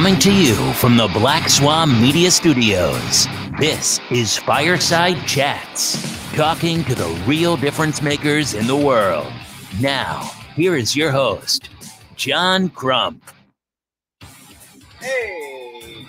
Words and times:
Coming 0.00 0.18
to 0.20 0.32
you 0.32 0.54
from 0.72 0.96
the 0.96 1.08
Black 1.08 1.50
Swan 1.50 2.00
Media 2.00 2.30
Studios, 2.30 3.26
this 3.58 4.00
is 4.10 4.38
Fireside 4.38 5.26
Chats, 5.26 6.00
talking 6.34 6.82
to 6.84 6.94
the 6.94 7.08
real 7.26 7.54
difference 7.58 8.00
makers 8.00 8.54
in 8.54 8.66
the 8.66 8.74
world. 8.74 9.30
Now, 9.78 10.22
here 10.56 10.74
is 10.74 10.96
your 10.96 11.10
host, 11.10 11.68
John 12.16 12.70
Crump. 12.70 13.22
Hey! 15.02 16.06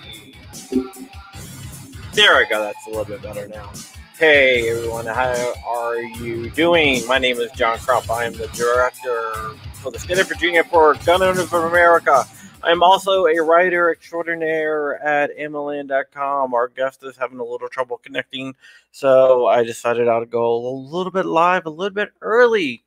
There 2.14 2.34
I 2.34 2.46
go. 2.48 2.62
That's 2.62 2.86
a 2.86 2.88
little 2.88 3.04
bit 3.04 3.20
better 3.20 3.46
now. 3.46 3.72
Hey 4.16 4.70
everyone, 4.70 5.04
how 5.04 5.52
are 5.66 5.98
you 5.98 6.48
doing? 6.48 7.06
My 7.06 7.18
name 7.18 7.36
is 7.36 7.50
John 7.52 7.76
Crump. 7.76 8.10
I 8.10 8.24
am 8.24 8.32
the 8.32 8.46
director 8.54 9.54
for 9.74 9.92
the 9.92 9.98
State 9.98 10.18
of 10.18 10.28
Virginia 10.28 10.64
for 10.64 10.94
Gun 11.04 11.22
Owners 11.22 11.52
of 11.52 11.52
America. 11.52 12.24
I'm 12.64 12.82
also 12.82 13.26
a 13.26 13.42
writer 13.42 13.90
extraordinaire 13.90 15.02
at 15.02 15.36
AmmoLand.com. 15.36 16.54
Our 16.54 16.68
guest 16.68 17.02
is 17.02 17.16
having 17.16 17.40
a 17.40 17.44
little 17.44 17.68
trouble 17.68 17.98
connecting, 17.98 18.54
so 18.92 19.46
I 19.46 19.64
decided 19.64 20.06
I'd 20.06 20.30
go 20.30 20.54
a 20.54 20.70
little 20.70 21.10
bit 21.10 21.26
live, 21.26 21.66
a 21.66 21.70
little 21.70 21.94
bit 21.94 22.10
early, 22.20 22.84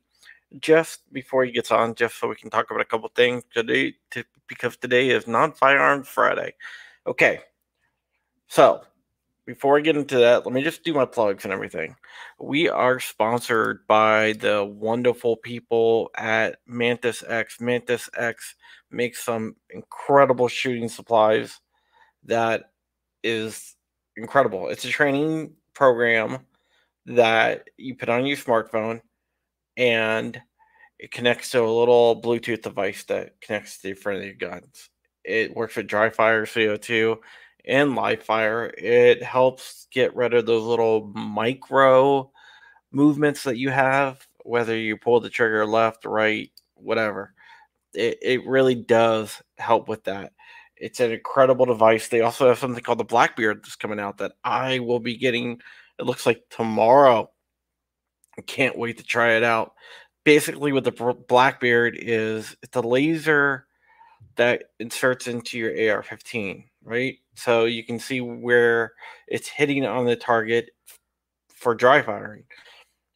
just 0.60 1.12
before 1.12 1.44
he 1.44 1.52
gets 1.52 1.70
on, 1.70 1.94
just 1.94 2.18
so 2.18 2.28
we 2.28 2.36
can 2.36 2.48
talk 2.48 2.70
about 2.70 2.80
a 2.80 2.86
couple 2.86 3.10
things 3.14 3.42
today, 3.52 3.94
to, 4.12 4.24
because 4.48 4.78
today 4.78 5.10
is 5.10 5.26
non 5.26 5.52
firearms 5.52 6.08
Friday. 6.08 6.54
Okay, 7.06 7.40
so 8.48 8.80
before 9.44 9.76
I 9.76 9.82
get 9.82 9.96
into 9.96 10.18
that, 10.18 10.46
let 10.46 10.54
me 10.54 10.62
just 10.62 10.84
do 10.84 10.94
my 10.94 11.04
plugs 11.04 11.44
and 11.44 11.52
everything. 11.52 11.94
We 12.40 12.68
are 12.68 12.98
sponsored 12.98 13.86
by 13.86 14.32
the 14.40 14.64
wonderful 14.64 15.36
people 15.36 16.10
at 16.16 16.60
Mantis 16.66 17.22
X. 17.26 17.60
Mantis 17.60 18.08
X 18.16 18.54
makes 18.90 19.24
some 19.24 19.56
incredible 19.70 20.48
shooting 20.48 20.88
supplies 20.88 21.60
that 22.24 22.70
is 23.22 23.76
incredible. 24.16 24.68
It's 24.68 24.84
a 24.84 24.88
training 24.88 25.52
program 25.74 26.38
that 27.06 27.68
you 27.76 27.94
put 27.94 28.08
on 28.08 28.26
your 28.26 28.36
smartphone 28.36 29.00
and 29.76 30.40
it 30.98 31.10
connects 31.10 31.50
to 31.50 31.62
a 31.62 31.78
little 31.78 32.20
Bluetooth 32.20 32.62
device 32.62 33.04
that 33.04 33.40
connects 33.40 33.78
to 33.78 33.88
the 33.88 33.94
front 33.94 34.18
of 34.20 34.24
your 34.24 34.34
guns. 34.34 34.90
It 35.24 35.54
works 35.54 35.76
with 35.76 35.86
dry 35.86 36.10
fire 36.10 36.46
CO2 36.46 37.18
and 37.66 37.94
live 37.94 38.22
fire. 38.22 38.72
It 38.78 39.22
helps 39.22 39.88
get 39.90 40.16
rid 40.16 40.34
of 40.34 40.46
those 40.46 40.62
little 40.62 41.12
micro 41.14 42.30
movements 42.92 43.42
that 43.42 43.58
you 43.58 43.70
have, 43.70 44.26
whether 44.44 44.76
you 44.76 44.96
pull 44.96 45.20
the 45.20 45.28
trigger 45.28 45.66
left, 45.66 46.04
right, 46.04 46.50
whatever. 46.74 47.34
It, 47.96 48.18
it 48.22 48.46
really 48.46 48.74
does 48.74 49.42
help 49.58 49.88
with 49.88 50.04
that. 50.04 50.32
It's 50.76 51.00
an 51.00 51.10
incredible 51.10 51.64
device. 51.64 52.08
They 52.08 52.20
also 52.20 52.48
have 52.48 52.58
something 52.58 52.82
called 52.82 52.98
the 52.98 53.04
Blackbeard 53.04 53.62
that's 53.62 53.76
coming 53.76 53.98
out 53.98 54.18
that 54.18 54.32
I 54.44 54.78
will 54.80 55.00
be 55.00 55.16
getting. 55.16 55.60
It 55.98 56.04
looks 56.04 56.26
like 56.26 56.42
tomorrow. 56.50 57.30
I 58.38 58.42
can't 58.42 58.76
wait 58.76 58.98
to 58.98 59.04
try 59.04 59.32
it 59.36 59.42
out. 59.42 59.72
Basically, 60.24 60.72
what 60.72 60.84
the 60.84 61.16
Blackbeard 61.28 61.96
is, 61.98 62.54
it's 62.62 62.76
a 62.76 62.80
laser 62.80 63.66
that 64.36 64.64
inserts 64.78 65.28
into 65.28 65.58
your 65.58 65.70
AR-15, 65.70 66.64
right? 66.84 67.16
So 67.34 67.64
you 67.64 67.84
can 67.84 67.98
see 67.98 68.20
where 68.20 68.92
it's 69.28 69.48
hitting 69.48 69.86
on 69.86 70.04
the 70.04 70.16
target 70.16 70.70
for 71.48 71.74
dry 71.74 72.02
firing. 72.02 72.44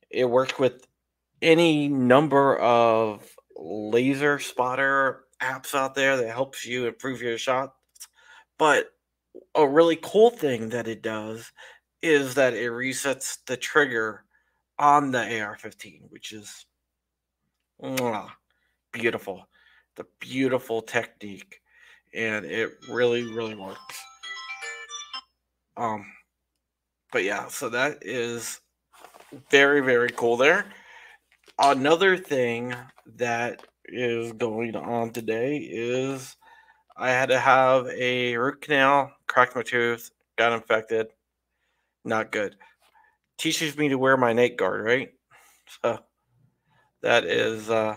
It 0.08 0.24
works 0.24 0.58
with 0.58 0.86
any 1.42 1.88
number 1.88 2.58
of 2.58 3.28
laser 3.60 4.38
spotter 4.38 5.24
apps 5.40 5.74
out 5.74 5.94
there 5.94 6.16
that 6.16 6.30
helps 6.30 6.66
you 6.66 6.86
improve 6.86 7.22
your 7.22 7.38
shots. 7.38 7.74
But 8.58 8.92
a 9.54 9.66
really 9.66 9.98
cool 10.02 10.30
thing 10.30 10.70
that 10.70 10.88
it 10.88 11.02
does 11.02 11.52
is 12.02 12.34
that 12.34 12.54
it 12.54 12.70
resets 12.70 13.38
the 13.46 13.56
trigger 13.56 14.24
on 14.78 15.10
the 15.10 15.40
AR-15, 15.40 16.10
which 16.10 16.32
is 16.32 16.66
mwah, 17.82 18.30
beautiful. 18.92 19.46
The 19.96 20.06
beautiful 20.18 20.80
technique, 20.80 21.60
and 22.14 22.46
it 22.46 22.70
really, 22.88 23.24
really 23.24 23.54
works. 23.54 24.02
Um, 25.76 26.06
but 27.12 27.24
yeah, 27.24 27.48
so 27.48 27.68
that 27.68 27.98
is 28.02 28.60
very, 29.50 29.80
very 29.80 30.10
cool 30.10 30.36
there. 30.36 30.66
Another 31.62 32.16
thing 32.16 32.74
that 33.16 33.62
is 33.84 34.32
going 34.32 34.74
on 34.76 35.10
today 35.10 35.58
is 35.58 36.34
I 36.96 37.10
had 37.10 37.28
to 37.28 37.38
have 37.38 37.86
a 37.88 38.34
root 38.38 38.62
canal, 38.62 39.12
cracked 39.26 39.54
my 39.54 39.62
tooth, 39.62 40.10
got 40.38 40.54
infected. 40.54 41.08
Not 42.02 42.32
good. 42.32 42.56
Teaches 43.36 43.76
me 43.76 43.90
to 43.90 43.98
wear 43.98 44.16
my 44.16 44.32
nape 44.32 44.56
guard, 44.56 44.82
right? 44.82 45.10
So 45.82 45.98
that 47.02 47.24
is 47.24 47.68
uh, 47.68 47.96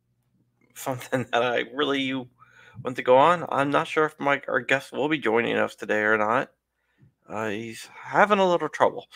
something 0.74 1.26
that 1.32 1.42
I 1.42 1.64
really 1.74 2.14
want 2.14 2.96
to 2.96 3.02
go 3.02 3.18
on. 3.18 3.44
I'm 3.50 3.70
not 3.70 3.86
sure 3.86 4.06
if 4.06 4.18
my 4.18 4.40
our 4.48 4.60
guest 4.60 4.92
will 4.92 5.10
be 5.10 5.18
joining 5.18 5.58
us 5.58 5.74
today 5.74 6.00
or 6.00 6.16
not. 6.16 6.50
Uh, 7.28 7.50
he's 7.50 7.86
having 8.02 8.38
a 8.38 8.48
little 8.48 8.70
trouble, 8.70 9.08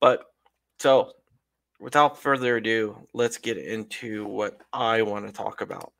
but 0.00 0.24
so 0.78 1.12
without 1.82 2.16
further 2.16 2.56
ado, 2.56 2.96
let's 3.12 3.38
get 3.38 3.58
into 3.58 4.24
what 4.24 4.62
I 4.72 5.02
want 5.02 5.26
to 5.26 5.32
talk 5.32 5.60
about. 5.60 5.92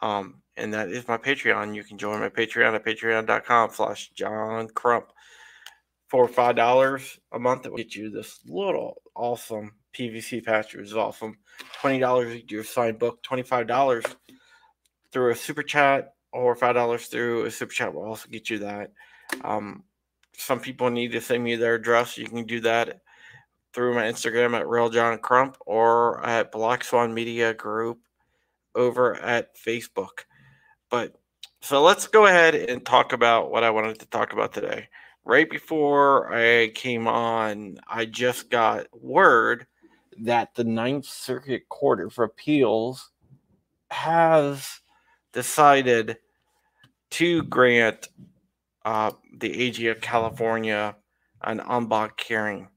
Um, 0.00 0.42
and 0.56 0.72
that 0.72 0.88
is 0.88 1.08
my 1.08 1.18
Patreon. 1.18 1.74
You 1.74 1.82
can 1.82 1.98
join 1.98 2.20
my 2.20 2.28
Patreon 2.28 2.74
at 2.74 2.84
patreon.com 2.84 3.70
slash 3.72 4.10
John 4.10 4.68
Crump. 4.68 5.06
For 6.08 6.28
five 6.28 6.54
dollars 6.54 7.18
a 7.32 7.40
month, 7.40 7.66
it 7.66 7.70
will 7.70 7.78
get 7.78 7.96
you 7.96 8.08
this 8.08 8.38
little 8.46 9.02
awesome 9.16 9.72
PVC 9.92 10.44
patch, 10.44 10.74
which 10.74 10.86
is 10.86 10.96
awesome. 10.96 11.38
Twenty 11.80 11.98
dollars 11.98 12.40
your 12.48 12.62
signed 12.62 13.00
book, 13.00 13.20
twenty-five 13.24 13.66
dollars 13.66 14.04
through 15.10 15.32
a 15.32 15.34
super 15.34 15.64
chat, 15.64 16.14
or 16.32 16.54
five 16.54 16.76
dollars 16.76 17.06
through 17.06 17.46
a 17.46 17.50
super 17.50 17.72
chat 17.72 17.92
will 17.92 18.04
also 18.04 18.28
get 18.28 18.48
you 18.48 18.60
that. 18.60 18.92
Um, 19.42 19.82
some 20.36 20.60
people 20.60 20.88
need 20.88 21.10
to 21.12 21.20
send 21.20 21.42
me 21.42 21.56
their 21.56 21.74
address. 21.74 22.16
You 22.16 22.26
can 22.26 22.44
do 22.44 22.60
that 22.60 23.00
through 23.74 23.94
my 23.94 24.04
Instagram 24.04 24.56
at 24.56 24.68
Real 24.68 24.88
John 24.88 25.18
Crump 25.18 25.58
or 25.66 26.24
at 26.24 26.52
Black 26.52 26.84
Swan 26.84 27.12
Media 27.12 27.52
Group 27.52 27.98
over 28.74 29.16
at 29.16 29.56
Facebook. 29.56 30.24
But 30.90 31.14
so 31.60 31.82
let's 31.82 32.06
go 32.06 32.26
ahead 32.26 32.54
and 32.54 32.86
talk 32.86 33.12
about 33.12 33.50
what 33.50 33.64
I 33.64 33.70
wanted 33.70 33.98
to 34.00 34.06
talk 34.06 34.32
about 34.32 34.52
today. 34.52 34.88
Right 35.24 35.48
before 35.48 36.32
I 36.32 36.68
came 36.68 37.08
on, 37.08 37.78
I 37.88 38.04
just 38.04 38.50
got 38.50 38.86
word 38.92 39.66
that 40.20 40.54
the 40.54 40.64
Ninth 40.64 41.06
Circuit 41.06 41.68
Court 41.68 42.00
of 42.00 42.18
Appeals 42.18 43.10
has 43.90 44.80
decided 45.32 46.18
to 47.10 47.42
grant 47.44 48.08
uh, 48.84 49.12
the 49.38 49.62
AG 49.62 49.86
of 49.88 50.00
California 50.00 50.94
en 51.44 51.86
banc 51.88 52.20
hearing 52.20 52.68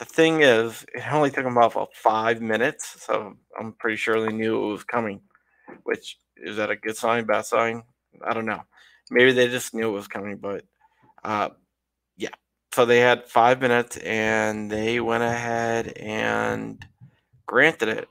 the 0.00 0.06
thing 0.06 0.40
is, 0.40 0.86
it 0.94 1.12
only 1.12 1.30
took 1.30 1.44
them 1.44 1.58
about 1.58 1.94
five 1.94 2.40
minutes, 2.40 3.04
so 3.04 3.36
I'm 3.58 3.74
pretty 3.74 3.96
sure 3.96 4.18
they 4.18 4.32
knew 4.32 4.64
it 4.64 4.72
was 4.72 4.82
coming. 4.82 5.20
Which 5.82 6.18
is 6.38 6.56
that 6.56 6.70
a 6.70 6.76
good 6.76 6.96
sign, 6.96 7.26
bad 7.26 7.44
sign? 7.44 7.82
I 8.26 8.32
don't 8.32 8.46
know. 8.46 8.62
Maybe 9.10 9.32
they 9.32 9.48
just 9.48 9.74
knew 9.74 9.90
it 9.90 9.92
was 9.92 10.08
coming, 10.08 10.38
but 10.38 10.64
uh, 11.22 11.50
yeah. 12.16 12.30
So 12.72 12.86
they 12.86 13.00
had 13.00 13.28
five 13.28 13.60
minutes, 13.60 13.98
and 13.98 14.70
they 14.70 15.00
went 15.00 15.22
ahead 15.22 15.88
and 15.98 16.82
granted 17.46 17.90
it. 17.90 18.08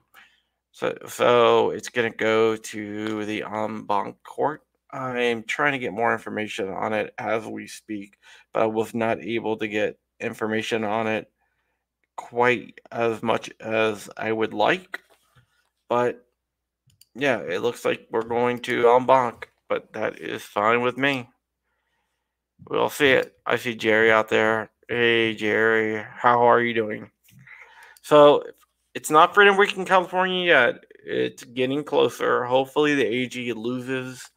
So, 0.71 0.95
so 1.07 1.71
it's 1.71 1.89
going 1.89 2.11
to 2.11 2.15
go 2.15 2.55
to 2.55 3.25
the 3.25 3.43
en 3.51 3.87
banc 3.87 4.15
court. 4.23 4.61
I'm 4.91 5.41
trying 5.41 5.71
to 5.71 5.79
get 5.79 5.93
more 5.93 6.13
information 6.13 6.69
on 6.69 6.93
it 6.93 7.15
as 7.17 7.47
we 7.47 7.65
speak, 7.65 8.15
but 8.53 8.61
I 8.61 8.67
was 8.67 8.93
not 8.93 9.23
able 9.23 9.57
to 9.57 9.67
get 9.67 9.97
information 10.19 10.83
on 10.83 11.07
it 11.07 11.31
quite 12.19 12.81
as 12.91 13.23
much 13.23 13.49
as 13.61 14.09
I 14.17 14.33
would 14.33 14.53
like. 14.53 14.99
But 15.87 16.25
yeah, 17.15 17.39
it 17.39 17.61
looks 17.61 17.85
like 17.85 18.07
we're 18.11 18.23
going 18.23 18.59
to 18.59 18.89
en 18.89 19.05
but 19.05 19.93
that 19.93 20.19
is 20.19 20.43
fine 20.43 20.81
with 20.81 20.97
me. 20.97 21.29
We'll 22.69 22.89
see 22.89 23.11
it. 23.11 23.37
I 23.45 23.55
see 23.55 23.73
Jerry 23.73 24.11
out 24.11 24.27
there. 24.27 24.69
Hey, 24.89 25.33
Jerry, 25.33 26.03
how 26.13 26.45
are 26.45 26.59
you 26.59 26.73
doing? 26.73 27.09
So 28.01 28.43
it's 28.93 29.09
not 29.09 29.33
Freedom 29.33 29.55
Week 29.55 29.77
in 29.77 29.85
California 29.85 30.45
yet. 30.45 30.83
It's 31.05 31.45
getting 31.45 31.85
closer. 31.85 32.43
Hopefully, 32.43 32.95
the 32.95 33.05
AG 33.05 33.53
loses 33.53 34.29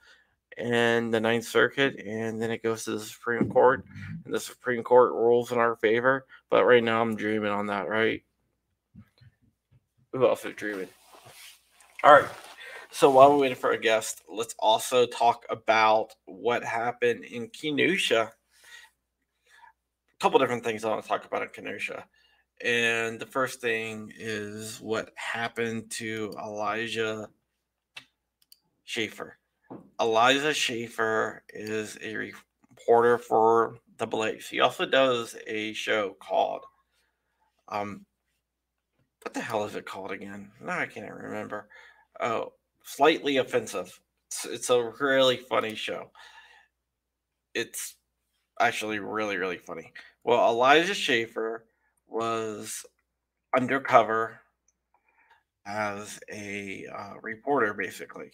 in 0.56 1.10
the 1.10 1.20
Ninth 1.20 1.46
Circuit, 1.46 2.00
and 2.06 2.40
then 2.40 2.52
it 2.52 2.62
goes 2.62 2.84
to 2.84 2.92
the 2.92 3.00
Supreme 3.00 3.50
Court, 3.50 3.84
and 4.24 4.32
the 4.32 4.38
Supreme 4.38 4.84
Court 4.84 5.12
rules 5.12 5.50
in 5.50 5.58
our 5.58 5.74
favor. 5.76 6.26
But 6.52 6.66
right 6.66 6.84
now, 6.84 7.00
I'm 7.00 7.16
dreaming 7.16 7.50
on 7.50 7.68
that, 7.68 7.88
right? 7.88 8.22
Else 10.14 10.44
is 10.44 10.54
dreaming? 10.54 10.88
All 12.04 12.12
right. 12.12 12.28
So 12.90 13.10
while 13.10 13.30
we're 13.30 13.38
waiting 13.38 13.56
for 13.56 13.70
a 13.70 13.78
guest, 13.78 14.20
let's 14.28 14.54
also 14.58 15.06
talk 15.06 15.46
about 15.48 16.14
what 16.26 16.62
happened 16.62 17.24
in 17.24 17.48
Kenosha. 17.48 18.32
A 20.12 20.18
couple 20.20 20.38
different 20.40 20.62
things 20.62 20.84
I 20.84 20.90
want 20.90 21.02
to 21.02 21.08
talk 21.08 21.24
about 21.24 21.40
in 21.40 21.48
Kenosha. 21.48 22.04
And 22.62 23.18
the 23.18 23.24
first 23.24 23.62
thing 23.62 24.12
is 24.14 24.78
what 24.78 25.10
happened 25.14 25.90
to 25.92 26.34
Elijah 26.38 27.30
Schaffer. 28.84 29.38
Elijah 29.98 30.52
Schaffer 30.52 31.44
is 31.48 31.96
a 32.02 32.14
reporter 32.82 33.18
for 33.18 33.78
the 33.98 34.06
Blaze. 34.06 34.48
He 34.48 34.60
also 34.60 34.86
does 34.86 35.36
a 35.46 35.72
show 35.72 36.16
called 36.20 36.64
um 37.68 38.04
what 39.22 39.34
the 39.34 39.40
hell 39.40 39.64
is 39.64 39.76
it 39.76 39.86
called 39.86 40.10
again? 40.10 40.50
No, 40.60 40.72
I 40.72 40.86
can't 40.86 41.12
remember. 41.12 41.68
Oh, 42.20 42.54
slightly 42.84 43.36
offensive. 43.36 44.00
It's, 44.26 44.44
it's 44.44 44.70
a 44.70 44.92
really 45.00 45.36
funny 45.36 45.76
show. 45.76 46.10
It's 47.54 47.94
actually 48.58 48.98
really, 48.98 49.36
really 49.36 49.58
funny. 49.58 49.92
Well, 50.24 50.50
Elijah 50.50 50.94
Schaffer 50.94 51.66
was 52.08 52.84
undercover 53.56 54.40
as 55.66 56.18
a 56.32 56.86
uh, 56.92 57.14
reporter, 57.22 57.74
basically. 57.74 58.32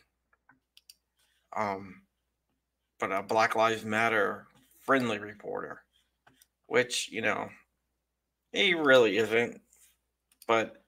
Um, 1.55 2.03
but 2.99 3.13
a 3.13 3.23
Black 3.23 3.55
Lives 3.55 3.85
Matter 3.85 4.47
friendly 4.85 5.19
reporter, 5.19 5.83
which, 6.67 7.09
you 7.11 7.21
know, 7.21 7.49
he 8.53 8.75
really 8.75 9.19
isn't, 9.19 9.61
but, 10.47 10.83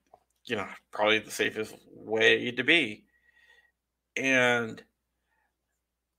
you 0.45 0.55
know, 0.55 0.67
probably 0.91 1.19
the 1.19 1.31
safest 1.31 1.75
way 1.93 2.51
to 2.51 2.63
be. 2.63 3.05
And 4.17 4.81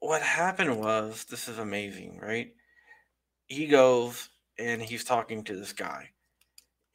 what 0.01 0.23
happened 0.23 0.79
was 0.79 1.25
this 1.25 1.49
is 1.49 1.59
amazing, 1.59 2.19
right? 2.21 2.53
He 3.47 3.67
goes 3.67 4.29
and 4.59 4.81
he's 4.81 5.05
talking 5.05 5.45
to 5.45 5.57
this 5.57 5.73
guy, 5.73 6.11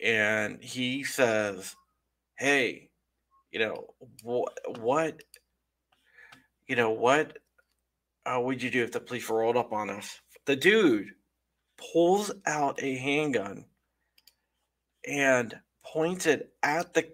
and 0.01 0.61
he 0.61 1.03
says, 1.03 1.75
Hey, 2.37 2.89
you 3.51 3.59
know, 3.59 3.87
what, 4.23 4.57
what, 4.79 5.21
you 6.67 6.75
know, 6.75 6.91
what 6.91 7.37
uh, 8.27 8.39
would 8.39 8.61
you 8.61 8.69
do 8.69 8.83
if 8.83 8.91
the 8.91 8.99
police 8.99 9.29
rolled 9.29 9.57
up 9.57 9.71
on 9.71 9.89
us? 9.89 10.19
The 10.45 10.55
dude 10.55 11.11
pulls 11.93 12.31
out 12.45 12.81
a 12.83 12.97
handgun 12.97 13.65
and 15.07 15.57
points 15.83 16.25
it 16.25 16.51
at 16.61 16.93
the 16.93 17.09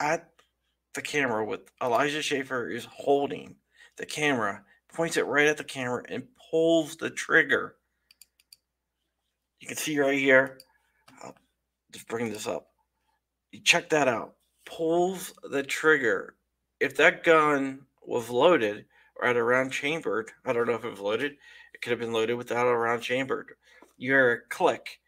at 0.00 0.28
the 0.94 1.02
camera 1.02 1.44
with 1.44 1.60
Elijah 1.82 2.22
Schaffer 2.22 2.70
is 2.70 2.86
holding 2.90 3.56
the 3.96 4.06
camera, 4.06 4.62
points 4.92 5.16
it 5.16 5.26
right 5.26 5.46
at 5.46 5.56
the 5.56 5.64
camera 5.64 6.02
and 6.08 6.24
pulls 6.50 6.96
the 6.96 7.10
trigger. 7.10 7.76
You 9.60 9.68
can 9.68 9.76
see 9.76 9.98
right 9.98 10.18
here. 10.18 10.58
I'll 11.22 11.34
just 11.92 12.08
bring 12.08 12.30
this 12.30 12.46
up. 12.46 12.68
You 13.52 13.60
check 13.60 13.88
that 13.90 14.08
out. 14.08 14.34
Pulls 14.66 15.32
the 15.50 15.62
trigger. 15.62 16.36
If 16.80 16.96
that 16.96 17.24
gun 17.24 17.86
was 18.02 18.28
loaded 18.30 18.84
had 19.26 19.36
a 19.36 19.42
round 19.42 19.72
chambered, 19.72 20.30
I 20.44 20.52
don't 20.52 20.66
know 20.66 20.74
if 20.74 20.84
it 20.84 20.98
loaded. 20.98 21.32
It 21.74 21.82
could 21.82 21.90
have 21.90 22.00
been 22.00 22.12
loaded 22.12 22.34
without 22.34 22.66
a 22.66 22.76
round 22.76 23.02
chambered. 23.02 23.52
You 23.96 24.12
hear 24.12 24.32
a 24.32 24.48
click, 24.48 25.00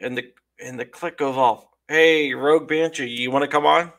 and 0.00 0.16
the 0.16 0.32
and 0.62 0.78
the 0.78 0.84
click 0.84 1.18
goes 1.18 1.36
off. 1.36 1.66
Hey, 1.88 2.32
Rogue 2.34 2.68
Banshee, 2.68 3.08
you 3.08 3.30
want 3.30 3.42
to 3.42 3.48
come 3.48 3.66
on? 3.66 3.92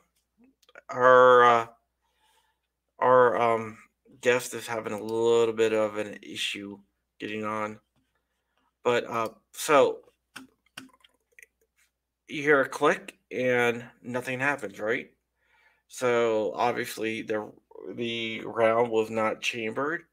our 0.89 1.43
uh, 1.43 1.67
our 2.99 3.41
um, 3.41 3.77
guest 4.21 4.53
is 4.53 4.67
having 4.67 4.93
a 4.93 5.01
little 5.01 5.53
bit 5.53 5.73
of 5.73 5.97
an 5.97 6.17
issue 6.21 6.77
getting 7.19 7.43
on, 7.43 7.79
but 8.83 9.05
uh, 9.05 9.29
so 9.53 9.99
you 12.27 12.41
hear 12.41 12.61
a 12.61 12.69
click 12.69 13.17
and 13.31 13.85
nothing 14.01 14.39
happens, 14.39 14.79
right? 14.79 15.11
So 15.95 16.51
obviously 16.53 17.21
the 17.21 17.49
the 17.93 18.41
round 18.41 18.91
was 18.91 19.09
not 19.09 19.39
chambered, 19.41 20.03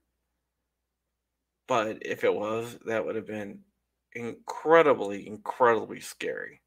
but 1.66 1.98
if 2.06 2.22
it 2.22 2.32
was, 2.32 2.78
that 2.86 3.04
would 3.04 3.16
have 3.16 3.26
been 3.26 3.64
incredibly, 4.12 5.26
incredibly 5.26 5.98
scary. 5.98 6.60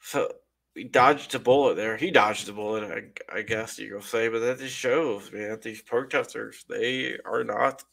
So 0.00 0.32
he 0.74 0.84
dodged 0.84 1.34
a 1.34 1.38
bullet 1.38 1.76
there. 1.76 1.98
He 1.98 2.10
dodged 2.10 2.48
a 2.48 2.54
bullet, 2.54 3.14
I, 3.30 3.38
I 3.38 3.42
guess 3.42 3.78
you 3.78 3.92
could 3.92 4.04
say, 4.04 4.28
but 4.28 4.38
that 4.38 4.58
just 4.58 4.74
shows, 4.74 5.30
man, 5.30 5.58
these 5.60 5.82
protesters, 5.82 6.64
they 6.70 7.18
are 7.26 7.44
not 7.44 7.84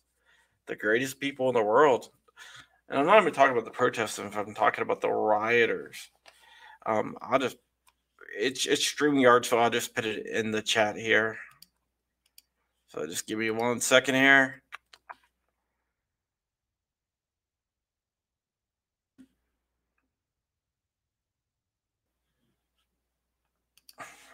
the 0.67 0.77
greatest 0.77 1.19
people 1.19 1.49
in 1.49 1.55
the 1.55 1.61
world. 1.61 2.09
And 2.87 2.99
I'm 2.99 3.05
not 3.05 3.21
even 3.21 3.33
talking 3.33 3.51
about 3.51 3.65
the 3.65 3.71
protesters, 3.71 4.33
I'm 4.33 4.55
talking 4.55 4.83
about 4.83 5.01
the 5.01 5.11
rioters. 5.11 6.09
Um, 6.85 7.17
I'll 7.21 7.39
just, 7.39 7.57
it's, 8.37 8.65
it's 8.65 8.83
StreamYard, 8.83 9.45
so 9.45 9.59
I'll 9.59 9.69
just 9.69 9.95
put 9.95 10.05
it 10.05 10.25
in 10.27 10.51
the 10.51 10.61
chat 10.61 10.95
here. 10.95 11.37
So 12.89 13.05
just 13.07 13.27
give 13.27 13.39
me 13.39 13.49
one 13.51 13.81
second 13.81 14.15
here. 14.15 14.61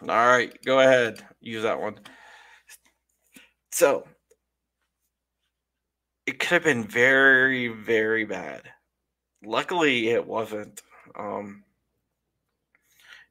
All 0.02 0.08
right, 0.08 0.52
go 0.64 0.80
ahead. 0.80 1.22
Use 1.40 1.62
that 1.62 1.80
one. 1.80 2.00
So 3.70 4.06
it 6.26 6.38
could 6.38 6.48
have 6.48 6.64
been 6.64 6.84
very, 6.84 7.68
very 7.68 8.24
bad. 8.24 8.62
Luckily, 9.44 10.08
it 10.08 10.26
wasn't. 10.26 10.80
Um, 11.18 11.64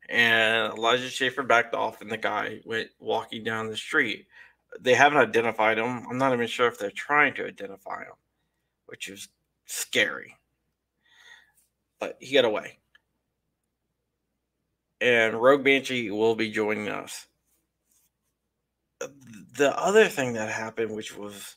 and 0.09 0.73
Elijah 0.73 1.09
Schaffer 1.09 1.43
backed 1.43 1.75
off, 1.75 2.01
and 2.01 2.11
the 2.11 2.17
guy 2.17 2.59
went 2.65 2.89
walking 2.99 3.43
down 3.43 3.67
the 3.67 3.77
street. 3.77 4.27
They 4.79 4.93
haven't 4.93 5.19
identified 5.19 5.77
him. 5.77 6.05
I'm 6.09 6.17
not 6.17 6.33
even 6.33 6.47
sure 6.47 6.67
if 6.67 6.77
they're 6.77 6.91
trying 6.91 7.33
to 7.35 7.47
identify 7.47 8.01
him, 8.01 8.15
which 8.87 9.07
is 9.07 9.29
scary. 9.65 10.35
But 11.99 12.17
he 12.19 12.33
got 12.33 12.45
away 12.45 12.79
and 15.01 15.41
Rogue 15.41 15.63
Banshee 15.63 16.11
will 16.11 16.35
be 16.35 16.51
joining 16.51 16.89
us. 16.89 17.27
The 19.57 19.77
other 19.77 20.07
thing 20.07 20.33
that 20.33 20.49
happened, 20.49 20.91
which 20.91 21.15
was 21.15 21.55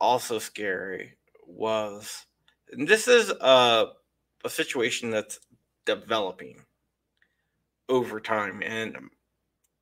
also 0.00 0.38
scary, 0.38 1.16
was 1.46 2.26
this 2.72 3.06
is 3.06 3.30
a, 3.30 3.86
a 4.44 4.50
situation 4.50 5.10
that's 5.10 5.38
developing 5.84 6.64
over 7.88 8.20
time, 8.20 8.62
and 8.62 8.96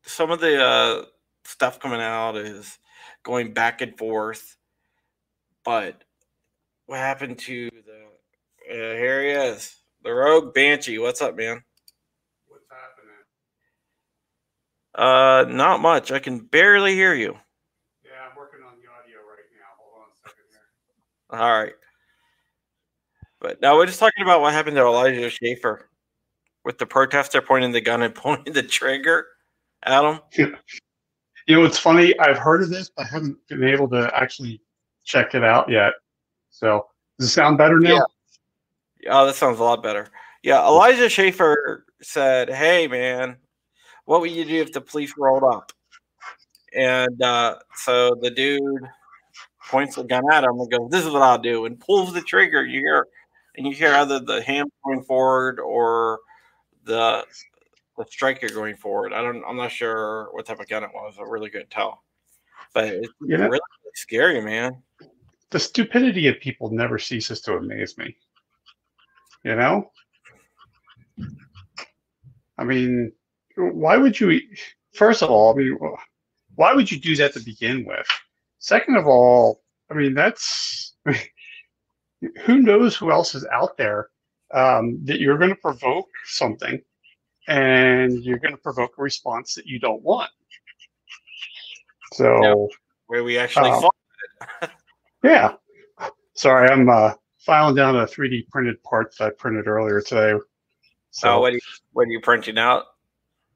some 0.02 0.30
of 0.30 0.40
the 0.40 0.64
uh, 0.64 1.04
stuff 1.44 1.80
coming 1.80 2.00
out 2.00 2.36
is 2.36 2.78
going 3.22 3.52
back 3.52 3.80
and 3.80 3.96
forth. 3.98 4.56
But 5.64 6.02
what 6.86 6.98
happened 6.98 7.38
to 7.40 7.70
the? 7.70 8.06
Uh, 8.68 8.96
here 8.96 9.22
he 9.22 9.30
is, 9.30 9.76
the 10.02 10.12
Rogue 10.12 10.54
Banshee. 10.54 10.98
What's 10.98 11.22
up, 11.22 11.36
man? 11.36 11.62
What's 12.48 12.66
happening? 12.70 13.14
Uh, 14.94 15.44
not 15.52 15.80
much. 15.80 16.10
I 16.10 16.18
can 16.18 16.40
barely 16.40 16.94
hear 16.94 17.14
you. 17.14 17.36
Yeah, 18.04 18.10
I'm 18.28 18.36
working 18.36 18.60
on 18.66 18.74
the 18.74 18.88
audio 18.90 19.18
right 19.18 19.46
now. 19.54 19.70
Hold 19.78 20.02
on 20.02 20.08
a 20.10 20.28
second 20.28 20.44
here. 20.50 21.40
All 21.40 21.60
right. 21.60 21.74
But 23.40 23.60
now 23.60 23.76
we're 23.76 23.86
just 23.86 24.00
talking 24.00 24.24
about 24.24 24.40
what 24.40 24.52
happened 24.52 24.76
to 24.76 24.82
Elijah 24.82 25.30
Schaffer 25.30 25.88
with 26.66 26.78
the 26.78 26.84
protester 26.84 27.40
pointing 27.40 27.70
the 27.70 27.80
gun 27.80 28.02
and 28.02 28.14
pointing 28.14 28.52
the 28.52 28.62
trigger 28.62 29.26
at 29.84 30.04
him. 30.04 30.20
Yeah. 30.36 30.46
You 31.46 31.54
know, 31.54 31.64
it's 31.64 31.78
funny. 31.78 32.18
I've 32.18 32.36
heard 32.36 32.60
of 32.60 32.70
this, 32.70 32.90
but 32.94 33.06
I 33.06 33.08
haven't 33.08 33.38
been 33.48 33.64
able 33.64 33.88
to 33.90 34.10
actually 34.12 34.60
check 35.04 35.36
it 35.36 35.44
out 35.44 35.70
yet. 35.70 35.92
So, 36.50 36.88
does 37.18 37.28
it 37.28 37.32
sound 37.32 37.56
better 37.56 37.78
now? 37.78 38.04
Yeah. 39.00 39.10
Oh, 39.12 39.26
that 39.26 39.36
sounds 39.36 39.60
a 39.60 39.62
lot 39.62 39.80
better. 39.80 40.08
Yeah, 40.42 40.66
Elijah 40.66 41.08
Schaffer 41.08 41.86
said, 42.02 42.50
"Hey, 42.50 42.88
man, 42.88 43.36
what 44.06 44.20
would 44.20 44.32
you 44.32 44.44
do 44.44 44.60
if 44.60 44.72
the 44.72 44.80
police 44.80 45.14
rolled 45.16 45.44
up? 45.44 45.70
And 46.74 47.22
uh, 47.22 47.58
so 47.76 48.16
the 48.20 48.30
dude 48.30 48.88
points 49.68 49.94
the 49.94 50.02
gun 50.02 50.24
at 50.32 50.42
him 50.42 50.58
and 50.58 50.70
goes, 50.70 50.90
"This 50.90 51.04
is 51.04 51.12
what 51.12 51.22
I'll 51.22 51.38
do," 51.38 51.66
and 51.66 51.78
pulls 51.78 52.12
the 52.12 52.22
trigger. 52.22 52.64
You 52.64 52.80
hear, 52.80 53.06
and 53.56 53.68
you 53.68 53.72
hear 53.72 53.94
either 53.94 54.18
the 54.18 54.42
hand 54.42 54.68
going 54.84 55.04
forward 55.04 55.60
or 55.60 56.18
the 56.86 57.24
the 57.98 58.04
striker 58.08 58.48
going 58.48 58.76
forward. 58.76 59.12
I 59.12 59.22
don't. 59.22 59.44
I'm 59.46 59.56
not 59.56 59.72
sure 59.72 60.28
what 60.32 60.46
type 60.46 60.60
of 60.60 60.68
gun 60.68 60.84
it 60.84 60.90
was. 60.94 61.16
I 61.18 61.22
really 61.22 61.50
couldn't 61.50 61.70
tell, 61.70 62.02
but 62.72 62.86
it's 62.86 63.08
yeah. 63.26 63.36
really, 63.36 63.50
really 63.50 63.60
scary, 63.94 64.40
man. 64.40 64.82
The 65.50 65.58
stupidity 65.58 66.28
of 66.28 66.40
people 66.40 66.70
never 66.70 66.98
ceases 66.98 67.40
to 67.42 67.56
amaze 67.56 67.96
me. 67.98 68.16
You 69.44 69.56
know, 69.56 69.90
I 72.58 72.64
mean, 72.64 73.12
why 73.56 73.96
would 73.96 74.18
you? 74.18 74.40
First 74.94 75.22
of 75.22 75.30
all, 75.30 75.52
I 75.52 75.56
mean, 75.56 75.78
why 76.54 76.72
would 76.72 76.90
you 76.90 76.98
do 76.98 77.16
that 77.16 77.34
to 77.34 77.40
begin 77.40 77.84
with? 77.84 78.06
Second 78.58 78.96
of 78.96 79.06
all, 79.06 79.62
I 79.90 79.94
mean, 79.94 80.14
that's 80.14 80.94
who 82.44 82.58
knows 82.58 82.96
who 82.96 83.10
else 83.10 83.34
is 83.34 83.46
out 83.52 83.76
there 83.76 84.10
um, 84.52 84.98
that 85.04 85.20
you're 85.20 85.38
going 85.38 85.50
to 85.50 85.56
provoke 85.56 86.08
something 86.24 86.80
and 87.48 88.12
you're 88.24 88.38
going 88.38 88.54
to 88.54 88.60
provoke 88.60 88.98
a 88.98 89.02
response 89.02 89.54
that 89.54 89.66
you 89.66 89.78
don't 89.78 90.02
want. 90.02 90.30
So, 92.12 92.68
where 93.06 93.24
we 93.24 93.38
actually 93.38 93.70
Um, 93.70 94.70
yeah. 95.22 95.54
Sorry, 96.34 96.68
I'm 96.68 96.88
uh, 96.88 97.14
filing 97.38 97.74
down 97.74 97.96
a 97.96 98.06
3D 98.06 98.48
printed 98.48 98.82
part 98.82 99.14
that 99.18 99.26
I 99.26 99.30
printed 99.30 99.66
earlier 99.66 100.00
today. 100.00 100.38
So, 101.10 101.28
So 101.28 101.40
what 101.40 101.52
are 101.52 101.56
you, 101.56 101.60
what 101.92 102.02
are 102.02 102.10
you 102.10 102.20
printing 102.20 102.58
out? 102.58 102.84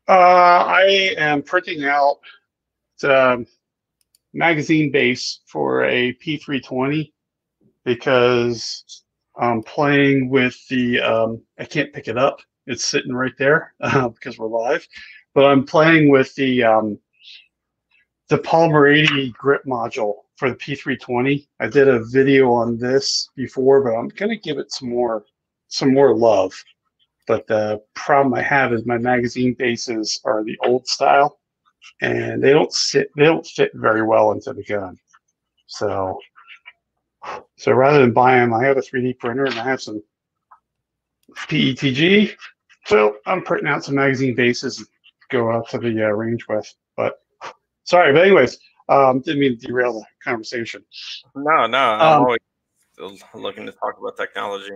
Uh, 0.09 0.13
I 0.13 1.15
am 1.19 1.43
printing 1.43 1.85
out 1.85 2.21
the 3.01 3.47
magazine 4.33 4.91
base 4.91 5.41
for 5.47 5.85
a 5.85 6.15
P320 6.15 7.13
because 7.85 9.05
I'm 9.41 9.63
playing 9.63 10.29
with 10.29 10.57
the. 10.69 11.01
Um, 11.01 11.43
I 11.59 11.65
can't 11.65 11.93
pick 11.93 12.09
it 12.09 12.19
up. 12.19 12.41
It's 12.67 12.85
sitting 12.85 13.15
right 13.15 13.33
there 13.39 13.75
uh, 13.81 14.09
because 14.09 14.39
we're 14.39 14.47
live. 14.47 14.87
But 15.35 15.47
I'm 15.47 15.65
playing 15.65 16.11
with 16.11 16.35
the 16.35 16.63
um, 16.63 16.99
the 18.29 18.39
Polymer 18.39 18.97
80 18.97 19.33
grip 19.33 19.63
module 19.67 20.15
for 20.37 20.51
the 20.51 20.57
P320. 20.57 21.47
I 21.59 21.69
did 21.69 21.89
a 21.89 22.05
video 22.05 22.53
on 22.53 22.77
this 22.79 23.31
before, 23.35 23.83
but 23.83 23.95
I'm 23.97 24.09
gonna 24.09 24.37
give 24.37 24.59
it 24.59 24.73
some 24.73 24.91
more 24.91 25.25
some 25.69 25.95
more 25.95 26.15
love. 26.15 26.53
But 27.27 27.47
the 27.47 27.83
problem 27.95 28.35
I 28.35 28.43
have 28.43 28.73
is 28.75 28.85
my 28.85 28.99
magazine 28.99 29.55
bases 29.55 30.21
are 30.25 30.45
the 30.45 30.59
old 30.67 30.87
style, 30.87 31.39
and 32.03 32.43
they 32.43 32.53
don't 32.53 32.73
sit 32.73 33.09
they 33.17 33.25
don't 33.25 33.47
fit 33.47 33.71
very 33.75 34.03
well 34.03 34.33
into 34.33 34.53
the 34.53 34.65
gun. 34.65 34.99
So, 35.67 36.19
so 37.57 37.73
rather 37.73 38.00
than 38.00 38.12
buy 38.12 38.37
them, 38.37 38.55
I 38.55 38.65
have 38.65 38.77
a 38.77 38.81
3D 38.81 39.19
printer 39.19 39.45
and 39.45 39.59
I 39.59 39.65
have 39.65 39.83
some 39.83 40.03
PETG. 41.35 42.35
So 42.87 43.17
I'm 43.27 43.43
printing 43.43 43.69
out 43.69 43.85
some 43.85 43.95
magazine 43.97 44.35
bases 44.35 44.79
to 44.79 44.87
go 45.31 45.50
out 45.53 45.69
to 45.71 45.79
the 45.79 46.07
uh, 46.07 46.09
range 46.09 46.47
with. 46.49 46.73
But 46.97 47.21
sorry, 47.85 48.12
but 48.12 48.23
anyways, 48.23 48.59
um, 48.89 49.21
didn't 49.21 49.41
mean 49.41 49.59
to 49.59 49.67
derail 49.67 49.93
the 49.93 50.05
conversation. 50.25 50.85
No, 51.35 51.67
no. 51.67 51.79
I'm 51.79 52.23
Um, 52.23 52.23
always 52.99 53.23
looking 53.35 53.67
to 53.67 53.73
talk 53.73 53.99
about 53.99 54.17
technology. 54.17 54.73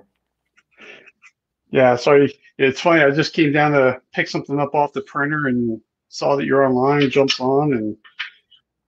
Yeah, 1.71 1.97
sorry. 1.97 2.33
It's 2.59 2.81
funny. 2.81 3.03
I 3.03 3.11
just 3.11 3.33
came 3.35 3.53
down 3.53 3.73
to 3.73 4.01
pick 4.13 4.29
something 4.29 4.61
up 4.61 4.75
off 4.75 4.93
the 4.93 5.03
printer 5.03 5.49
and 5.49 5.81
saw 6.09 6.37
that 6.37 6.47
you're 6.47 6.65
online, 6.65 7.11
jumped 7.11 7.41
on, 7.41 7.73
and 7.73 7.97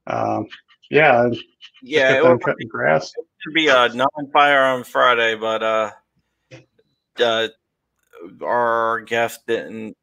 um, 0.06 0.46
yeah, 0.90 1.28
Yeah, 1.82 2.16
it 2.18 2.22
would 2.24 2.42
cutting 2.42 2.68
grass. 2.68 3.12
It 3.16 3.54
be 3.54 3.68
a 3.68 3.88
non-fire 3.88 4.62
on 4.62 4.84
Friday, 4.84 5.34
but 5.36 5.62
uh, 5.62 5.90
uh, 7.20 7.48
our 8.42 9.00
guest 9.00 9.46
didn't 9.46 9.96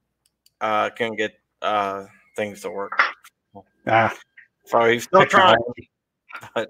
uh 0.62 0.90
couldn't 0.92 1.18
get 1.18 1.34
uh 1.62 2.06
things 2.36 2.62
to 2.62 2.70
work. 2.70 2.94
Ah, 3.88 4.14
So 4.66 4.86
he's 4.86 5.04
still 5.04 5.26
trying, 5.26 5.58
but 6.56 6.70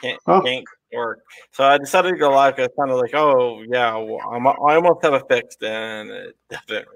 can't 0.00 0.20
can't 0.44 0.64
work. 0.92 1.20
So 1.52 1.64
I 1.64 1.78
decided 1.78 2.10
to 2.12 2.16
go 2.16 2.30
live. 2.30 2.56
'cause 2.56 2.66
It's 2.66 2.76
kind 2.76 2.90
of 2.90 2.98
like, 2.98 3.14
oh 3.14 3.62
yeah, 3.66 3.96
well, 3.96 4.20
I'm, 4.30 4.46
I 4.46 4.76
almost 4.76 5.02
have 5.02 5.14
it 5.14 5.24
fixed, 5.28 5.62
and 5.62 6.10
it 6.10 6.36
didn't 6.68 6.88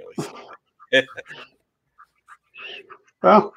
really. 0.92 1.08
Well, 3.22 3.54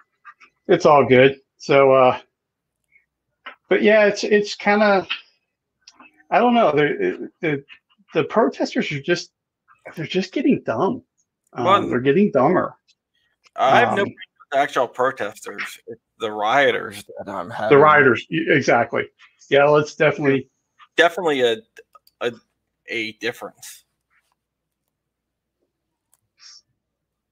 it's 0.68 0.86
all 0.86 1.06
good. 1.06 1.40
So, 1.58 1.92
uh, 1.92 2.20
but 3.70 3.82
yeah, 3.84 4.06
it's 4.08 4.24
it's 4.24 4.56
kind 4.56 4.82
of 4.84 5.08
I 6.32 6.40
don't 6.40 6.54
know. 6.54 6.72
The, 6.72 7.30
the 7.42 7.64
the 8.14 8.24
protesters 8.26 8.92
are 8.92 9.02
just 9.02 9.32
they're 9.96 10.06
just 10.06 10.34
getting 10.34 10.62
dumb. 10.66 11.04
Um, 11.54 11.66
Well, 11.66 11.88
they're 11.88 12.00
getting 12.02 12.32
dumber. 12.32 12.76
I 13.56 13.80
have 13.80 13.96
no 13.96 14.04
Um, 14.04 14.14
actual 14.54 14.88
protesters. 14.88 15.64
It's 15.88 16.02
the 16.20 16.32
rioters 16.32 17.04
that 17.18 17.30
I'm 17.32 17.50
having. 17.50 17.78
The 17.78 17.82
rioters, 17.84 18.26
exactly. 18.30 19.06
Yeah, 19.50 19.66
let's 19.66 19.96
definitely. 19.96 20.50
definitely 20.96 21.42
a 21.42 21.58
a 22.22 22.34
a 22.90 23.12
difference. 23.14 23.86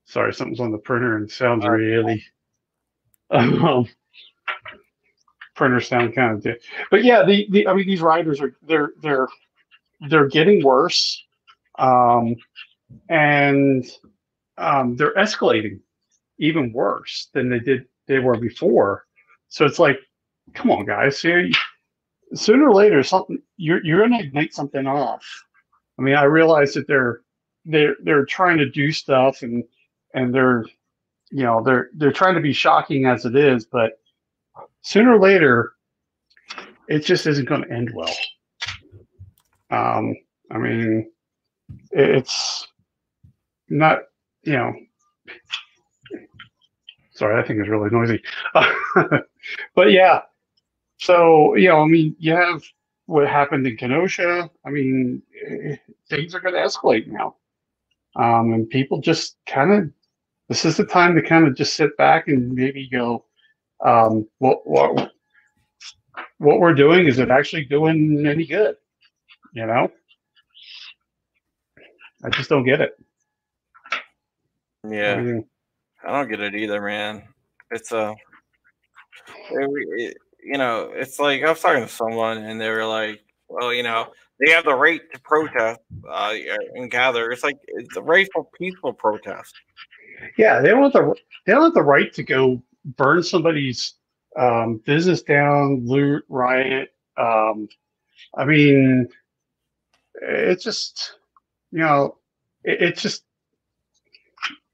Sorry, 0.06 0.34
something's 0.34 0.60
on 0.62 0.72
the 0.72 0.78
printer 0.78 1.18
and 1.18 1.30
sounds 1.30 1.66
really. 1.66 2.24
Um, 3.32 3.88
printer 5.56 5.80
sound 5.80 6.16
kind 6.16 6.34
of, 6.34 6.44
di- 6.44 6.60
but 6.92 7.04
yeah, 7.04 7.24
the, 7.24 7.48
the 7.50 7.68
I 7.68 7.74
mean 7.74 7.88
these 7.88 8.02
riders 8.02 8.42
are 8.42 8.56
they're 8.68 8.92
they're 9.02 9.28
they're 10.10 10.28
getting 10.28 10.64
worse, 10.64 11.24
um, 11.80 12.36
and 13.10 13.86
um, 14.58 14.96
they're 14.96 15.16
escalating 15.16 15.80
even 16.38 16.74
worse 16.74 17.30
than 17.34 17.50
they 17.50 17.60
did 17.60 17.88
they 18.08 18.20
were 18.20 18.38
before. 18.38 19.06
So 19.48 19.66
it's 19.66 19.80
like, 19.80 20.00
come 20.54 20.72
on, 20.72 20.86
guys, 20.86 21.20
sooner 21.20 22.70
or 22.70 22.74
later 22.74 23.04
something 23.04 23.42
you're 23.58 23.84
you're 23.84 24.02
gonna 24.02 24.20
ignite 24.20 24.54
something 24.54 24.88
off. 24.88 25.26
I 25.98 26.02
mean, 26.02 26.16
I 26.16 26.24
realize 26.24 26.74
that 26.74 26.88
they're 26.88 27.22
they're 27.66 27.96
they're 28.04 28.26
trying 28.26 28.58
to 28.58 28.70
do 28.70 28.92
stuff 28.92 29.42
and 29.42 29.64
and 30.14 30.34
they're 30.34 30.66
you 31.32 31.44
know 31.44 31.64
they're 31.64 31.90
they're 31.96 32.12
trying 32.12 32.36
to 32.36 32.42
be 32.42 32.54
shocking 32.54 33.06
as 33.06 33.26
it 33.26 33.36
is, 33.36 33.66
but 33.66 34.00
sooner 34.86 35.16
or 35.16 35.20
later 35.20 35.74
it 36.88 37.00
just 37.00 37.26
isn't 37.26 37.50
going 37.50 37.64
to 37.64 37.72
end 37.72 37.92
well. 37.94 38.14
Um, 39.72 40.16
I 40.52 40.60
mean, 40.60 41.12
it's 41.92 42.68
not 43.70 44.00
you 44.44 44.54
know. 44.54 44.74
Sorry, 47.12 47.36
that 47.36 47.48
thing 47.48 47.60
is 47.62 47.68
really 47.68 47.90
noisy. 47.90 48.22
but 49.76 49.92
yeah, 49.92 50.22
so 50.98 51.56
you 51.56 51.70
know, 51.70 51.82
I 51.82 51.88
mean, 51.88 52.16
you 52.20 52.34
have 52.34 52.62
what 53.08 53.28
happened 53.28 53.66
in 53.66 53.78
Kenosha. 53.78 54.50
I 54.66 54.70
mean, 54.70 55.22
things 56.10 56.36
are 56.36 56.40
going 56.40 56.54
to 56.54 56.62
escalate 56.62 57.08
now, 57.08 57.38
um, 58.16 58.54
and 58.54 58.70
people 58.70 59.02
just 59.02 59.38
kind 59.48 59.72
of. 59.72 59.90
This 60.48 60.64
is 60.64 60.78
the 60.78 60.86
time 60.86 61.16
to 61.16 61.24
kind 61.24 61.48
of 61.48 61.56
just 61.56 61.76
sit 61.76 61.98
back 61.98 62.28
and 62.28 62.54
maybe 62.54 62.88
go, 62.88 63.26
um, 63.84 64.28
what 64.40 64.66
what 64.68 65.12
what 66.38 66.60
we're 66.60 66.74
doing 66.74 67.08
is 67.08 67.20
it 67.20 67.30
actually 67.32 67.66
doing 67.66 68.26
any 68.28 68.46
good? 68.46 68.76
You 69.54 69.66
know, 69.66 69.92
I 72.24 72.30
just 72.30 72.50
don't 72.50 72.66
get 72.66 72.82
it. 72.82 72.98
Yeah, 74.88 75.40
I 76.06 76.12
don't 76.12 76.30
get 76.30 76.42
it 76.42 76.56
either, 76.56 76.82
man. 76.82 77.24
It's 77.72 77.92
a, 77.92 78.14
it- 79.52 80.00
it- 80.00 80.18
you 80.48 80.60
know, 80.60 80.92
it's 80.94 81.18
like 81.18 81.42
I 81.42 81.50
was 81.50 81.60
talking 81.60 81.82
to 81.82 81.90
someone 81.90 82.38
and 82.38 82.62
they 82.62 82.70
were 82.70 82.86
like, 82.86 83.20
well, 83.50 83.74
you 83.74 83.82
know, 83.82 84.12
they 84.40 84.52
have 84.52 84.64
the 84.64 84.76
right 84.76 85.02
to 85.12 85.20
protest 85.22 85.80
uh, 86.08 86.34
and 86.76 86.92
gather. 86.92 87.32
It's 87.32 87.44
like 87.44 87.58
it's 87.68 87.98
a 87.98 88.02
right 88.04 88.28
for 88.32 88.48
peaceful 88.60 88.94
protest. 88.94 89.56
yeah, 90.38 90.62
they 90.62 90.68
don't 90.70 90.84
have 90.84 90.94
the 90.94 91.16
they 91.48 91.54
don't 91.54 91.64
have 91.64 91.74
the 91.74 91.82
right 91.82 92.14
to 92.14 92.22
go 92.22 92.62
burn 92.86 93.24
somebody's 93.24 93.96
um, 94.38 94.82
business 94.86 95.22
down, 95.22 95.86
loot, 95.86 96.24
riot. 96.30 96.90
Um, 97.18 97.68
I 98.38 98.46
mean, 98.46 99.08
it's 100.22 100.64
just 100.64 101.18
you 101.72 101.80
know, 101.80 102.18
it, 102.64 102.82
it's 102.82 103.02
just 103.02 103.24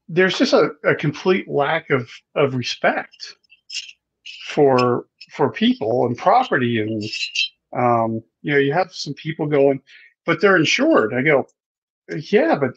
there's 0.08 0.36
just 0.36 0.52
a, 0.52 0.70
a 0.84 0.94
complete 0.94 1.48
lack 1.48 1.90
of 1.90 2.10
of 2.34 2.54
respect 2.54 3.36
for 4.48 5.06
for 5.30 5.50
people 5.50 6.06
and 6.06 6.18
property 6.18 6.80
and 6.80 7.02
um, 7.74 8.22
you 8.42 8.52
know 8.52 8.58
you 8.58 8.72
have 8.72 8.92
some 8.92 9.14
people 9.14 9.46
going 9.46 9.80
but 10.26 10.40
they're 10.40 10.58
insured 10.58 11.14
i 11.14 11.22
go 11.22 11.46
yeah 12.30 12.54
but 12.54 12.72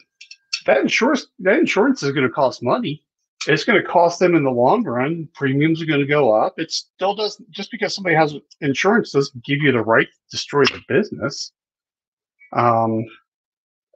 that 0.64 0.78
insurance 0.78 1.26
that 1.38 1.58
insurance 1.58 2.02
is 2.02 2.12
going 2.12 2.26
to 2.26 2.32
cost 2.32 2.62
money 2.62 3.02
it's 3.52 3.64
going 3.64 3.80
to 3.80 3.86
cost 3.88 4.18
them 4.18 4.34
in 4.34 4.44
the 4.44 4.50
long 4.50 4.82
run. 4.84 5.28
Premiums 5.34 5.80
are 5.82 5.86
going 5.86 6.00
to 6.00 6.06
go 6.06 6.32
up. 6.32 6.58
It 6.58 6.70
still 6.72 7.14
doesn't 7.14 7.50
just 7.50 7.70
because 7.70 7.94
somebody 7.94 8.16
has 8.16 8.34
insurance 8.60 9.12
doesn't 9.12 9.44
give 9.44 9.58
you 9.60 9.72
the 9.72 9.80
right 9.82 10.06
to 10.08 10.30
destroy 10.30 10.64
the 10.64 10.80
business. 10.88 11.52
Um 12.52 13.04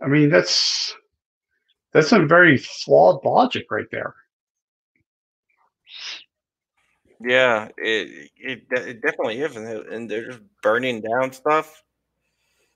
i 0.03 0.09
mean 0.09 0.29
that's 0.31 0.95
that's 1.93 2.09
some 2.09 2.27
very 2.29 2.57
flawed 2.57 3.25
logic 3.25 3.67
right 3.71 3.87
there. 3.93 4.15
Yeah, 7.21 7.69
it 7.77 8.31
it, 8.37 8.63
it 8.71 9.03
definitely 9.03 9.41
is, 9.41 9.57
and 9.57 9.67
they- 9.67 9.95
and 9.95 10.11
they're 10.11 10.27
just 10.27 10.41
burning 10.63 11.03
down 11.03 11.33
stuff. 11.33 11.83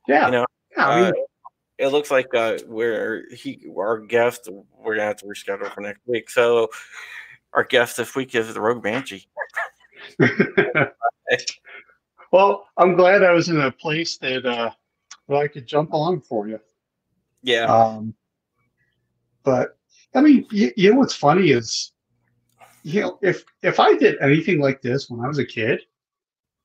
yeah. 0.07 0.27
You 0.27 0.33
know, 0.33 0.47
yeah, 0.77 0.89
I 0.89 1.01
mean, 1.01 1.09
Uh, 1.11 1.13
it 1.79 1.89
looks 1.89 2.11
like 2.11 2.33
uh, 2.35 2.59
we're 2.67 3.25
he 3.35 3.67
our 3.77 3.99
guest. 4.01 4.49
We're 4.79 4.97
gonna 4.97 5.09
have 5.09 5.17
to 5.19 5.27
reschedule 5.27 5.73
for 5.73 5.81
next 5.81 6.01
week. 6.07 6.31
So 6.31 6.69
our 7.53 7.65
guest 7.65 7.97
this 7.97 8.15
week 8.15 8.35
is 8.35 8.53
the 8.53 8.61
Rogue 8.61 8.83
Banshee. 8.83 9.27
well, 12.33 12.69
I'm 12.77 12.95
glad 12.95 13.23
I 13.23 13.33
was 13.33 13.49
in 13.49 13.61
a 13.61 13.71
place 13.71 14.19
that 14.19 14.45
uh, 14.47 14.71
that 15.29 15.37
I 15.37 15.49
could 15.49 15.67
jump 15.67 15.93
along 15.93 16.23
for 16.23 16.49
you. 16.49 16.61
Yeah. 17.43 17.65
Um, 17.65 18.15
but 19.43 19.77
I 20.15 20.21
mean, 20.21 20.47
you, 20.51 20.73
you 20.77 20.93
know 20.93 20.99
what's 20.99 21.15
funny 21.15 21.51
is, 21.51 21.93
you 22.83 23.01
know, 23.03 23.19
if 23.23 23.45
if 23.63 23.81
I 23.81 23.95
did 23.97 24.17
anything 24.21 24.61
like 24.61 24.81
this 24.81 25.11
when 25.11 25.25
I 25.25 25.29
was 25.29 25.39
a 25.39 25.45
kid, 25.45 25.81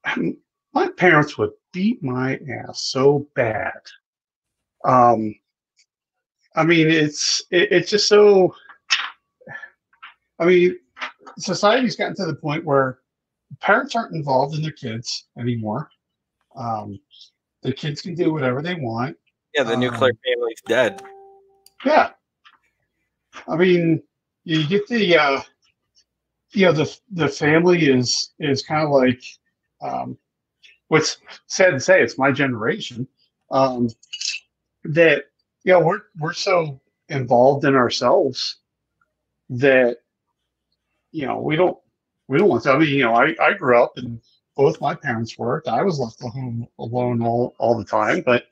I 0.04 0.18
mean, 0.18 0.38
my 0.74 0.90
parents 0.90 1.38
would 1.38 1.52
beat 1.74 2.04
my 2.04 2.40
ass 2.68 2.84
so 2.84 3.28
bad. 3.36 3.80
Um, 4.86 5.36
I 6.56 6.64
mean, 6.64 6.90
it's 6.90 7.44
it, 7.52 7.72
it's 7.72 7.90
just 7.90 8.08
so. 8.08 8.54
I 10.40 10.46
mean, 10.46 10.80
society's 11.38 11.96
gotten 11.96 12.16
to 12.16 12.26
the 12.26 12.36
point 12.36 12.64
where 12.64 13.00
parents 13.60 13.96
aren't 13.96 14.16
involved 14.16 14.56
in 14.56 14.62
their 14.62 14.72
kids 14.72 15.28
anymore. 15.38 15.90
Um, 16.56 17.00
the 17.62 17.74
kids 17.74 18.02
can 18.02 18.16
do 18.16 18.32
whatever 18.32 18.62
they 18.62 18.76
want. 18.76 19.18
Yeah, 19.54 19.64
the 19.64 19.76
nuclear 19.76 20.12
Um, 20.12 20.20
family's 20.26 20.62
dead. 20.66 21.02
Yeah. 21.86 22.12
I 23.48 23.56
mean, 23.56 24.02
you 24.44 24.66
get 24.68 24.88
the 24.88 25.18
uh 25.18 25.42
you 26.52 26.66
know 26.66 26.72
the 26.72 26.98
the 27.12 27.28
family 27.28 27.90
is 27.90 28.34
is 28.40 28.64
kind 28.64 28.84
of 28.84 28.92
like 28.92 29.22
um 29.82 30.18
what's 30.88 31.18
sad 31.48 31.72
to 31.72 31.80
say 31.80 32.02
it's 32.02 32.18
my 32.18 32.32
generation 32.32 33.08
um 33.52 33.88
that 34.84 35.26
you 35.64 35.74
know 35.74 35.80
we're 35.80 36.02
we're 36.18 36.34
so 36.34 36.80
involved 37.10 37.66
in 37.66 37.76
ourselves 37.76 38.58
that 39.50 39.98
you 41.12 41.26
know 41.26 41.40
we 41.40 41.56
don't 41.56 41.78
we 42.28 42.38
don't 42.38 42.50
want 42.50 42.64
to 42.64 42.72
I 42.72 42.78
mean 42.78 42.90
you 42.90 43.04
know 43.04 43.16
I 43.16 43.36
I 43.42 43.54
grew 43.54 43.82
up 43.82 43.94
and 43.98 44.22
both 44.56 44.82
my 44.82 44.96
parents 44.96 45.38
worked 45.38 45.68
I 45.68 45.82
was 45.84 46.00
left 46.00 46.24
at 46.24 46.32
home 46.32 46.68
alone 46.80 47.22
all 47.22 47.56
all 47.60 47.78
the 47.78 47.86
time 47.86 48.22
but 48.26 48.46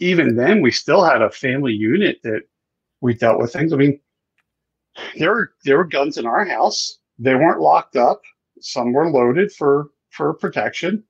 even 0.00 0.36
then 0.36 0.60
we 0.60 0.70
still 0.70 1.04
had 1.04 1.22
a 1.22 1.30
family 1.30 1.72
unit 1.72 2.20
that 2.22 2.42
we 3.00 3.14
dealt 3.14 3.38
with 3.38 3.52
things. 3.52 3.72
I 3.72 3.76
mean, 3.76 4.00
there 5.18 5.30
were 5.30 5.52
there 5.64 5.76
were 5.76 5.84
guns 5.84 6.18
in 6.18 6.26
our 6.26 6.44
house. 6.44 6.98
They 7.18 7.34
weren't 7.34 7.60
locked 7.60 7.96
up. 7.96 8.22
Some 8.60 8.92
were 8.92 9.10
loaded 9.10 9.52
for 9.52 9.88
for 10.10 10.34
protection, 10.34 11.04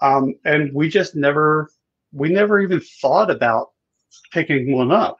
um, 0.00 0.34
and 0.44 0.72
we 0.72 0.88
just 0.88 1.14
never 1.14 1.68
we 2.12 2.28
never 2.28 2.60
even 2.60 2.80
thought 2.80 3.30
about 3.30 3.70
picking 4.32 4.72
one 4.72 4.92
up. 4.92 5.18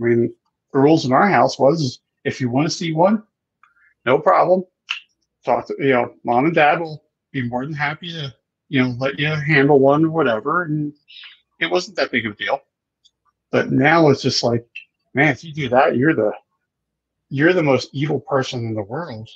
I 0.00 0.04
mean, 0.04 0.34
the 0.72 0.78
rules 0.80 1.04
in 1.06 1.12
our 1.12 1.28
house 1.28 1.58
was 1.58 2.00
if 2.24 2.40
you 2.40 2.50
want 2.50 2.66
to 2.68 2.74
see 2.74 2.92
one, 2.92 3.22
no 4.06 4.18
problem. 4.18 4.64
Talk 5.44 5.66
to 5.68 5.76
you 5.78 5.90
know, 5.92 6.14
mom 6.24 6.46
and 6.46 6.54
dad 6.54 6.80
will 6.80 7.04
be 7.32 7.48
more 7.48 7.64
than 7.64 7.74
happy 7.74 8.12
to 8.12 8.34
you 8.68 8.82
know 8.82 8.94
let 8.98 9.18
you 9.18 9.28
handle 9.28 9.78
one 9.80 10.04
or 10.04 10.10
whatever, 10.10 10.64
and 10.64 10.92
it 11.60 11.70
wasn't 11.70 11.96
that 11.96 12.10
big 12.12 12.26
of 12.26 12.32
a 12.34 12.36
deal. 12.36 12.60
But 13.52 13.70
now 13.72 14.08
it's 14.10 14.22
just 14.22 14.42
like 14.44 14.66
man, 15.14 15.30
if 15.32 15.44
you 15.44 15.52
do 15.54 15.68
that, 15.70 15.96
you're 15.96 16.14
the 16.14 16.32
you're 17.30 17.52
the 17.52 17.62
most 17.62 17.90
evil 17.92 18.20
person 18.20 18.66
in 18.66 18.74
the 18.74 18.82
world. 18.82 19.28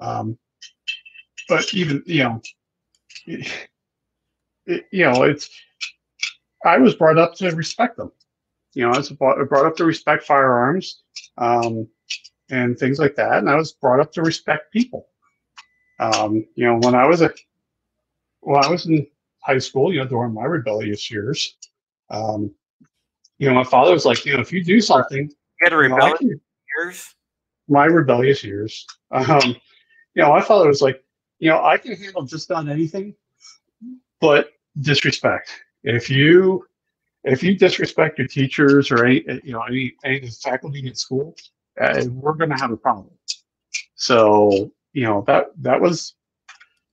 Um, 0.00 0.38
but 1.48 1.72
even 1.74 2.02
you 2.06 2.24
know, 2.24 2.42
it, 3.26 3.52
it- 4.66 4.86
you 4.92 5.04
know, 5.04 5.22
it's 5.24 5.50
I 6.64 6.78
was 6.78 6.94
brought 6.94 7.18
up 7.18 7.34
to 7.36 7.50
respect 7.54 7.96
them. 7.96 8.12
You 8.74 8.84
know, 8.86 8.92
I 8.92 8.98
was 8.98 9.10
brought 9.10 9.66
up 9.66 9.76
to 9.76 9.84
respect 9.84 10.24
firearms 10.24 11.02
um, 11.38 11.86
and 12.50 12.78
things 12.78 12.98
like 12.98 13.14
that, 13.16 13.38
and 13.38 13.50
I 13.50 13.54
was 13.56 13.72
brought 13.72 14.00
up 14.00 14.12
to 14.12 14.22
respect 14.22 14.72
people. 14.72 15.08
Um, 16.00 16.46
you 16.54 16.64
know, 16.66 16.78
when 16.78 16.94
I 16.94 17.06
was 17.06 17.20
a 17.20 17.30
when 18.40 18.64
I 18.64 18.68
was 18.68 18.86
in 18.86 19.06
high 19.40 19.58
school, 19.58 19.92
you 19.92 20.00
know, 20.00 20.06
during 20.06 20.32
my 20.32 20.44
rebellious 20.44 21.10
years, 21.10 21.56
um, 22.10 22.50
you 23.38 23.48
know, 23.48 23.54
my 23.54 23.64
father 23.64 23.92
was 23.92 24.04
like, 24.06 24.24
you 24.24 24.34
know, 24.34 24.40
if 24.40 24.52
you 24.52 24.64
do 24.64 24.80
something, 24.80 25.28
You 25.28 25.64
had 25.64 25.72
a 25.72 25.76
you 25.76 25.88
know, 25.88 25.94
I 25.96 25.98
rebellion 25.98 26.16
can- 26.18 26.40
years. 26.78 27.14
my 27.68 27.84
rebellious 27.84 28.42
years. 28.42 28.86
Um, 29.10 29.54
you 30.14 30.22
know, 30.22 30.30
my 30.30 30.40
father 30.40 30.68
was 30.68 30.80
like, 30.82 31.04
you 31.38 31.50
know, 31.50 31.62
I 31.62 31.76
can 31.76 31.94
handle 31.94 32.22
just 32.22 32.50
about 32.50 32.68
anything, 32.68 33.14
but 34.20 34.50
disrespect. 34.80 35.50
If 35.84 36.08
you 36.10 36.66
if 37.24 37.42
you 37.42 37.56
disrespect 37.56 38.18
your 38.18 38.26
teachers 38.26 38.90
or 38.90 39.04
any 39.04 39.24
you 39.44 39.52
know 39.52 39.62
any 39.62 39.94
any 40.04 40.28
faculty 40.28 40.86
at 40.88 40.98
school, 40.98 41.34
uh, 41.80 42.04
we're 42.10 42.34
going 42.34 42.50
to 42.50 42.56
have 42.56 42.70
a 42.70 42.76
problem. 42.76 43.10
So 43.94 44.72
you 44.92 45.04
know 45.04 45.24
that 45.26 45.46
that 45.62 45.80
was 45.80 46.14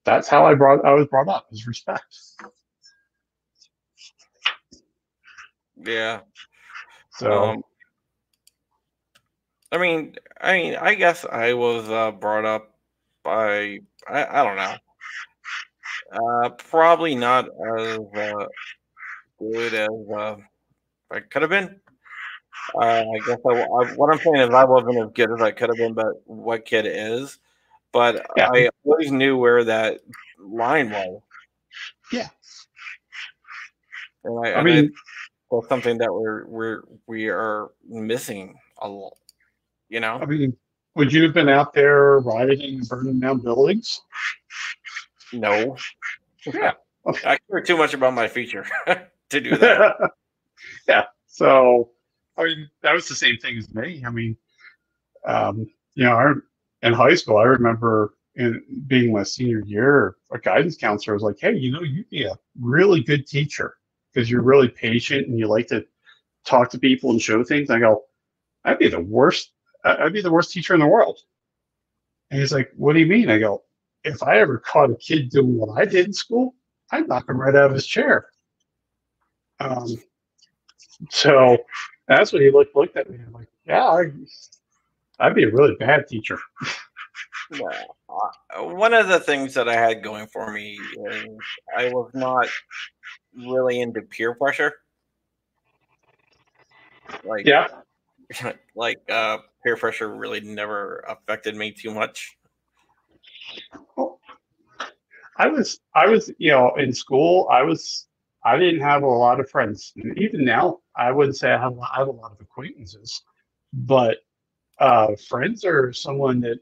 that's 0.05 0.27
how 0.27 0.45
I 0.45 0.55
brought 0.55 0.85
I 0.85 0.93
was 0.93 1.07
brought 1.07 1.27
up 1.27 1.47
is 1.51 1.67
respect. 1.67 2.03
Yeah. 5.77 6.21
So 7.11 7.43
Um, 7.43 7.63
I 9.71 9.77
mean, 9.77 10.15
I 10.41 10.53
mean, 10.53 10.75
I 10.75 10.95
guess 10.95 11.25
I 11.25 11.53
was 11.53 11.87
uh, 11.89 12.11
brought 12.11 12.45
up 12.45 12.75
by 13.23 13.79
I, 14.07 14.25
I 14.25 14.43
don't 14.43 14.55
know. 14.55 14.75
Uh, 16.11 16.49
probably 16.49 17.13
not 17.13 17.45
as 17.77 17.99
uh, 18.15 18.45
good 19.39 19.73
as 19.73 19.89
uh, 20.15 20.35
I 21.11 21.19
could 21.21 21.41
have 21.41 21.51
been. 21.51 21.79
Uh, 22.75 23.03
I 23.03 23.19
guess 23.25 23.39
I, 23.45 23.49
I, 23.49 23.93
what 23.95 24.11
I'm 24.13 24.19
saying 24.19 24.37
is 24.37 24.49
I 24.49 24.63
wasn't 24.63 24.97
as 24.97 25.11
good 25.13 25.31
as 25.31 25.41
I 25.41 25.51
could 25.51 25.69
have 25.69 25.77
been, 25.77 25.93
but 25.93 26.13
what 26.25 26.65
kid 26.65 26.85
is. 26.87 27.39
But 27.91 28.25
Yeah. 28.37 28.49
I 28.53 28.69
always 28.83 29.11
knew 29.11 29.37
where 29.37 29.63
that 29.63 30.01
line 30.37 30.91
was. 30.91 31.21
Yeah. 32.11 32.27
And 34.23 34.45
I, 34.45 34.49
I 34.49 34.53
and 34.59 34.65
mean, 34.65 34.93
that's 35.51 35.67
something 35.69 35.97
that 35.97 36.13
we're 36.13 36.45
we're 36.45 36.83
we 37.07 37.29
are 37.29 37.69
missing 37.87 38.55
a 38.79 38.87
lot. 38.87 39.17
You 39.89 39.99
know. 39.99 40.19
I 40.21 40.25
mean, 40.25 40.55
would 40.95 41.11
you 41.11 41.23
have 41.23 41.33
been 41.33 41.49
out 41.49 41.73
there 41.73 42.19
rioting 42.19 42.75
and 42.79 42.87
burning 42.87 43.19
down 43.19 43.39
buildings? 43.39 44.01
No. 45.33 45.77
Yeah. 46.45 46.73
Okay. 47.05 47.29
I 47.29 47.37
care 47.49 47.61
too 47.61 47.77
much 47.77 47.93
about 47.93 48.13
my 48.13 48.27
future 48.27 48.65
to 49.29 49.41
do 49.41 49.57
that. 49.57 49.95
yeah. 50.87 51.05
So, 51.27 51.91
I 52.37 52.45
mean, 52.45 52.69
that 52.83 52.93
was 52.93 53.07
the 53.07 53.15
same 53.15 53.37
thing 53.37 53.57
as 53.57 53.73
me. 53.73 54.03
I 54.05 54.09
mean, 54.11 54.37
um, 55.25 55.67
you 55.95 56.05
know, 56.05 56.15
I, 56.15 56.33
in 56.87 56.93
high 56.93 57.15
school, 57.15 57.37
I 57.37 57.43
remember 57.43 58.15
in 58.35 58.63
being 58.87 59.13
my 59.13 59.23
senior 59.23 59.61
year, 59.65 60.15
a 60.31 60.39
guidance 60.39 60.77
counselor 60.77 61.15
was 61.15 61.23
like, 61.23 61.37
"Hey, 61.39 61.55
you 61.55 61.71
know, 61.71 61.83
you'd 61.83 62.09
be 62.09 62.23
a 62.25 62.37
really 62.59 63.01
good 63.03 63.27
teacher 63.27 63.75
because 64.13 64.29
you're 64.31 64.43
really 64.43 64.69
patient 64.69 65.27
and 65.27 65.37
you 65.39 65.47
like 65.47 65.67
to 65.67 65.85
talk 66.45 66.69
to 66.71 66.79
people 66.79 67.11
and 67.11 67.21
show 67.21 67.43
things." 67.43 67.69
I 67.69 67.79
go, 67.79 68.05
"I'd 68.65 68.79
be 68.79 68.89
the 68.89 69.01
worst. 69.01 69.53
I'd 69.85 70.13
be 70.13 70.21
the 70.21 70.31
worst 70.31 70.51
teacher 70.53 70.73
in 70.75 70.79
the 70.81 70.87
world." 70.87 71.19
And 72.31 72.39
he's 72.39 72.51
like, 72.53 72.71
"What 72.75 72.93
do 72.93 72.99
you 72.99 73.05
mean?" 73.05 73.29
I 73.29 73.37
go, 73.39 73.63
"If 74.03 74.23
I 74.23 74.39
ever 74.39 74.57
caught 74.57 74.89
a 74.91 74.95
kid 74.95 75.29
doing 75.29 75.57
what 75.57 75.79
I 75.79 75.85
did 75.85 76.07
in 76.07 76.13
school, 76.13 76.55
I'd 76.91 77.07
knock 77.07 77.29
him 77.29 77.39
right 77.39 77.55
out 77.55 77.69
of 77.69 77.73
his 77.73 77.85
chair." 77.87 78.27
Um, 79.59 79.97
so 81.09 81.57
that's 82.07 82.31
when 82.33 82.41
he 82.41 82.51
looked 82.51 82.75
looked 82.75 82.97
at 82.97 83.09
me. 83.09 83.17
I'm 83.25 83.33
like, 83.33 83.47
yeah, 83.65 83.85
I, 83.85 84.11
I'd 85.19 85.35
be 85.35 85.43
a 85.43 85.51
really 85.51 85.75
bad 85.75 86.07
teacher. 86.07 86.39
One 88.57 88.93
of 88.93 89.07
the 89.07 89.19
things 89.19 89.53
that 89.55 89.67
I 89.67 89.73
had 89.75 90.03
going 90.03 90.27
for 90.27 90.51
me 90.51 90.79
is 91.07 91.25
I 91.75 91.89
was 91.89 92.11
not 92.13 92.47
really 93.35 93.81
into 93.81 94.01
peer 94.01 94.35
pressure. 94.35 94.73
Like, 97.23 97.45
Yeah, 97.45 97.67
like 98.75 98.99
uh, 99.09 99.39
peer 99.63 99.75
pressure 99.77 100.15
really 100.15 100.41
never 100.41 101.03
affected 101.07 101.55
me 101.55 101.71
too 101.71 101.93
much. 101.93 102.37
I 105.37 105.47
was, 105.47 105.79
I 105.95 106.07
was, 106.07 106.29
you 106.37 106.51
know, 106.51 106.75
in 106.75 106.91
school, 106.93 107.47
I 107.49 107.63
was, 107.63 108.08
I 108.43 108.57
didn't 108.57 108.81
have 108.81 109.03
a 109.03 109.07
lot 109.07 109.39
of 109.39 109.49
friends. 109.49 109.93
Even 110.17 110.45
now, 110.45 110.79
I 110.95 111.11
wouldn't 111.11 111.37
say 111.37 111.51
I 111.51 111.59
have, 111.59 111.73
a 111.73 111.75
lot- 111.75 111.91
I 111.93 111.99
have 111.99 112.07
a 112.07 112.11
lot 112.11 112.31
of 112.31 112.39
acquaintances, 112.39 113.21
but 113.73 114.19
uh, 114.79 115.15
friends 115.27 115.65
are 115.65 115.91
someone 115.91 116.39
that, 116.41 116.59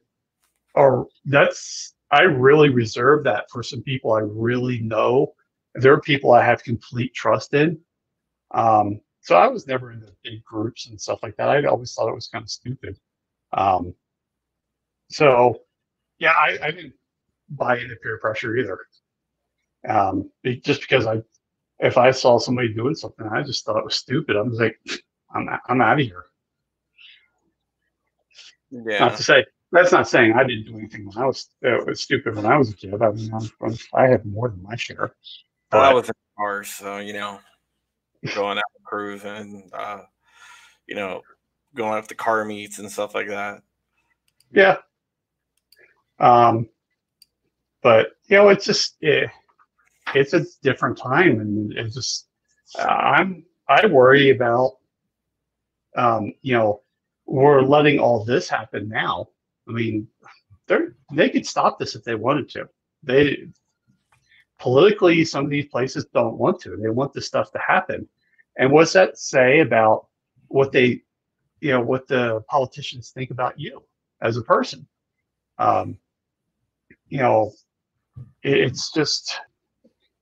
or 0.73 1.07
that's, 1.25 1.93
I 2.11 2.23
really 2.23 2.69
reserve 2.69 3.23
that 3.25 3.49
for 3.51 3.61
some 3.61 3.81
people 3.81 4.13
I 4.13 4.21
really 4.21 4.79
know. 4.79 5.33
There 5.75 5.93
are 5.93 6.01
people 6.01 6.31
I 6.31 6.43
have 6.43 6.63
complete 6.63 7.13
trust 7.13 7.53
in. 7.53 7.79
Um, 8.51 9.01
so 9.21 9.35
I 9.35 9.47
was 9.47 9.67
never 9.67 9.91
into 9.91 10.11
big 10.23 10.43
groups 10.43 10.87
and 10.87 10.99
stuff 10.99 11.19
like 11.21 11.35
that. 11.37 11.49
I 11.49 11.63
always 11.65 11.93
thought 11.93 12.09
it 12.09 12.15
was 12.15 12.29
kind 12.29 12.43
of 12.43 12.49
stupid. 12.49 12.97
Um, 13.53 13.93
so 15.09 15.61
yeah, 16.19 16.31
I, 16.31 16.57
I 16.61 16.71
didn't 16.71 16.93
buy 17.49 17.77
into 17.77 17.95
peer 17.97 18.17
pressure 18.19 18.55
either. 18.57 18.79
Um, 19.87 20.31
just 20.63 20.81
because 20.81 21.05
I, 21.05 21.21
if 21.79 21.97
I 21.97 22.11
saw 22.11 22.37
somebody 22.39 22.73
doing 22.73 22.95
something, 22.95 23.27
I 23.27 23.43
just 23.43 23.65
thought 23.65 23.77
it 23.77 23.85
was 23.85 23.95
stupid. 23.95 24.35
I'm 24.35 24.51
like, 24.51 24.79
I'm, 25.33 25.47
I'm 25.67 25.81
out 25.81 25.99
of 25.99 26.05
here. 26.05 26.25
Yeah. 28.71 28.99
Not 28.99 29.17
to 29.17 29.23
say, 29.23 29.45
that's 29.71 29.91
not 29.91 30.07
saying 30.07 30.33
I 30.33 30.43
didn't 30.43 30.65
do 30.65 30.77
anything 30.77 31.05
when 31.07 31.17
I 31.17 31.25
was, 31.25 31.49
uh, 31.65 31.77
was 31.85 32.01
stupid 32.01 32.35
when 32.35 32.45
I 32.45 32.57
was 32.57 32.71
a 32.71 32.75
kid. 32.75 33.01
I 33.01 33.11
mean, 33.11 33.31
I, 33.33 34.01
I 34.03 34.07
had 34.07 34.25
more 34.25 34.49
than 34.49 34.63
my 34.63 34.75
share. 34.75 35.13
Well, 35.71 35.81
I 35.81 35.93
was 35.93 36.07
in 36.07 36.15
cars, 36.37 36.69
so 36.69 36.97
you 36.97 37.13
know, 37.13 37.39
going 38.33 38.57
out 38.57 38.63
cruising, 38.85 39.69
uh, 39.73 40.01
you 40.87 40.95
know, 40.95 41.21
going 41.75 41.93
out 41.93 42.07
to 42.07 42.15
car 42.15 42.45
meets 42.45 42.79
and 42.79 42.91
stuff 42.91 43.13
like 43.13 43.27
that. 43.27 43.61
yeah. 44.51 44.77
Um, 46.19 46.69
but 47.83 48.11
you 48.27 48.37
know, 48.37 48.49
it's 48.49 48.65
just 48.65 48.95
it, 49.01 49.29
it's 50.15 50.33
a 50.33 50.45
different 50.61 50.97
time, 50.97 51.39
and 51.39 51.73
it's 51.73 51.95
just 51.95 52.27
I'm 52.77 53.45
I 53.67 53.85
worry 53.87 54.29
about 54.29 54.77
um, 55.95 56.33
you 56.41 56.53
know 56.53 56.81
we're 57.25 57.61
letting 57.61 57.99
all 57.99 58.23
this 58.23 58.49
happen 58.49 58.87
now. 58.87 59.27
I 59.67 59.71
mean, 59.71 60.07
they 60.67 60.77
they 61.13 61.29
could 61.29 61.45
stop 61.45 61.79
this 61.79 61.95
if 61.95 62.03
they 62.03 62.15
wanted 62.15 62.49
to. 62.49 62.69
They 63.03 63.47
politically, 64.59 65.23
some 65.23 65.45
of 65.45 65.51
these 65.51 65.67
places 65.67 66.05
don't 66.13 66.37
want 66.37 66.59
to. 66.61 66.77
They 66.77 66.89
want 66.89 67.13
this 67.13 67.27
stuff 67.27 67.51
to 67.51 67.59
happen. 67.59 68.07
And 68.57 68.71
what's 68.71 68.93
that 68.93 69.17
say 69.17 69.59
about 69.59 70.07
what 70.47 70.71
they, 70.71 71.03
you 71.61 71.71
know, 71.71 71.81
what 71.81 72.07
the 72.07 72.41
politicians 72.49 73.11
think 73.11 73.29
about 73.31 73.59
you 73.59 73.83
as 74.21 74.37
a 74.37 74.41
person? 74.41 74.87
Um, 75.59 75.99
you 77.09 77.19
know, 77.19 77.51
it, 78.43 78.57
it's 78.57 78.91
just 78.91 79.39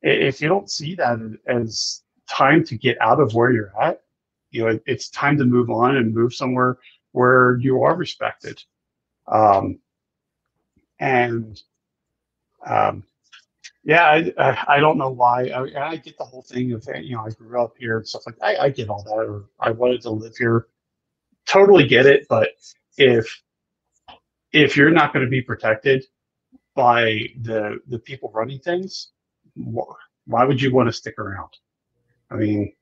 if 0.05 0.41
you 0.41 0.47
don't 0.47 0.69
see 0.69 0.95
that 0.95 1.19
as 1.47 2.03
time 2.29 2.63
to 2.65 2.77
get 2.77 2.99
out 3.01 3.19
of 3.19 3.33
where 3.33 3.51
you're 3.51 3.73
at, 3.81 4.03
you 4.51 4.63
know, 4.63 4.69
it, 4.69 4.83
it's 4.85 5.09
time 5.09 5.37
to 5.37 5.45
move 5.45 5.69
on 5.69 5.97
and 5.97 6.13
move 6.13 6.33
somewhere 6.33 6.77
where 7.11 7.57
you 7.59 7.81
are 7.83 7.95
respected. 7.95 8.61
Um, 9.27 9.79
and 10.99 11.61
um, 12.65 13.03
yeah, 13.83 14.05
I, 14.05 14.33
I, 14.37 14.65
I 14.75 14.79
don't 14.79 14.97
know 14.97 15.09
why. 15.09 15.47
I, 15.47 15.89
I 15.89 15.95
get 15.97 16.17
the 16.17 16.23
whole 16.23 16.41
thing 16.41 16.71
of 16.73 16.87
you 17.01 17.15
know 17.15 17.25
I 17.25 17.29
grew 17.31 17.61
up 17.61 17.75
here 17.77 17.97
and 17.97 18.07
stuff 18.07 18.23
like 18.25 18.37
that. 18.37 18.45
I, 18.45 18.65
I 18.65 18.69
get 18.69 18.89
all 18.89 19.03
that, 19.03 19.11
or 19.11 19.45
I 19.59 19.71
wanted 19.71 20.01
to 20.01 20.09
live 20.11 20.35
here. 20.37 20.67
Totally 21.47 21.87
get 21.87 22.05
it, 22.05 22.25
but 22.29 22.49
if 22.97 23.41
if 24.51 24.77
you're 24.77 24.91
not 24.91 25.13
going 25.13 25.25
to 25.25 25.29
be 25.29 25.41
protected 25.41 26.05
by 26.75 27.27
the 27.41 27.79
the 27.87 27.99
people 27.99 28.31
running 28.33 28.59
things, 28.59 29.11
why 29.55 30.43
would 30.43 30.61
you 30.61 30.73
want 30.73 30.87
to 30.87 30.93
stick 30.93 31.17
around? 31.19 31.49
I 32.29 32.35
mean, 32.35 32.73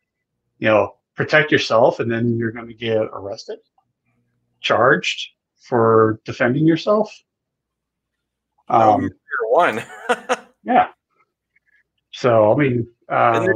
you 0.59 0.67
know, 0.67 0.95
protect 1.15 1.51
yourself, 1.51 1.99
and 1.99 2.11
then 2.11 2.37
you're 2.37 2.51
going 2.51 2.67
to 2.67 2.73
get 2.73 2.97
arrested, 2.97 3.59
charged 4.61 5.29
for 5.57 6.19
defending 6.25 6.65
yourself. 6.65 7.13
Um, 8.69 9.01
you're 9.01 9.51
one. 9.51 9.83
yeah. 10.63 10.89
So 12.11 12.53
I 12.53 12.55
mean, 12.55 12.87
uh, 13.09 13.47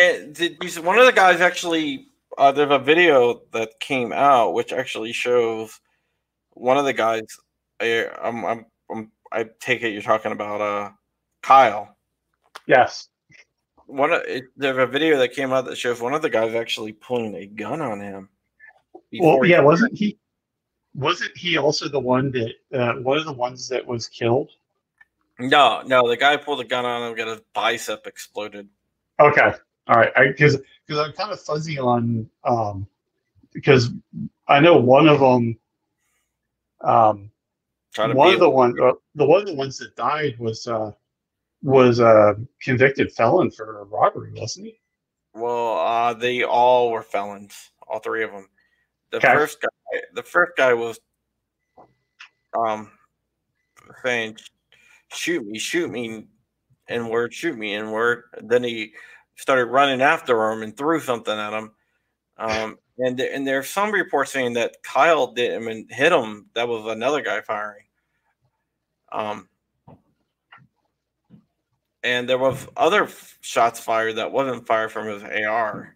And 0.00 0.34
did 0.34 0.58
you 0.62 0.68
see- 0.68 0.80
one 0.80 0.98
of 0.98 1.06
the 1.06 1.12
guys 1.12 1.40
actually 1.40 2.06
uh, 2.38 2.52
there's 2.52 2.70
a 2.70 2.78
video 2.78 3.42
that 3.52 3.78
came 3.80 4.12
out 4.12 4.54
which 4.54 4.72
actually 4.72 5.12
shows 5.12 5.80
one 6.54 6.78
of 6.78 6.84
the 6.84 6.92
guys 6.92 7.22
I, 7.80 8.08
I'm, 8.22 8.44
I'm, 8.44 8.66
I'm, 8.90 9.12
I 9.32 9.46
take 9.60 9.82
it 9.82 9.90
you're 9.90 10.02
talking 10.02 10.32
about 10.32 10.60
uh 10.60 10.90
Kyle 11.42 11.96
yes, 12.70 13.08
one 13.86 14.12
of 14.12 14.22
there's 14.56 14.78
a 14.78 14.86
video 14.86 15.18
that 15.18 15.32
came 15.32 15.52
out 15.52 15.64
that 15.66 15.76
shows 15.76 16.00
one 16.00 16.14
of 16.14 16.22
the 16.22 16.30
guys 16.30 16.54
actually 16.54 16.92
pulling 16.92 17.34
a 17.34 17.46
gun 17.46 17.80
on 17.80 18.00
him 18.00 18.28
well, 18.94 19.02
before 19.10 19.44
he- 19.44 19.50
yeah, 19.50 19.60
wasn't 19.60 19.96
he? 19.96 20.18
Wasn't 20.94 21.36
he 21.36 21.56
also 21.56 21.88
the 21.88 22.00
one 22.00 22.32
that 22.32 22.52
uh, 22.72 22.94
one 22.94 23.18
of 23.18 23.24
the 23.24 23.32
ones 23.32 23.68
that 23.68 23.86
was 23.86 24.08
killed? 24.08 24.50
no 25.38 25.80
no 25.86 26.06
the 26.06 26.16
guy 26.18 26.36
pulled 26.36 26.60
a 26.60 26.64
gun 26.64 26.84
on 26.84 27.02
him 27.02 27.16
got 27.16 27.26
his 27.26 27.40
bicep 27.54 28.06
exploded 28.06 28.68
Okay, 29.20 29.52
all 29.86 29.96
right, 29.96 30.12
because 30.16 30.58
because 30.86 31.06
I'm 31.06 31.12
kind 31.12 31.30
of 31.30 31.40
fuzzy 31.40 31.78
on 31.78 32.28
um, 32.44 32.86
because 33.52 33.90
I 34.48 34.60
know 34.60 34.76
one 34.76 35.08
of 35.08 35.20
them. 35.20 35.58
Um, 36.82 37.30
to 37.94 38.14
one 38.14 38.32
of 38.32 38.40
the 38.40 38.48
one 38.48 38.74
uh, 38.80 38.92
the 39.14 39.26
one 39.26 39.40
of 39.40 39.46
the 39.46 39.54
ones 39.54 39.76
that 39.78 39.94
died 39.96 40.38
was 40.38 40.66
uh, 40.66 40.92
was 41.62 42.00
a 42.00 42.36
convicted 42.62 43.12
felon 43.12 43.50
for 43.50 43.84
robbery, 43.84 44.32
wasn't 44.34 44.66
he? 44.66 44.80
Well, 45.34 45.78
uh, 45.78 46.14
they 46.14 46.42
all 46.42 46.90
were 46.90 47.02
felons, 47.02 47.70
all 47.86 48.00
three 48.00 48.24
of 48.24 48.32
them. 48.32 48.48
The 49.10 49.18
Okay. 49.18 49.32
first 49.32 49.60
guy, 49.60 50.00
the 50.14 50.22
first 50.22 50.52
guy 50.56 50.72
was, 50.72 50.98
um, 52.54 52.90
saying, 54.02 54.38
"Shoot 55.12 55.44
me, 55.46 55.58
shoot 55.58 55.90
me," 55.90 56.28
and 56.88 57.10
word, 57.10 57.34
shoot 57.34 57.56
me, 57.56 57.74
and 57.74 57.92
word. 57.92 58.24
Then 58.40 58.64
he 58.64 58.94
started 59.36 59.66
running 59.66 60.02
after 60.02 60.50
him 60.50 60.62
and 60.62 60.76
threw 60.76 61.00
something 61.00 61.36
at 61.38 61.52
him. 61.52 61.74
Um, 62.36 62.78
and 62.98 63.16
th- 63.18 63.30
and 63.32 63.46
there's 63.46 63.68
some 63.70 63.92
reports 63.92 64.32
saying 64.32 64.54
that 64.54 64.82
Kyle 64.82 65.32
did 65.32 65.52
him 65.52 65.68
and 65.68 65.90
hit 65.90 66.12
him. 66.12 66.50
That 66.54 66.68
was 66.68 66.86
another 66.86 67.22
guy 67.22 67.40
firing. 67.40 67.86
Um, 69.12 69.48
and 72.02 72.28
there 72.28 72.38
was 72.38 72.66
other 72.76 73.08
shots 73.40 73.80
fired 73.80 74.16
that 74.16 74.32
wasn't 74.32 74.66
fired 74.66 74.90
from 74.92 75.08
his 75.08 75.22
AR 75.22 75.94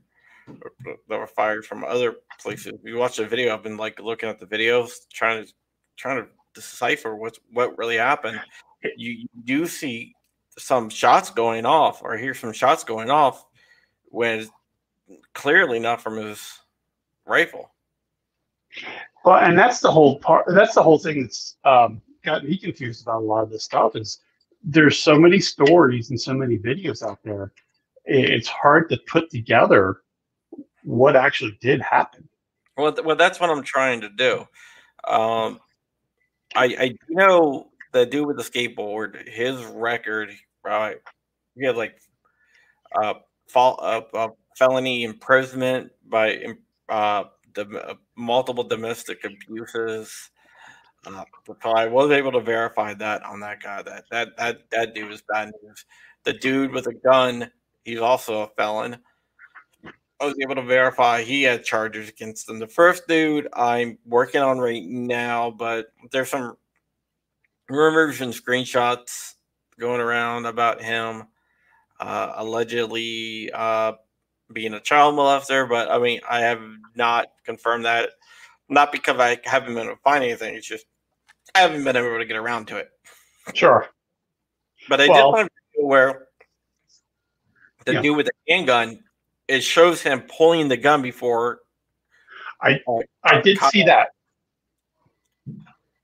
that 1.08 1.18
were 1.18 1.26
fired 1.26 1.64
from 1.64 1.84
other 1.84 2.16
places. 2.40 2.72
We 2.82 2.94
watched 2.94 3.16
the 3.16 3.26
video. 3.26 3.54
I've 3.54 3.62
been 3.62 3.76
like 3.76 4.00
looking 4.00 4.28
at 4.28 4.38
the 4.38 4.46
videos, 4.46 4.92
trying 5.12 5.44
to 5.44 5.52
trying 5.96 6.22
to 6.22 6.28
decipher 6.54 7.16
what's 7.16 7.38
what 7.52 7.76
really 7.78 7.96
happened. 7.96 8.40
You, 8.96 9.12
you 9.12 9.28
do 9.44 9.66
see 9.66 10.14
some 10.58 10.88
shots 10.88 11.30
going 11.30 11.66
off, 11.66 12.02
or 12.02 12.16
hear 12.16 12.34
some 12.34 12.52
shots 12.52 12.84
going 12.84 13.10
off, 13.10 13.46
when 14.06 14.46
clearly 15.32 15.78
not 15.78 16.02
from 16.02 16.18
his 16.18 16.58
rifle. 17.26 17.70
Well, 19.24 19.38
and 19.38 19.58
that's 19.58 19.80
the 19.80 19.90
whole 19.90 20.18
part. 20.18 20.44
That's 20.48 20.74
the 20.74 20.82
whole 20.82 20.98
thing 20.98 21.22
that's 21.22 21.56
um, 21.64 22.02
got 22.22 22.44
me 22.44 22.58
confused 22.58 23.02
about 23.02 23.22
a 23.22 23.24
lot 23.24 23.42
of 23.42 23.50
this 23.50 23.64
stuff. 23.64 23.96
Is 23.96 24.18
there's 24.64 24.98
so 24.98 25.18
many 25.18 25.38
stories 25.38 26.10
and 26.10 26.20
so 26.20 26.32
many 26.32 26.58
videos 26.58 27.02
out 27.06 27.18
there. 27.22 27.52
It's 28.06 28.48
hard 28.48 28.88
to 28.90 28.98
put 29.06 29.30
together 29.30 30.02
what 30.82 31.16
actually 31.16 31.56
did 31.60 31.80
happen. 31.80 32.28
Well, 32.76 32.92
th- 32.92 33.04
well, 33.04 33.16
that's 33.16 33.38
what 33.40 33.50
I'm 33.50 33.62
trying 33.62 34.00
to 34.00 34.08
do. 34.08 34.40
Um, 35.06 35.60
I 36.56 36.64
I 36.78 36.94
know 37.08 37.70
the 37.92 38.06
dude 38.06 38.26
with 38.26 38.36
the 38.36 38.42
skateboard. 38.42 39.28
His 39.28 39.62
record, 39.64 40.30
right? 40.64 40.96
He 41.56 41.66
had 41.66 41.76
like 41.76 41.96
uh, 42.94 43.14
fall, 43.48 43.78
uh, 43.80 44.02
uh, 44.14 44.28
felony 44.56 45.04
imprisonment 45.04 45.90
by 46.06 46.32
im- 46.32 46.58
uh, 46.88 47.24
dom- 47.52 47.76
uh, 47.76 47.94
multiple 48.16 48.64
domestic 48.64 49.24
abuses. 49.24 50.30
Uh, 51.06 51.24
so 51.62 51.70
I 51.70 51.86
was 51.86 52.10
able 52.10 52.32
to 52.32 52.40
verify 52.40 52.94
that 52.94 53.22
on 53.24 53.40
that 53.40 53.62
guy. 53.62 53.82
That 53.82 54.04
that 54.10 54.36
that 54.36 54.70
that 54.70 54.94
dude 54.94 55.10
was 55.10 55.22
bad 55.22 55.52
news. 55.62 55.84
The 56.24 56.32
dude 56.32 56.72
with 56.72 56.86
a 56.86 56.94
gun, 56.94 57.50
he's 57.84 58.00
also 58.00 58.42
a 58.42 58.48
felon. 58.56 58.98
I 60.20 60.26
was 60.26 60.36
able 60.40 60.54
to 60.54 60.62
verify 60.62 61.22
he 61.22 61.42
had 61.42 61.64
charges 61.64 62.08
against 62.08 62.48
him. 62.48 62.58
The 62.58 62.68
first 62.68 63.06
dude 63.08 63.48
I'm 63.52 63.98
working 64.06 64.40
on 64.40 64.58
right 64.58 64.84
now, 64.84 65.50
but 65.50 65.88
there's 66.12 66.30
some 66.30 66.56
rumors 67.68 68.20
and 68.20 68.32
screenshots 68.32 69.34
going 69.78 70.00
around 70.00 70.46
about 70.46 70.80
him 70.80 71.24
uh, 72.00 72.32
allegedly 72.36 73.50
uh, 73.52 73.92
being 74.52 74.74
a 74.74 74.80
child 74.80 75.14
molester. 75.14 75.68
But 75.68 75.90
I 75.90 75.98
mean, 75.98 76.20
I 76.28 76.40
have 76.40 76.62
not 76.94 77.26
confirmed 77.44 77.84
that. 77.84 78.10
Not 78.68 78.92
because 78.92 79.18
I 79.18 79.38
haven't 79.44 79.74
been 79.74 79.84
able 79.84 79.96
to 79.96 80.02
find 80.02 80.24
anything. 80.24 80.54
It's 80.54 80.66
just 80.66 80.86
I 81.54 81.60
haven't 81.60 81.84
been 81.84 81.96
able 81.96 82.18
to 82.18 82.24
get 82.24 82.36
around 82.36 82.66
to 82.68 82.76
it. 82.78 82.90
Sure. 83.54 83.88
But 84.88 85.00
I 85.00 85.08
Well- 85.08 85.32
did 85.32 85.36
find 85.38 85.48
a 85.48 85.70
video 85.72 85.86
where 85.86 86.28
the 87.84 87.94
Yeah. 87.94 88.02
dude 88.02 88.16
with 88.16 88.26
the 88.26 88.32
handgun, 88.48 89.04
it 89.48 89.60
shows 89.60 90.02
him 90.02 90.22
pulling 90.22 90.68
the 90.68 90.76
gun 90.76 91.02
before 91.02 91.60
I 92.60 92.80
I 93.24 93.40
did 93.42 93.58
see 93.70 93.84
that. 93.84 94.10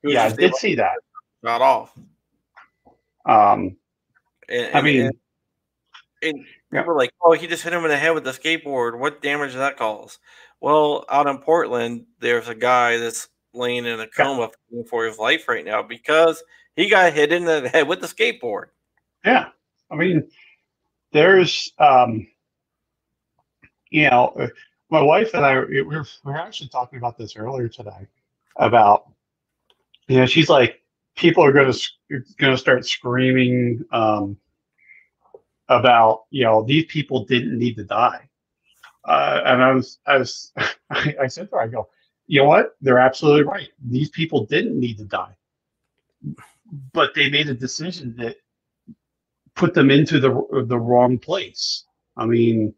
Yeah, 0.03 0.25
I 0.25 0.31
did 0.31 0.55
see 0.55 0.75
that. 0.75 0.97
Not 1.41 1.61
off. 1.61 1.91
Um, 3.25 3.77
And, 4.47 4.75
I 4.75 4.81
mean, 4.81 5.01
and, 5.01 5.13
and 6.21 6.45
Yeah. 6.71 6.81
people 6.81 6.93
were 6.93 6.99
like, 6.99 7.13
"Oh, 7.21 7.31
he 7.31 7.47
just 7.47 7.63
hit 7.63 7.73
him 7.73 7.83
in 7.83 7.89
the 7.89 7.97
head 7.97 8.11
with 8.11 8.25
the 8.25 8.31
skateboard. 8.31 8.97
What 8.99 9.21
damage 9.21 9.51
does 9.51 9.59
that 9.59 9.77
cause?" 9.77 10.19
Well, 10.59 11.05
out 11.09 11.27
in 11.27 11.39
Portland, 11.39 12.05
there's 12.19 12.47
a 12.47 12.53
guy 12.55 12.97
that's 12.97 13.29
laying 13.53 13.85
in 13.85 13.99
a 13.99 14.07
coma 14.07 14.49
fighting 14.49 14.85
for 14.85 15.05
his 15.05 15.17
life 15.17 15.47
right 15.47 15.65
now 15.65 15.81
because 15.81 16.43
he 16.75 16.89
got 16.89 17.13
hit 17.13 17.31
in 17.31 17.45
the 17.45 17.69
head 17.69 17.87
with 17.87 18.01
the 18.01 18.07
skateboard. 18.07 18.67
yeah. 19.25 19.49
I 19.89 19.95
mean, 19.95 20.29
there's, 21.11 21.73
um, 21.79 22.25
you 23.89 24.09
know, 24.09 24.33
uh, 24.39 24.47
my 24.89 25.01
wife 25.01 25.33
and 25.33 25.45
I, 25.45 25.59
we 25.59 25.81
were, 25.81 26.05
we 26.23 26.31
were 26.31 26.37
actually 26.37 26.69
talking 26.69 26.97
about 26.97 27.17
this 27.17 27.35
earlier 27.35 27.67
today 27.67 28.07
about 28.55 29.11
you 30.11 30.17
know, 30.17 30.25
she's 30.25 30.49
like, 30.49 30.81
people 31.15 31.43
are 31.43 31.53
going 31.53 31.71
to 31.71 31.89
going 32.37 32.51
to 32.51 32.57
start 32.57 32.85
screaming 32.85 33.83
um, 33.93 34.37
about, 35.69 36.23
you 36.31 36.43
know, 36.43 36.63
these 36.63 36.85
people 36.85 37.23
didn't 37.23 37.57
need 37.57 37.75
to 37.75 37.85
die. 37.85 38.27
Uh, 39.05 39.41
and 39.45 39.63
I 39.63 39.71
was, 39.71 39.99
I 40.05 40.17
was, 40.17 40.51
I 40.89 41.27
said 41.27 41.49
to 41.49 41.55
her, 41.55 41.61
I 41.61 41.67
go, 41.67 41.87
you 42.31 42.39
know 42.39 42.47
what? 42.47 42.77
They're 42.79 42.97
absolutely 42.97 43.43
right. 43.43 43.67
These 43.85 44.09
people 44.09 44.45
didn't 44.45 44.79
need 44.79 44.97
to 44.99 45.03
die, 45.03 45.35
but 46.93 47.13
they 47.13 47.29
made 47.29 47.49
a 47.49 47.53
decision 47.53 48.15
that 48.19 48.37
put 49.53 49.73
them 49.73 49.91
into 49.91 50.17
the 50.17 50.63
the 50.65 50.79
wrong 50.79 51.17
place. 51.17 51.83
I 52.15 52.25
mean, 52.25 52.73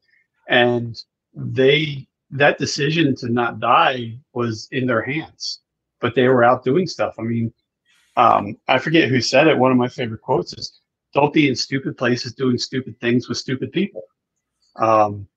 and 0.49 0.99
they 1.35 2.07
that 2.31 2.57
decision 2.57 3.15
to 3.17 3.29
not 3.29 3.59
die 3.59 4.17
was 4.33 4.67
in 4.71 4.87
their 4.87 5.03
hands, 5.03 5.61
but 6.01 6.15
they 6.15 6.27
were 6.27 6.43
out 6.43 6.63
doing 6.63 6.87
stuff. 6.87 7.13
I 7.19 7.21
mean, 7.21 7.53
um, 8.17 8.57
I 8.67 8.79
forget 8.79 9.07
who 9.07 9.21
said 9.21 9.45
it. 9.45 9.55
One 9.59 9.71
of 9.71 9.77
my 9.77 9.87
favorite 9.87 10.21
quotes 10.23 10.53
is, 10.53 10.81
"Don't 11.13 11.31
be 11.31 11.47
in 11.47 11.55
stupid 11.55 11.95
places 11.95 12.33
doing 12.33 12.57
stupid 12.57 12.99
things 12.99 13.29
with 13.29 13.37
stupid 13.37 13.71
people." 13.71 14.01
Um, 14.77 15.27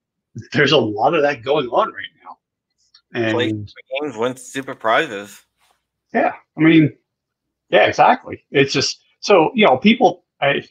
there's 0.53 0.71
a 0.71 0.77
lot 0.77 1.13
of 1.13 1.21
that 1.21 1.43
going 1.43 1.67
on 1.67 1.93
right 1.93 2.13
now, 2.15 2.16
and 3.23 3.37
games, 4.01 4.17
win 4.17 4.35
super 4.37 4.75
prizes. 4.75 5.43
yeah, 6.13 6.33
I 6.57 6.61
mean, 6.61 6.95
yeah, 7.69 7.85
exactly. 7.85 8.43
It's 8.51 8.73
just 8.73 9.01
so 9.19 9.51
you 9.55 9.65
know, 9.65 9.77
people. 9.77 10.23
I, 10.39 10.63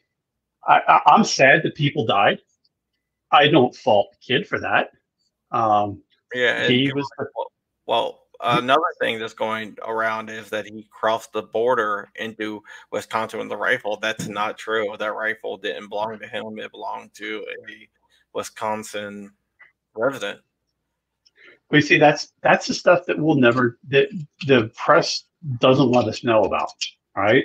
I, 0.66 1.00
I'm 1.06 1.24
sad 1.24 1.62
that 1.64 1.74
people 1.74 2.06
died. 2.06 2.38
I 3.32 3.48
don't 3.48 3.74
fault 3.74 4.12
the 4.12 4.34
kid 4.34 4.46
for 4.46 4.60
that. 4.60 4.90
Um, 5.50 6.02
Yeah, 6.34 6.68
he 6.68 6.92
was 6.92 7.08
well, 7.18 7.52
well, 7.86 8.26
another 8.40 8.80
thing 9.00 9.18
that's 9.18 9.34
going 9.34 9.76
around 9.82 10.30
is 10.30 10.50
that 10.50 10.66
he 10.66 10.86
crossed 10.90 11.32
the 11.32 11.42
border 11.42 12.10
into 12.16 12.62
Wisconsin 12.90 13.38
with 13.38 13.48
the 13.48 13.56
rifle. 13.56 13.98
That's 14.00 14.28
not 14.28 14.58
true. 14.58 14.94
That 14.98 15.14
rifle 15.14 15.56
didn't 15.56 15.88
belong 15.88 16.18
to 16.18 16.26
him. 16.26 16.58
It 16.58 16.70
belonged 16.70 17.14
to 17.14 17.44
a 17.68 17.88
Wisconsin 18.32 19.32
resident. 19.94 20.40
We 21.70 21.80
see 21.80 21.98
that's 21.98 22.32
that's 22.42 22.66
the 22.66 22.74
stuff 22.74 23.06
that 23.06 23.18
we'll 23.18 23.36
never 23.36 23.78
that 23.88 24.08
the 24.46 24.70
press 24.76 25.24
doesn't 25.58 25.90
let 25.90 26.06
us 26.06 26.22
know 26.22 26.42
about, 26.42 26.70
right? 27.16 27.44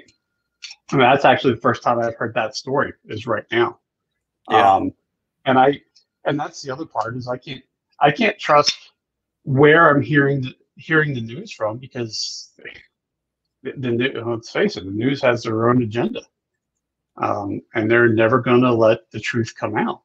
I 0.91 0.95
mean, 0.95 1.01
that's 1.01 1.25
actually 1.25 1.55
the 1.55 1.61
first 1.61 1.83
time 1.83 1.99
I've 1.99 2.15
heard 2.15 2.33
that 2.35 2.55
story 2.55 2.93
is 3.05 3.25
right 3.25 3.45
now. 3.51 3.79
Yeah. 4.49 4.73
Um, 4.75 4.93
and 5.45 5.57
I 5.57 5.81
and 6.25 6.39
that's 6.39 6.61
the 6.61 6.71
other 6.71 6.85
part 6.85 7.15
is 7.15 7.27
I 7.27 7.37
can't 7.37 7.63
I 7.99 8.11
can't 8.11 8.37
trust 8.37 8.77
where 9.43 9.89
I'm 9.89 10.01
hearing 10.01 10.41
the, 10.41 10.55
hearing 10.75 11.13
the 11.13 11.21
news 11.21 11.51
from 11.51 11.77
because 11.77 12.51
the, 13.63 13.71
the 13.77 14.23
let's 14.25 14.49
face 14.49 14.77
it, 14.77 14.85
the 14.85 14.91
news 14.91 15.21
has 15.21 15.43
their 15.43 15.69
own 15.69 15.81
agenda, 15.83 16.21
um, 17.17 17.61
and 17.73 17.89
they're 17.89 18.09
never 18.09 18.39
going 18.39 18.61
to 18.61 18.73
let 18.73 19.09
the 19.11 19.19
truth 19.19 19.53
come 19.55 19.77
out. 19.77 20.01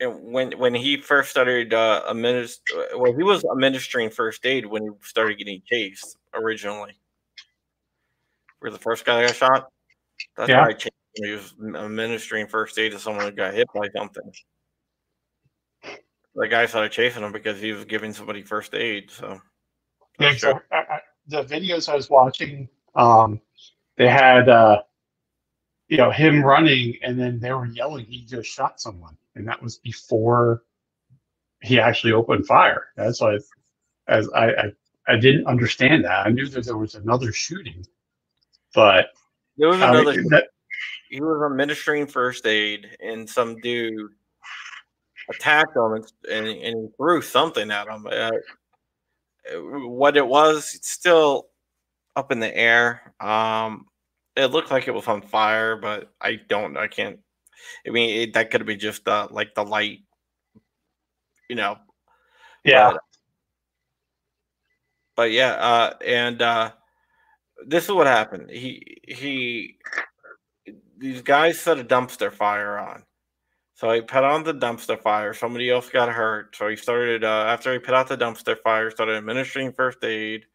And 0.00 0.32
when 0.32 0.52
when 0.52 0.74
he 0.74 0.96
first 0.96 1.30
started 1.30 1.74
uh, 1.74 2.04
administ- 2.08 2.60
well, 2.96 3.12
he 3.16 3.22
was 3.24 3.44
administering 3.44 4.10
first 4.10 4.46
aid 4.46 4.64
when 4.64 4.82
he 4.82 4.88
started 5.02 5.38
getting 5.38 5.60
chased 5.66 6.16
originally. 6.34 6.92
Where 8.60 8.70
the 8.70 8.78
first 8.78 9.04
guy 9.04 9.20
that 9.20 9.26
got 9.28 9.36
shot. 9.36 9.68
That's 10.36 10.48
Yeah. 10.48 10.60
why 10.60 10.68
I 10.68 10.72
him. 10.72 10.90
He 11.14 11.30
was 11.32 11.54
administering 11.74 12.46
first 12.46 12.78
aid 12.78 12.92
to 12.92 12.98
someone 12.98 13.24
who 13.24 13.32
got 13.32 13.54
hit 13.54 13.66
by 13.74 13.88
something. 13.96 14.32
The 16.34 16.46
guy 16.46 16.66
started 16.66 16.92
chasing 16.92 17.24
him 17.24 17.32
because 17.32 17.60
he 17.60 17.72
was 17.72 17.84
giving 17.84 18.12
somebody 18.12 18.42
first 18.42 18.74
aid. 18.74 19.10
So 19.10 19.40
Yeah, 20.20 20.30
Sure. 20.34 20.62
so 20.70 20.76
I, 20.76 20.94
I, 20.94 21.00
the 21.26 21.44
videos 21.44 21.88
I 21.88 21.96
was 21.96 22.08
watching, 22.08 22.68
um, 22.94 23.40
they 23.96 24.08
had 24.08 24.48
uh, 24.48 24.82
you 25.88 25.96
know 25.96 26.10
him 26.10 26.44
running, 26.44 26.98
and 27.02 27.18
then 27.18 27.40
they 27.40 27.52
were 27.52 27.66
yelling 27.66 28.04
he 28.06 28.24
just 28.24 28.48
shot 28.48 28.80
someone, 28.80 29.16
and 29.38 29.48
that 29.48 29.62
was 29.62 29.78
before 29.78 30.64
he 31.62 31.80
actually 31.80 32.12
opened 32.12 32.46
fire. 32.46 32.88
That's 32.96 33.20
why, 33.20 33.38
as 34.06 34.28
I, 34.34 34.50
I 34.50 34.72
I 35.08 35.16
didn't 35.16 35.46
understand 35.46 36.04
that. 36.04 36.26
I 36.26 36.30
knew 36.30 36.46
that 36.48 36.66
there 36.66 36.76
was 36.76 36.94
another 36.94 37.32
shooting, 37.32 37.84
but 38.74 39.06
there 39.56 39.68
was 39.68 39.80
I 39.80 39.88
another. 39.88 40.22
that, 40.30 40.48
he 41.08 41.20
was 41.20 41.50
administering 41.50 42.06
first 42.06 42.46
aid, 42.46 42.88
and 43.00 43.28
some 43.28 43.58
dude 43.60 44.10
attacked 45.30 45.76
him 45.76 45.92
and, 45.94 46.06
and, 46.30 46.46
and 46.46 46.90
threw 46.96 47.22
something 47.22 47.70
at 47.70 47.88
him. 47.88 48.06
Uh, 48.10 48.30
what 49.86 50.16
it 50.16 50.26
was, 50.26 50.74
it's 50.74 50.90
still 50.90 51.48
up 52.16 52.30
in 52.32 52.40
the 52.40 52.54
air. 52.54 53.14
Um, 53.20 53.86
it 54.36 54.46
looked 54.46 54.70
like 54.70 54.88
it 54.88 54.94
was 54.94 55.08
on 55.08 55.22
fire, 55.22 55.76
but 55.76 56.12
I 56.20 56.38
don't. 56.48 56.76
I 56.76 56.86
can't. 56.86 57.18
I 57.86 57.90
mean, 57.90 58.20
it, 58.20 58.34
that 58.34 58.50
could 58.50 58.66
be 58.66 58.76
just 58.76 59.06
uh, 59.08 59.28
like 59.30 59.54
the 59.54 59.64
light, 59.64 60.00
you 61.48 61.56
know. 61.56 61.76
yeah, 62.64 62.92
But, 62.92 63.00
but 65.16 65.32
yeah, 65.32 65.52
uh, 65.52 65.94
and 66.06 66.40
uh, 66.42 66.72
this 67.66 67.84
is 67.84 67.90
what 67.90 68.06
happened. 68.06 68.50
He 68.50 68.98
he 69.06 69.78
these 70.98 71.22
guys 71.22 71.60
set 71.60 71.78
a 71.78 71.84
dumpster 71.84 72.32
fire 72.32 72.78
on. 72.78 73.04
So 73.74 73.92
he 73.92 74.00
put 74.00 74.24
on 74.24 74.42
the 74.42 74.54
dumpster 74.54 75.00
fire. 75.00 75.32
Somebody 75.32 75.70
else 75.70 75.88
got 75.88 76.08
hurt. 76.08 76.56
So 76.56 76.66
he 76.66 76.74
started 76.74 77.22
uh, 77.22 77.44
after 77.46 77.72
he 77.72 77.78
put 77.78 77.94
out 77.94 78.08
the 78.08 78.16
dumpster 78.16 78.60
fire, 78.60 78.90
started 78.90 79.16
administering 79.16 79.72
first 79.72 80.02
aid, 80.02 80.46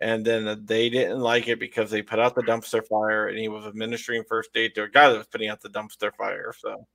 and 0.00 0.24
then 0.24 0.64
they 0.66 0.88
didn't 0.90 1.20
like 1.20 1.48
it 1.48 1.60
because 1.60 1.90
they 1.90 2.02
put 2.02 2.18
out 2.18 2.34
the 2.34 2.42
dumpster 2.42 2.86
fire, 2.86 3.28
and 3.28 3.38
he 3.38 3.48
was 3.48 3.66
administering 3.66 4.24
first 4.28 4.50
aid 4.56 4.74
to 4.74 4.84
a 4.84 4.88
guy 4.88 5.08
that 5.10 5.18
was 5.18 5.26
putting 5.28 5.48
out 5.48 5.60
the 5.60 5.68
dumpster 5.70 6.14
fire. 6.16 6.52
So 6.58 6.86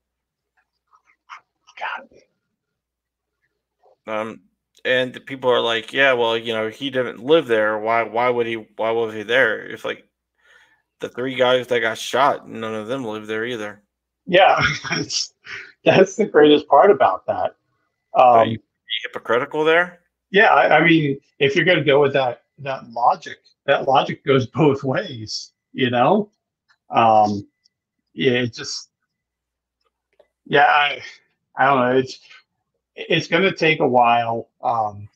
God, 1.77 2.07
Um, 4.07 4.41
and 4.83 5.13
the 5.13 5.19
people 5.19 5.49
are 5.51 5.61
like, 5.61 5.93
yeah, 5.93 6.13
well, 6.13 6.37
you 6.37 6.53
know, 6.53 6.69
he 6.69 6.89
didn't 6.89 7.19
live 7.23 7.47
there. 7.47 7.77
Why? 7.79 8.03
Why 8.03 8.29
would 8.29 8.47
he? 8.47 8.55
Why 8.75 8.91
was 8.91 9.13
he 9.13 9.23
there? 9.23 9.59
It's 9.65 9.85
like 9.85 10.07
the 11.01 11.09
three 11.09 11.35
guys 11.35 11.67
that 11.67 11.81
got 11.81 11.97
shot. 11.99 12.47
None 12.49 12.75
of 12.75 12.87
them 12.87 13.05
lived 13.05 13.27
there 13.27 13.45
either. 13.45 13.83
yeah, 14.25 14.59
that's 14.89 15.33
that's 15.83 16.15
the 16.15 16.25
greatest 16.25 16.67
part 16.67 16.91
about 16.91 17.25
that. 17.27 17.55
Are 18.31 18.43
Um, 18.43 18.49
you 18.49 18.59
hypocritical 19.03 19.63
there? 19.63 20.01
Yeah, 20.31 20.53
I, 20.53 20.79
I 20.79 20.83
mean, 20.87 21.19
if 21.39 21.55
you're 21.55 21.65
going 21.65 21.77
to 21.77 21.83
go 21.83 22.01
with 22.01 22.13
that 22.13 22.43
that 22.59 22.89
logic, 22.89 23.37
that 23.65 23.87
logic 23.87 24.25
goes 24.25 24.47
both 24.53 24.83
ways. 24.83 25.51
You 25.73 25.89
know, 25.89 26.31
um, 26.89 27.47
yeah, 28.13 28.33
it 28.33 28.53
just, 28.53 28.89
yeah, 30.45 30.65
I, 30.65 31.01
I 31.57 31.65
don't 31.65 31.79
know. 31.79 31.97
It's 31.97 32.19
it's 32.95 33.27
going 33.27 33.43
to 33.43 33.53
take 33.53 33.81
a 33.81 33.87
while. 33.87 34.49
Um, 34.63 35.09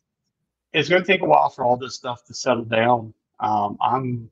it's 0.73 0.89
going 0.89 1.01
to 1.01 1.07
take 1.07 1.21
a 1.21 1.25
while 1.25 1.49
for 1.49 1.63
all 1.63 1.77
this 1.77 1.95
stuff 1.95 2.25
to 2.25 2.33
settle 2.33 2.65
down. 2.65 3.13
Um, 3.39 3.77
I'm, 3.81 4.29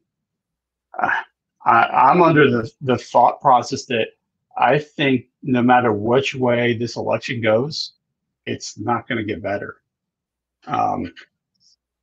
I, 0.95 1.23
I'm 1.65 2.21
under 2.21 2.49
the 2.51 2.71
the 2.81 2.97
thought 2.97 3.41
process 3.41 3.85
that 3.85 4.09
I 4.57 4.79
think 4.79 5.27
no 5.43 5.61
matter 5.61 5.93
which 5.93 6.35
way 6.35 6.77
this 6.77 6.97
election 6.97 7.41
goes, 7.41 7.93
it's 8.45 8.77
not 8.77 9.07
going 9.07 9.19
to 9.19 9.23
get 9.23 9.41
better 9.41 9.77
um, 10.67 11.13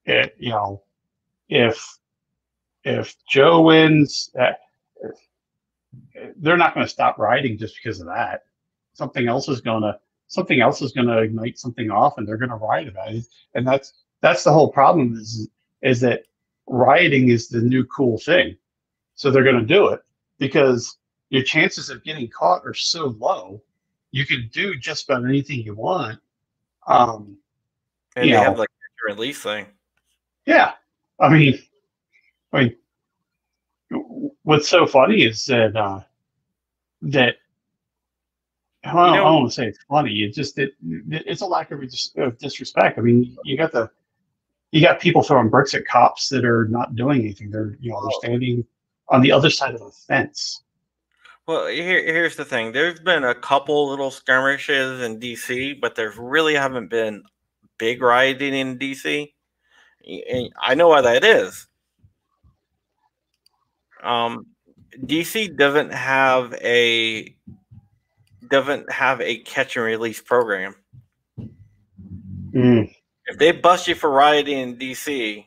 it, 0.06 0.36
you 0.38 0.50
know, 0.50 0.82
if 1.48 1.98
if 2.84 3.14
Joe 3.28 3.62
wins, 3.62 4.30
uh, 4.38 4.52
they're 6.36 6.56
not 6.56 6.74
going 6.74 6.84
to 6.84 6.90
stop 6.92 7.18
riding 7.18 7.56
just 7.58 7.76
because 7.82 8.00
of 8.00 8.06
that. 8.06 8.42
Something 8.92 9.28
else 9.28 9.48
is 9.48 9.60
going 9.60 9.82
to 9.82 9.98
something 10.26 10.60
else 10.60 10.82
is 10.82 10.92
going 10.92 11.06
to 11.06 11.18
ignite 11.18 11.58
something 11.58 11.90
off, 11.90 12.14
and 12.18 12.26
they're 12.26 12.36
going 12.36 12.50
to 12.50 12.56
ride 12.56 12.88
about 12.88 13.12
it. 13.12 13.24
And 13.54 13.66
that's 13.66 13.92
that's 14.20 14.44
the 14.44 14.52
whole 14.52 14.70
problem 14.70 15.14
is 15.14 15.48
is 15.82 16.00
that 16.00 16.24
rioting 16.66 17.28
is 17.28 17.48
the 17.48 17.60
new 17.60 17.84
cool 17.84 18.18
thing. 18.18 18.56
So 19.14 19.30
they're 19.30 19.44
going 19.44 19.60
to 19.60 19.66
do 19.66 19.88
it 19.88 20.00
because 20.38 20.96
your 21.30 21.42
chances 21.42 21.90
of 21.90 22.02
getting 22.04 22.28
caught 22.28 22.62
are 22.64 22.74
so 22.74 23.14
low. 23.18 23.62
You 24.12 24.24
can 24.26 24.48
do 24.52 24.76
just 24.76 25.08
about 25.08 25.24
anything 25.24 25.60
you 25.60 25.74
want. 25.74 26.18
Um, 26.86 27.36
And 28.16 28.26
You 28.26 28.32
they 28.32 28.38
know. 28.38 28.44
have 28.44 28.58
like 28.58 28.68
a 28.68 29.12
release 29.12 29.42
thing. 29.42 29.66
Yeah, 30.46 30.72
I 31.20 31.28
mean, 31.28 31.58
I 32.52 32.60
mean, 33.90 34.30
what's 34.42 34.68
so 34.68 34.86
funny 34.86 35.22
is 35.22 35.44
that 35.46 35.76
uh, 35.76 36.00
that 37.02 37.36
I 38.84 38.92
don't, 38.92 38.98
I 38.98 39.16
know- 39.16 39.24
don't 39.24 39.34
want 39.42 39.50
to 39.50 39.54
say 39.54 39.66
it's 39.68 39.82
funny. 39.88 40.22
It 40.24 40.34
just 40.34 40.58
it, 40.58 40.74
it's 40.82 41.40
a 41.42 41.46
lack 41.46 41.70
of, 41.70 41.80
dis- 41.80 42.12
of 42.16 42.38
disrespect. 42.38 42.98
I 42.98 43.02
mean, 43.02 43.36
you 43.44 43.56
got 43.56 43.72
the 43.72 43.90
you 44.72 44.80
got 44.80 45.00
people 45.00 45.22
throwing 45.22 45.50
bricks 45.50 45.74
at 45.74 45.86
cops 45.86 46.28
that 46.30 46.44
are 46.44 46.66
not 46.66 46.96
doing 46.96 47.20
anything. 47.20 47.50
They're 47.50 47.76
you 47.80 47.90
know 47.92 48.02
they're 48.02 48.18
standing 48.18 48.64
on 49.08 49.20
the 49.20 49.32
other 49.32 49.50
side 49.50 49.74
of 49.74 49.80
the 49.80 49.90
fence. 49.90 50.62
Well, 51.46 51.66
here, 51.66 52.02
here's 52.02 52.36
the 52.36 52.44
thing. 52.44 52.72
There's 52.72 53.00
been 53.00 53.22
a 53.24 53.34
couple 53.34 53.90
little 53.90 54.10
skirmishes 54.10 55.02
in 55.02 55.20
DC, 55.20 55.78
but 55.78 55.94
there 55.94 56.10
really 56.16 56.54
haven't 56.54 56.88
been 56.88 57.22
big 57.76 58.00
rioting 58.00 58.54
in 58.54 58.78
DC. 58.78 59.33
And 60.06 60.52
I 60.60 60.74
know 60.74 60.88
why 60.88 61.00
that 61.00 61.24
is. 61.24 61.66
Um, 64.02 64.46
DC 65.00 65.56
doesn't 65.56 65.92
have 65.92 66.52
a 66.54 67.34
doesn't 68.48 68.90
have 68.92 69.20
a 69.20 69.38
catch 69.38 69.76
and 69.76 69.84
release 69.84 70.20
program. 70.20 70.76
Mm. 72.52 72.94
If 73.26 73.38
they 73.38 73.52
bust 73.52 73.88
you 73.88 73.94
for 73.94 74.10
rioting 74.10 74.58
in 74.58 74.76
DC, 74.76 75.46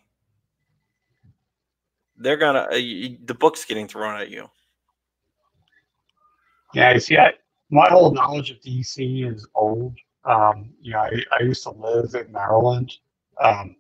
they're 2.18 2.38
gonna 2.38 2.68
uh, 2.72 2.76
you, 2.76 3.18
the 3.24 3.36
book's 3.36 3.64
getting 3.66 3.88
thrown 3.88 4.20
at 4.20 4.30
you. 4.30 4.50
Yeah, 6.74 6.98
see, 6.98 7.18
I, 7.18 7.34
my 7.70 7.88
whole 7.90 8.12
knowledge 8.12 8.52
of 8.52 8.60
DC 8.62 9.32
is 9.32 9.48
old. 9.56 9.96
Um, 10.26 10.74
you 10.82 10.92
know, 10.92 11.00
I, 11.00 11.12
I 11.32 11.44
used 11.44 11.64
to 11.64 11.72
live 11.72 12.14
in 12.16 12.32
Maryland, 12.32 12.92
um, 13.42 13.76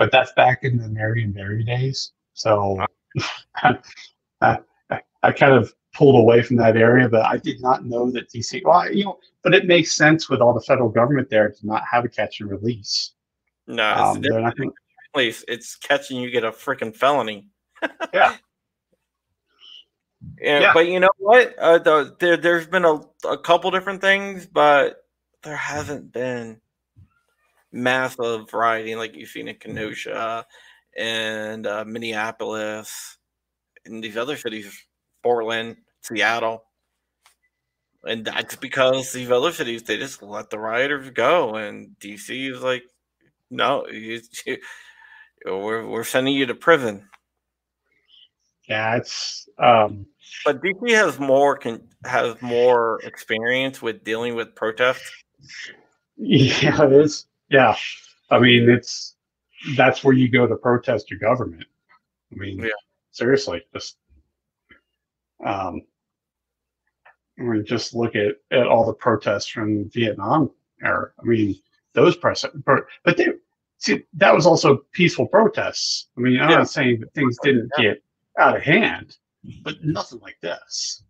but 0.00 0.10
that's 0.10 0.32
back 0.32 0.64
in 0.64 0.78
the 0.78 0.88
Marion 0.88 1.30
Barry 1.30 1.62
days. 1.62 2.12
So 2.32 2.82
I, 3.62 4.58
I, 5.22 5.32
kind 5.32 5.52
of 5.52 5.74
pulled 5.92 6.16
away 6.16 6.40
from 6.40 6.56
that 6.56 6.74
area, 6.74 7.06
but 7.06 7.26
I 7.26 7.36
did 7.36 7.60
not 7.60 7.84
know 7.84 8.10
that 8.12 8.30
DC. 8.30 8.62
Well, 8.64 8.90
you 8.90 9.04
know, 9.04 9.18
but 9.44 9.54
it 9.54 9.66
makes 9.66 9.92
sense 9.92 10.30
with 10.30 10.40
all 10.40 10.54
the 10.54 10.62
federal 10.62 10.88
government 10.88 11.28
there 11.28 11.50
to 11.50 11.66
not 11.66 11.82
have 11.88 12.06
a 12.06 12.08
catch 12.08 12.40
and 12.40 12.50
release. 12.50 13.12
No, 13.66 13.92
it's, 13.92 14.00
Um, 14.00 14.20
they're 14.22 14.40
not 14.40 14.56
gonna- 14.56 14.70
It's 15.14 15.76
catching 15.76 16.16
you 16.18 16.30
get 16.30 16.44
a 16.44 16.50
freaking 16.50 16.96
felony. 16.96 17.48
Yeah. 18.14 18.36
Yeah, 20.40 20.60
Yeah. 20.60 20.72
but 20.72 20.86
you 20.88 20.98
know 21.00 21.10
what? 21.18 21.58
Uh, 21.58 21.78
the, 21.78 22.16
there, 22.18 22.38
there's 22.38 22.66
been 22.66 22.86
a, 22.86 23.00
a 23.28 23.36
couple 23.36 23.70
different 23.70 24.00
things, 24.00 24.46
but 24.46 25.04
there 25.42 25.56
hasn't 25.56 26.10
been 26.10 26.58
massive 27.72 28.52
rioting 28.52 28.98
like 28.98 29.14
you've 29.16 29.28
seen 29.30 29.48
in 29.48 29.56
Kenosha 29.56 30.46
and 30.96 31.66
uh, 31.66 31.84
Minneapolis 31.86 33.18
and 33.84 34.02
these 34.02 34.16
other 34.16 34.36
cities, 34.36 34.86
Portland, 35.22 35.76
Seattle. 36.02 36.64
And 38.04 38.24
that's 38.24 38.56
because 38.56 39.12
these 39.12 39.30
other 39.30 39.52
cities 39.52 39.82
they 39.82 39.98
just 39.98 40.22
let 40.22 40.48
the 40.50 40.58
rioters 40.58 41.10
go, 41.10 41.56
and 41.56 41.96
DC 42.00 42.50
is 42.50 42.62
like, 42.62 42.84
no, 43.50 43.86
you, 43.88 44.20
you, 44.46 44.58
we're 45.46 45.86
we're 45.86 46.04
sending 46.04 46.34
you 46.34 46.46
to 46.46 46.54
prison. 46.54 47.08
Yeah, 48.68 48.96
it's 48.96 49.48
um, 49.58 50.06
But 50.44 50.62
DC 50.62 50.90
has 50.94 51.18
more 51.18 51.56
can 51.56 51.88
has 52.04 52.40
more 52.42 53.00
experience 53.04 53.82
with 53.82 54.04
dealing 54.04 54.34
with 54.36 54.54
protests. 54.54 55.10
yeah, 56.16 56.84
it 56.84 56.92
is. 56.92 57.26
Yeah, 57.50 57.76
I 58.30 58.38
mean, 58.38 58.70
it's 58.70 59.16
that's 59.76 60.02
where 60.04 60.14
you 60.14 60.28
go 60.28 60.46
to 60.46 60.56
protest 60.56 61.10
your 61.10 61.18
government. 61.20 61.64
I 62.32 62.36
mean, 62.36 62.60
Yeah. 62.60 62.68
seriously, 63.10 63.62
just 63.74 63.98
um, 65.44 65.82
I 67.38 67.42
mean, 67.42 67.64
just 67.64 67.94
look 67.94 68.14
at 68.14 68.36
at 68.50 68.66
all 68.66 68.86
the 68.86 68.92
protests 68.94 69.46
from 69.48 69.88
Vietnam 69.90 70.50
era. 70.82 71.10
I 71.18 71.22
mean, 71.24 71.56
those 71.92 72.16
press, 72.16 72.44
but 72.64 72.84
they 73.16 73.28
see 73.78 74.04
that 74.14 74.34
was 74.34 74.46
also 74.46 74.78
peaceful 74.92 75.26
protests. 75.26 76.08
I 76.16 76.20
mean, 76.20 76.40
I'm 76.40 76.50
Yeah. 76.50 76.58
not 76.58 76.70
saying 76.70 77.00
that 77.00 77.12
things 77.14 77.38
didn't 77.42 77.70
get 77.78 78.02
out 78.38 78.56
of 78.56 78.62
hand, 78.62 79.16
but 79.62 79.82
nothing 79.82 80.20
like 80.20 80.38
this. 80.40 81.02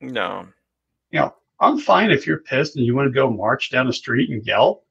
No, 0.00 0.46
you 1.10 1.20
know, 1.20 1.34
I'm 1.60 1.78
fine 1.78 2.10
if 2.10 2.26
you're 2.26 2.40
pissed 2.40 2.76
and 2.76 2.84
you 2.84 2.94
want 2.94 3.06
to 3.06 3.12
go 3.14 3.30
march 3.30 3.70
down 3.70 3.86
the 3.86 3.92
street 3.92 4.28
and 4.30 4.44
yell, 4.44 4.84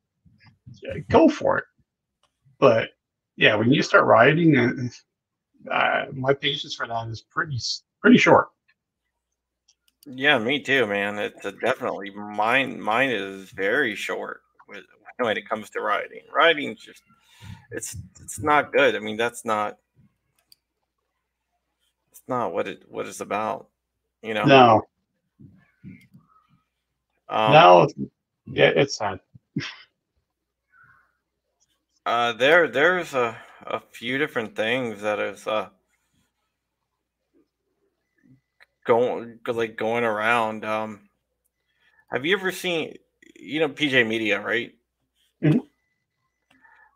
go 1.10 1.30
for 1.30 1.58
it. 1.58 1.66
But 2.60 2.90
yeah, 3.36 3.56
when 3.56 3.72
you 3.72 3.82
start 3.84 4.06
rioting, 4.06 4.58
uh, 4.58 5.72
uh, 5.72 6.06
my 6.14 6.34
patience 6.34 6.76
for 6.76 6.88
that 6.88 7.08
is 7.10 7.22
pretty 7.22 7.60
pretty 8.02 8.18
short. 8.18 8.50
yeah, 10.06 10.38
me 10.38 10.62
too, 10.62 10.86
man. 10.88 11.18
It's 11.20 11.46
definitely 11.62 12.12
mine. 12.12 12.80
Mine 12.80 13.10
is 13.10 13.50
very 13.52 13.96
short 13.96 14.42
with 14.68 14.84
when 15.18 15.38
it 15.38 15.48
comes 15.50 15.70
to 15.72 15.82
rioting. 15.82 16.22
Rioting 16.34 16.76
just 16.76 17.02
it's 17.72 17.98
it's 18.22 18.40
not 18.40 18.72
good. 18.72 18.96
I 18.96 19.00
mean, 19.00 19.18
that's 19.18 19.44
not 19.46 19.78
it's 22.12 22.22
not 22.28 22.54
what 22.54 22.68
it 22.68 22.84
what 22.88 23.08
it's 23.08 23.22
about. 23.22 23.68
You 24.22 24.34
know. 24.34 24.46
No, 24.46 24.88
Um, 27.28 27.52
no, 27.52 27.88
yeah, 28.46 28.72
it's 28.76 28.98
sad. 28.98 29.20
Uh, 32.06 32.34
there, 32.34 32.68
there's 32.68 33.14
a, 33.14 33.38
a 33.66 33.80
few 33.80 34.18
different 34.18 34.56
things 34.56 35.02
that 35.02 35.20
is 35.20 35.48
uh 35.48 35.70
going 38.86 39.40
like 39.48 39.76
going 39.78 40.04
around. 40.04 40.64
Um, 40.66 41.10
have 42.12 42.26
you 42.26 42.36
ever 42.36 42.52
seen, 42.52 42.96
you 43.36 43.60
know, 43.60 43.70
PJ 43.70 44.04
Media, 44.04 44.42
right? 44.42 44.74
Mhm. 45.44 45.62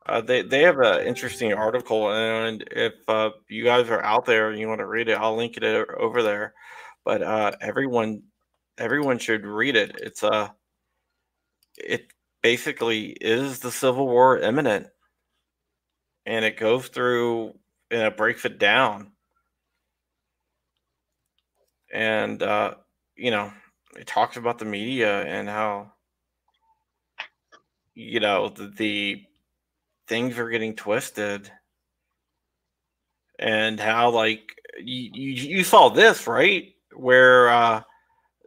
Uh, 0.05 0.21
they 0.21 0.41
they 0.41 0.61
have 0.63 0.79
an 0.79 1.05
interesting 1.05 1.53
article, 1.53 2.11
and 2.11 2.63
if 2.71 2.93
uh, 3.07 3.29
you 3.47 3.63
guys 3.63 3.89
are 3.89 4.03
out 4.03 4.25
there 4.25 4.49
and 4.49 4.59
you 4.59 4.67
want 4.67 4.79
to 4.79 4.87
read 4.87 5.07
it, 5.07 5.13
I'll 5.17 5.35
link 5.35 5.57
it 5.57 5.63
over 5.63 6.23
there. 6.23 6.53
But 7.05 7.21
uh, 7.21 7.51
everyone 7.61 8.23
everyone 8.77 9.19
should 9.19 9.45
read 9.45 9.75
it. 9.75 9.95
It's 10.01 10.23
uh 10.23 10.49
it 11.77 12.07
basically 12.41 13.11
is 13.21 13.59
the 13.59 13.71
Civil 13.71 14.07
War 14.07 14.37
imminent, 14.39 14.87
and 16.25 16.45
it 16.45 16.57
goes 16.57 16.87
through 16.87 17.53
and 17.91 18.01
it 18.01 18.17
breaks 18.17 18.45
it 18.45 18.59
down, 18.59 19.11
and 21.91 22.41
uh, 22.43 22.75
you 23.15 23.31
know 23.31 23.51
it 23.97 24.07
talks 24.07 24.37
about 24.37 24.59
the 24.59 24.65
media 24.65 25.23
and 25.23 25.47
how 25.49 25.91
you 27.95 28.19
know 28.19 28.49
the, 28.49 28.67
the 28.77 29.23
things 30.07 30.37
are 30.37 30.49
getting 30.49 30.75
twisted. 30.75 31.51
And 33.37 33.79
how 33.79 34.09
like 34.09 34.53
you, 34.77 35.11
you 35.13 35.57
you 35.57 35.63
saw 35.63 35.89
this 35.89 36.27
right? 36.27 36.73
Where 36.93 37.49
uh 37.49 37.83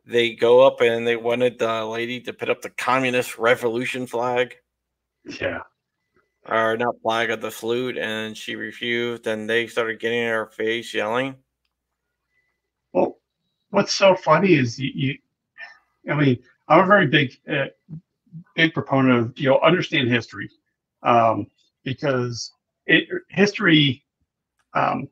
they 0.04 0.34
go 0.34 0.60
up 0.60 0.80
and 0.80 1.06
they 1.06 1.16
wanted 1.16 1.58
the 1.58 1.84
lady 1.84 2.20
to 2.20 2.32
put 2.32 2.50
up 2.50 2.60
the 2.60 2.70
communist 2.70 3.38
revolution 3.38 4.06
flag. 4.06 4.56
Yeah, 5.24 5.60
or 6.48 6.76
not 6.76 7.00
flag 7.02 7.30
of 7.30 7.40
the 7.40 7.50
salute 7.50 7.98
and 7.98 8.36
she 8.36 8.56
refused 8.56 9.26
and 9.26 9.48
they 9.48 9.66
started 9.66 10.00
getting 10.00 10.20
in 10.20 10.28
her 10.28 10.46
face 10.46 10.92
yelling 10.94 11.36
Well, 12.92 13.18
what's 13.70 13.94
so 13.94 14.14
funny 14.14 14.54
is 14.54 14.78
you, 14.78 14.90
you 14.94 15.18
I 16.10 16.14
mean, 16.14 16.38
I'm 16.68 16.84
a 16.84 16.86
very 16.86 17.06
big, 17.06 17.36
uh, 17.50 17.66
big 18.56 18.74
proponent 18.74 19.18
of 19.20 19.38
you 19.38 19.48
know 19.50 19.60
understand 19.60 20.08
history, 20.10 20.50
um, 21.02 21.46
because 21.84 22.52
it 22.86 23.08
history. 23.28 24.04
Um, 24.74 25.08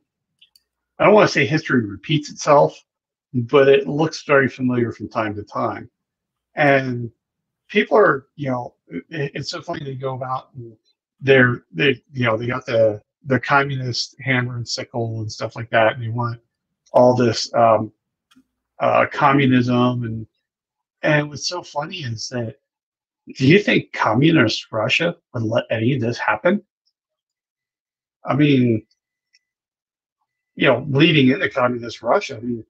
I 0.99 1.05
don't 1.05 1.13
want 1.13 1.27
to 1.27 1.33
say 1.33 1.45
history 1.45 1.85
repeats 1.85 2.29
itself, 2.29 2.79
but 3.33 3.67
it 3.67 3.87
looks 3.87 4.23
very 4.23 4.47
familiar 4.49 4.91
from 4.91 5.09
time 5.09 5.35
to 5.35 5.43
time, 5.43 5.89
and 6.55 7.11
people 7.69 7.97
are 7.97 8.27
you 8.35 8.49
know 8.49 8.75
it, 8.87 9.31
it's 9.35 9.51
so 9.51 9.61
funny 9.61 9.83
they 9.83 9.95
go 9.95 10.15
about 10.15 10.49
and 10.55 10.75
they're 11.21 11.63
they 11.71 12.01
you 12.11 12.25
know 12.25 12.37
they 12.37 12.47
got 12.47 12.65
the 12.65 13.01
the 13.25 13.39
communist 13.39 14.15
hammer 14.19 14.55
and 14.55 14.67
sickle 14.67 15.21
and 15.21 15.31
stuff 15.31 15.55
like 15.55 15.69
that, 15.69 15.93
and 15.93 16.03
they 16.03 16.09
want 16.09 16.39
all 16.91 17.15
this 17.15 17.53
um, 17.53 17.91
uh, 18.79 19.05
communism 19.11 20.03
and 20.03 20.27
and 21.03 21.29
what's 21.29 21.47
so 21.47 21.63
funny 21.63 21.97
is 21.97 22.27
that 22.29 22.57
do 23.35 23.47
you 23.47 23.59
think 23.59 23.93
communist 23.93 24.71
Russia 24.71 25.15
would 25.33 25.43
let 25.43 25.65
any 25.69 25.95
of 25.95 26.01
this 26.01 26.17
happen? 26.17 26.61
I 28.25 28.35
mean, 28.35 28.85
you 30.55 30.67
know, 30.67 30.85
leading 30.89 31.29
into 31.29 31.49
communist 31.49 32.01
Russia, 32.01 32.37
I 32.37 32.39
mean, 32.41 32.65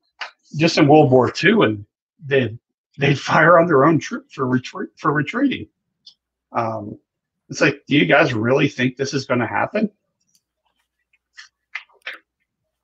just 0.57 0.77
in 0.77 0.87
World 0.87 1.11
War 1.11 1.33
II, 1.43 1.63
and 1.63 1.85
they 2.25 2.57
they'd 2.97 3.19
fire 3.19 3.59
on 3.59 3.67
their 3.67 3.85
own 3.85 3.99
troops 3.99 4.35
for 4.35 4.47
retreat 4.47 4.89
for 4.97 5.11
retreating. 5.11 5.67
Um, 6.51 6.99
it's 7.51 7.59
like, 7.61 7.83
do 7.85 7.95
you 7.97 8.05
guys 8.05 8.33
really 8.33 8.67
think 8.69 8.95
this 8.95 9.13
is 9.13 9.25
going 9.25 9.41
to 9.41 9.45
happen? 9.47 9.91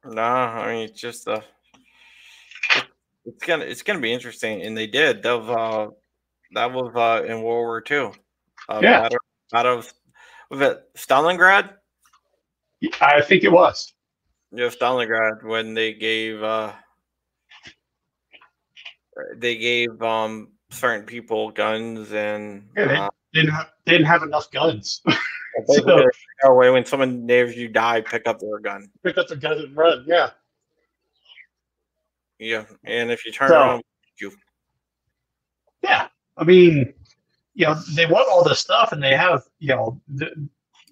nah 0.06 0.62
i 0.62 0.74
mean 0.74 0.84
it's 0.88 1.02
just 1.02 1.28
uh 1.28 1.42
it, 2.78 2.84
it's 3.26 3.44
gonna 3.46 3.66
it's 3.66 3.82
gonna 3.84 4.00
be 4.00 4.14
interesting 4.14 4.62
and 4.62 4.78
they 4.78 4.88
did 4.88 5.22
that 5.22 5.34
was 5.34 5.50
uh 5.50 5.92
that 6.54 6.72
was 6.72 6.94
uh 6.96 7.26
in 7.26 7.42
world 7.42 7.66
war 7.66 7.84
ii 7.92 7.98
uh, 8.70 8.80
Yeah. 8.82 9.02
out 9.04 9.14
of, 9.14 9.20
out 9.54 9.66
of 9.66 9.94
was 10.50 10.62
it 10.62 10.82
stalingrad 10.96 11.74
I 13.02 13.22
think 13.22 13.44
it 13.44 13.52
was. 13.52 13.92
Yeah, 14.52 14.68
Stalingrad 14.68 15.44
when 15.44 15.74
they 15.74 15.94
gave 15.94 16.42
uh 16.42 16.72
they 19.36 19.58
gave 19.58 20.02
um 20.02 20.54
certain 20.70 21.06
people 21.06 21.52
guns 21.52 22.14
and 22.14 22.70
Yeah, 22.78 22.88
they- 22.88 22.96
uh, 22.96 23.10
didn't 23.34 23.52
have, 23.52 23.68
they 23.86 23.94
didn't 23.94 24.08
have 24.08 24.24
enough 24.24 24.50
guns. 24.52 25.02
that 25.06 26.14
way 26.44 26.70
when 26.70 26.86
someone 26.86 27.26
near 27.26 27.48
you 27.48 27.68
die, 27.68 28.02
pick 28.02 28.28
up 28.28 28.40
their 28.40 28.60
gun. 28.60 28.90
Pick 29.04 29.18
up 29.18 29.28
the 29.28 29.36
gun 29.36 29.58
and 29.58 29.76
run. 29.76 30.04
Yeah. 30.08 30.30
Yeah, 32.40 32.66
and 32.84 33.12
if 33.12 33.26
you 33.26 33.32
turn 33.32 33.50
So- 33.50 33.56
around, 33.56 33.84
you 34.20 34.32
Yeah, 35.82 36.08
I 36.38 36.44
mean, 36.44 36.94
you 37.56 37.66
know, 37.66 37.76
they 37.96 38.06
want 38.06 38.30
all 38.30 38.44
this 38.44 38.60
stuff, 38.60 38.92
and 38.92 39.02
they 39.02 39.16
have, 39.16 39.44
you 39.60 39.70
know, 39.70 40.00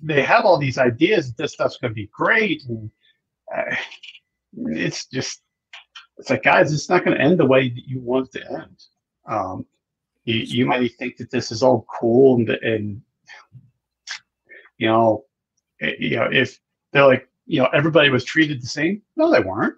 they 0.01 0.23
have 0.23 0.45
all 0.45 0.57
these 0.57 0.77
ideas 0.77 1.27
that 1.27 1.37
this 1.37 1.53
stuff's 1.53 1.77
going 1.77 1.91
to 1.91 1.95
be 1.95 2.09
great, 2.11 2.63
and 2.67 2.89
uh, 3.55 3.75
it's 4.57 5.05
just, 5.05 5.41
it's 6.17 6.29
like, 6.31 6.43
guys, 6.43 6.73
it's 6.73 6.89
not 6.89 7.05
going 7.05 7.15
to 7.15 7.23
end 7.23 7.39
the 7.39 7.45
way 7.45 7.69
that 7.69 7.87
you 7.87 7.99
want 7.99 8.29
it 8.33 8.39
to 8.39 8.51
end. 8.51 8.83
Um, 9.27 9.65
you, 10.25 10.35
you 10.35 10.65
may 10.65 10.87
think 10.87 11.17
that 11.17 11.31
this 11.31 11.51
is 11.51 11.63
all 11.63 11.85
cool, 11.87 12.35
and 12.35 12.49
and 12.49 13.01
you 14.77 14.87
know, 14.87 15.25
eh, 15.81 15.93
you 15.99 16.17
know, 16.17 16.27
if 16.31 16.59
they're 16.91 17.05
like, 17.05 17.29
you 17.45 17.61
know, 17.61 17.69
everybody 17.73 18.09
was 18.09 18.23
treated 18.23 18.61
the 18.61 18.67
same. 18.67 19.01
No, 19.15 19.31
they 19.31 19.39
weren't. 19.39 19.75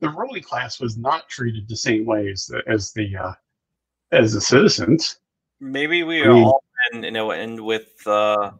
The 0.00 0.08
ruling 0.08 0.42
class 0.42 0.80
was 0.80 0.96
not 0.96 1.28
treated 1.28 1.68
the 1.68 1.76
same 1.76 2.04
way 2.04 2.28
as 2.30 2.46
the 2.46 2.62
as 2.66 2.92
the 2.92 3.16
uh, 3.16 3.32
as 4.12 4.32
the 4.34 4.40
citizens. 4.40 5.18
maybe 5.60 6.02
we 6.02 6.22
I 6.22 6.28
mean- 6.28 6.44
all 6.44 6.62
end, 6.92 7.04
you 7.04 7.10
know 7.10 7.30
end 7.30 7.60
with 7.60 8.06
uh, 8.06 8.50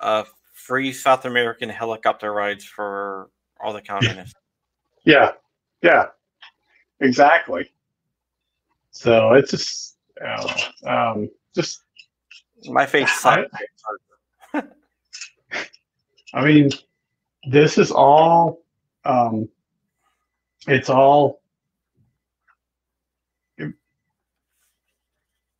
uh, 0.00 0.24
free 0.54 0.92
South 0.92 1.24
American 1.24 1.68
helicopter 1.68 2.32
rides 2.32 2.64
for 2.64 3.30
all 3.60 3.72
the 3.72 3.82
communists. 3.82 4.34
Yeah, 5.04 5.32
yeah, 5.82 6.06
exactly. 7.00 7.70
So 8.90 9.34
it's 9.34 9.50
just, 9.50 9.95
uh, 10.24 10.58
um, 10.84 11.30
just. 11.54 11.82
My 12.64 12.86
face 12.86 13.24
I. 13.24 13.46
I 16.34 16.44
mean, 16.44 16.70
this 17.50 17.78
is 17.78 17.90
all. 17.90 18.62
Um, 19.04 19.48
it's 20.66 20.90
all. 20.90 21.42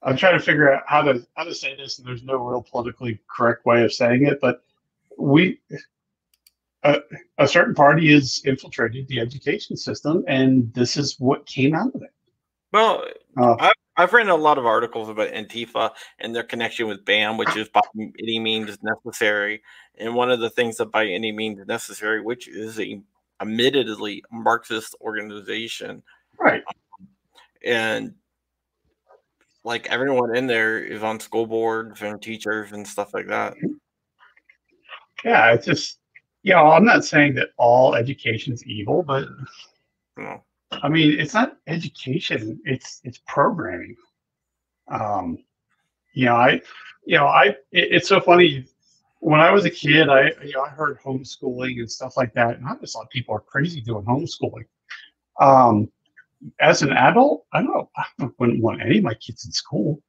I'm 0.02 0.16
trying 0.16 0.38
to 0.38 0.44
figure 0.44 0.72
out 0.72 0.84
how 0.86 1.02
to 1.02 1.26
how 1.36 1.44
to 1.44 1.54
say 1.54 1.76
this, 1.76 1.98
and 1.98 2.06
there's 2.06 2.22
no 2.22 2.36
real 2.36 2.62
politically 2.62 3.20
correct 3.28 3.66
way 3.66 3.82
of 3.84 3.92
saying 3.92 4.26
it, 4.26 4.38
but 4.40 4.62
we. 5.18 5.60
A, 6.82 7.00
a 7.38 7.48
certain 7.48 7.74
party 7.74 8.12
has 8.12 8.42
infiltrated 8.44 9.08
the 9.08 9.18
education 9.18 9.76
system, 9.76 10.24
and 10.28 10.72
this 10.72 10.96
is 10.96 11.18
what 11.18 11.44
came 11.44 11.74
out 11.74 11.92
of 11.96 12.02
it. 12.02 12.12
Well, 12.72 13.04
Uh, 13.36 13.56
I've, 13.58 13.72
I've 13.96 14.12
written 14.12 14.30
a 14.30 14.36
lot 14.36 14.58
of 14.58 14.66
articles 14.66 15.08
about 15.08 15.30
Antifa 15.32 15.90
and 16.18 16.34
their 16.34 16.42
connection 16.42 16.86
with 16.86 17.04
BAM, 17.04 17.38
which 17.38 17.56
is 17.56 17.68
by 17.70 17.80
any 17.96 18.38
means 18.38 18.76
necessary. 18.82 19.62
And 19.98 20.14
one 20.14 20.30
of 20.30 20.40
the 20.40 20.50
things 20.50 20.76
that 20.76 20.90
by 20.92 21.06
any 21.06 21.32
means 21.32 21.66
necessary, 21.66 22.20
which 22.20 22.46
is 22.48 22.78
a 22.78 23.00
admittedly 23.40 24.22
Marxist 24.30 24.94
organization, 25.00 26.02
right. 26.38 26.62
and 27.64 28.14
like 29.64 29.86
everyone 29.88 30.36
in 30.36 30.46
there 30.46 30.78
is 30.78 31.02
on 31.02 31.18
school 31.18 31.46
boards 31.46 32.02
and 32.02 32.20
teachers 32.20 32.72
and 32.72 32.86
stuff 32.86 33.12
like 33.14 33.26
that. 33.28 33.54
Yeah, 35.24 35.52
it's 35.52 35.66
just, 35.66 35.98
you 36.42 36.52
know, 36.52 36.70
I'm 36.70 36.84
not 36.84 37.04
saying 37.04 37.34
that 37.34 37.48
all 37.56 37.94
education 37.94 38.52
is 38.52 38.64
evil, 38.64 39.02
but 39.02 39.26
You 40.16 40.24
know, 40.24 40.44
I 40.70 40.88
mean, 40.88 41.18
it's 41.18 41.34
not 41.34 41.56
education; 41.66 42.60
it's 42.64 43.00
it's 43.04 43.20
programming. 43.26 43.96
Um, 44.88 45.38
you 46.12 46.26
know, 46.26 46.36
I, 46.36 46.60
you 47.04 47.16
know, 47.18 47.26
I. 47.26 47.46
It, 47.72 47.92
it's 47.92 48.08
so 48.08 48.20
funny. 48.20 48.66
When 49.20 49.40
I 49.40 49.50
was 49.50 49.64
a 49.64 49.70
kid, 49.70 50.08
I 50.08 50.32
you 50.44 50.52
know 50.52 50.62
I 50.62 50.68
heard 50.68 51.00
homeschooling 51.00 51.78
and 51.78 51.90
stuff 51.90 52.16
like 52.16 52.34
that, 52.34 52.56
and 52.58 52.66
I 52.66 52.74
just 52.80 52.94
thought 52.94 53.10
people 53.10 53.34
are 53.34 53.40
crazy 53.40 53.80
doing 53.80 54.04
homeschooling. 54.04 54.66
Um, 55.40 55.90
as 56.60 56.82
an 56.82 56.92
adult, 56.92 57.46
I 57.52 57.62
don't. 57.62 57.88
I 57.96 58.28
wouldn't 58.38 58.62
want 58.62 58.82
any 58.82 58.98
of 58.98 59.04
my 59.04 59.14
kids 59.14 59.46
in 59.46 59.52
school. 59.52 60.02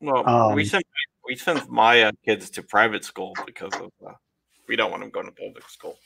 well, 0.00 0.54
we 0.54 0.62
Um, 0.62 0.68
sent 0.68 0.84
we 1.26 1.36
sent 1.36 1.70
my 1.70 2.02
uh, 2.04 2.12
kids 2.24 2.50
to 2.50 2.62
private 2.62 3.04
school 3.04 3.34
because 3.46 3.74
of 3.74 3.92
uh, 4.06 4.12
we 4.66 4.76
don't 4.76 4.90
want 4.90 5.02
them 5.02 5.10
going 5.10 5.26
to 5.26 5.32
public 5.32 5.68
school. 5.68 5.98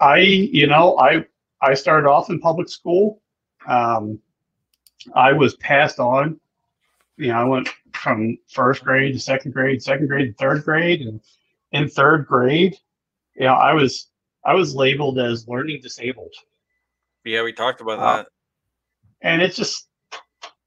I, 0.00 0.18
you 0.18 0.66
know, 0.66 0.98
I 0.98 1.24
I 1.64 1.74
started 1.74 2.08
off 2.08 2.30
in 2.30 2.40
public 2.40 2.68
school. 2.68 3.20
Um, 3.66 4.18
I 5.14 5.32
was 5.32 5.56
passed 5.56 5.98
on. 5.98 6.38
You 7.16 7.28
know, 7.28 7.34
I 7.38 7.44
went 7.44 7.68
from 7.92 8.36
first 8.50 8.82
grade 8.84 9.12
to 9.14 9.20
second 9.20 9.52
grade, 9.52 9.82
second 9.82 10.08
grade 10.08 10.28
to 10.28 10.34
third 10.34 10.64
grade, 10.64 11.02
and 11.02 11.20
in 11.72 11.88
third 11.88 12.26
grade, 12.26 12.76
you 13.34 13.44
know, 13.46 13.54
I 13.54 13.72
was 13.74 14.10
I 14.44 14.54
was 14.54 14.74
labeled 14.74 15.18
as 15.18 15.48
learning 15.48 15.80
disabled, 15.80 16.32
Yeah, 17.24 17.42
we 17.44 17.52
talked 17.52 17.80
about 17.80 17.98
Uh, 17.98 18.16
that. 18.16 18.26
and 19.22 19.40
it's 19.42 19.56
just 19.56 19.88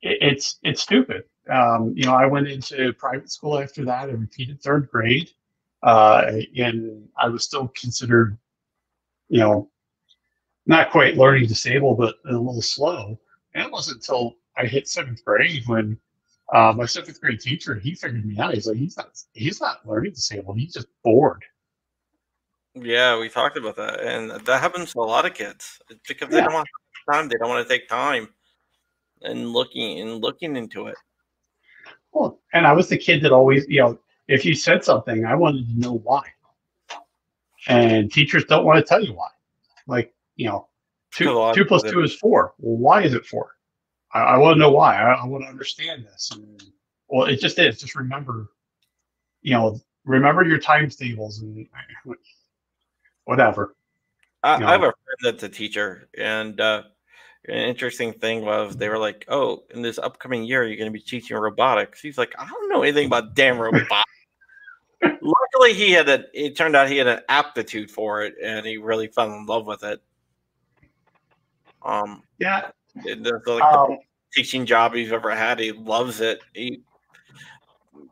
it, 0.01 0.17
it's 0.21 0.57
it's 0.63 0.81
stupid. 0.81 1.23
Um, 1.49 1.93
you 1.95 2.05
know, 2.05 2.13
I 2.15 2.25
went 2.25 2.47
into 2.47 2.91
private 2.93 3.31
school 3.31 3.59
after 3.59 3.85
that. 3.85 4.09
I 4.09 4.13
repeated 4.13 4.61
third 4.61 4.89
grade, 4.89 5.29
uh, 5.83 6.31
and 6.57 7.07
I 7.17 7.29
was 7.29 7.43
still 7.43 7.67
considered, 7.69 8.37
you 9.29 9.39
know, 9.39 9.69
not 10.67 10.91
quite 10.91 11.17
learning 11.17 11.47
disabled, 11.47 11.97
but 11.97 12.15
a 12.29 12.33
little 12.33 12.61
slow. 12.61 13.19
And 13.53 13.65
it 13.65 13.71
wasn't 13.71 13.97
until 13.97 14.35
I 14.57 14.65
hit 14.65 14.87
seventh 14.87 15.23
grade 15.25 15.63
when 15.65 15.97
uh, 16.53 16.73
my 16.75 16.85
seventh 16.85 17.19
grade 17.19 17.39
teacher 17.39 17.75
he 17.75 17.95
figured 17.95 18.25
me 18.25 18.37
out. 18.37 18.53
He's 18.53 18.67
like, 18.67 18.77
he's 18.77 18.97
not 18.97 19.17
he's 19.33 19.61
not 19.61 19.87
learning 19.87 20.13
disabled. 20.13 20.57
He's 20.59 20.73
just 20.73 20.87
bored. 21.03 21.43
Yeah, 22.75 23.19
we 23.19 23.29
talked 23.29 23.57
about 23.57 23.75
that, 23.77 24.01
and 24.01 24.29
that 24.31 24.61
happens 24.61 24.93
to 24.93 24.99
a 24.99 25.01
lot 25.01 25.25
of 25.25 25.33
kids 25.33 25.79
It's 25.89 25.99
because 26.07 26.29
they 26.29 26.37
Yeah. 26.37 26.43
don't 26.43 26.53
want 26.53 26.67
time. 27.11 27.27
They 27.27 27.37
don't 27.37 27.49
want 27.49 27.67
to 27.67 27.73
take 27.73 27.87
time 27.87 28.29
and 29.23 29.51
looking 29.51 29.99
and 30.01 30.21
looking 30.21 30.55
into 30.55 30.87
it. 30.87 30.95
Well, 32.11 32.39
and 32.53 32.67
I 32.67 32.73
was 32.73 32.89
the 32.89 32.97
kid 32.97 33.21
that 33.23 33.31
always, 33.31 33.65
you 33.67 33.81
know, 33.81 33.99
if 34.27 34.45
you 34.45 34.53
said 34.53 34.83
something, 34.83 35.25
I 35.25 35.35
wanted 35.35 35.67
to 35.67 35.79
know 35.79 35.93
why. 35.93 36.23
And 37.67 38.11
teachers 38.11 38.45
don't 38.45 38.65
want 38.65 38.77
to 38.77 38.83
tell 38.83 39.03
you 39.03 39.13
why. 39.13 39.29
Like, 39.87 40.13
you 40.37 40.47
know, 40.47 40.67
Because 41.11 41.27
a 41.27 41.37
lot 41.37 41.55
two, 41.55 41.63
two 41.63 41.67
plus 41.67 41.83
two 41.83 42.01
is 42.01 42.15
four. 42.15 42.53
Well, 42.59 42.77
why 42.77 43.03
is 43.03 43.13
it 43.13 43.25
four? 43.25 43.51
I, 44.13 44.21
I 44.21 44.37
want 44.37 44.55
to 44.55 44.59
know 44.59 44.71
why. 44.71 44.95
I, 44.95 45.13
I 45.13 45.25
want 45.25 45.43
to 45.43 45.49
understand 45.49 46.05
this. 46.05 46.31
And, 46.31 46.63
well, 47.09 47.27
it 47.27 47.37
just 47.41 47.59
is. 47.59 47.81
Just 47.81 47.95
remember, 47.95 48.51
you 49.41 49.53
know, 49.53 49.79
remember 50.05 50.43
your 50.43 50.59
times 50.59 50.95
tables 50.95 51.41
and 51.41 51.67
whatever. 53.25 53.75
I, 54.43 54.59
You 54.59 54.65
I 54.65 54.71
have 54.71 54.81
a 54.81 54.93
friend 54.93 55.17
that's 55.23 55.43
a 55.43 55.49
teacher, 55.49 56.09
and 56.17 56.61
uh, 56.61 56.83
an 57.47 57.55
interesting 57.55 58.13
thing 58.13 58.45
was 58.45 58.77
they 58.77 58.89
were 58.89 58.99
like, 58.99 59.25
"Oh, 59.27 59.63
in 59.73 59.81
this 59.81 59.97
upcoming 59.97 60.43
year, 60.43 60.65
you're 60.65 60.77
going 60.77 60.91
to 60.91 60.97
be 60.97 61.03
teaching 61.03 61.35
robotics." 61.35 62.01
He's 62.01 62.17
like, 62.17 62.33
"I 62.37 62.47
don't 62.47 62.69
know 62.69 62.83
anything 62.83 63.07
about 63.07 63.35
damn 63.35 63.57
robotics." 63.57 63.89
Luckily, 65.01 65.73
he 65.73 65.91
had 65.91 66.07
a. 66.09 66.25
It 66.33 66.55
turned 66.55 66.75
out 66.75 66.89
he 66.89 66.97
had 66.97 67.07
an 67.07 67.21
aptitude 67.29 67.89
for 67.89 68.23
it, 68.23 68.35
and 68.43 68.65
he 68.65 68.77
really 68.77 69.07
fell 69.07 69.31
in 69.31 69.45
love 69.45 69.65
with 69.65 69.83
it. 69.83 70.01
Um, 71.87 72.23
Yeah. 72.39 72.69
the, 73.03 73.15
the, 73.15 73.53
like 73.53 73.71
the 73.71 73.77
Um, 73.77 73.97
teaching 74.33 74.65
job 74.65 74.93
he's 74.93 75.11
ever 75.11 75.33
had. 75.35 75.59
He 75.59 75.71
loves 75.71 76.21
it. 76.21 76.41
He 76.53 76.81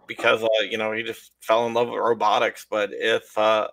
because 0.07 0.43
uh, 0.43 0.47
you 0.69 0.78
know 0.78 0.91
he 0.91 1.03
just 1.03 1.32
fell 1.41 1.67
in 1.67 1.73
love 1.73 1.89
with 1.89 1.99
robotics. 1.99 2.65
But 2.69 2.91
if 2.93 3.38
uh, 3.38 3.67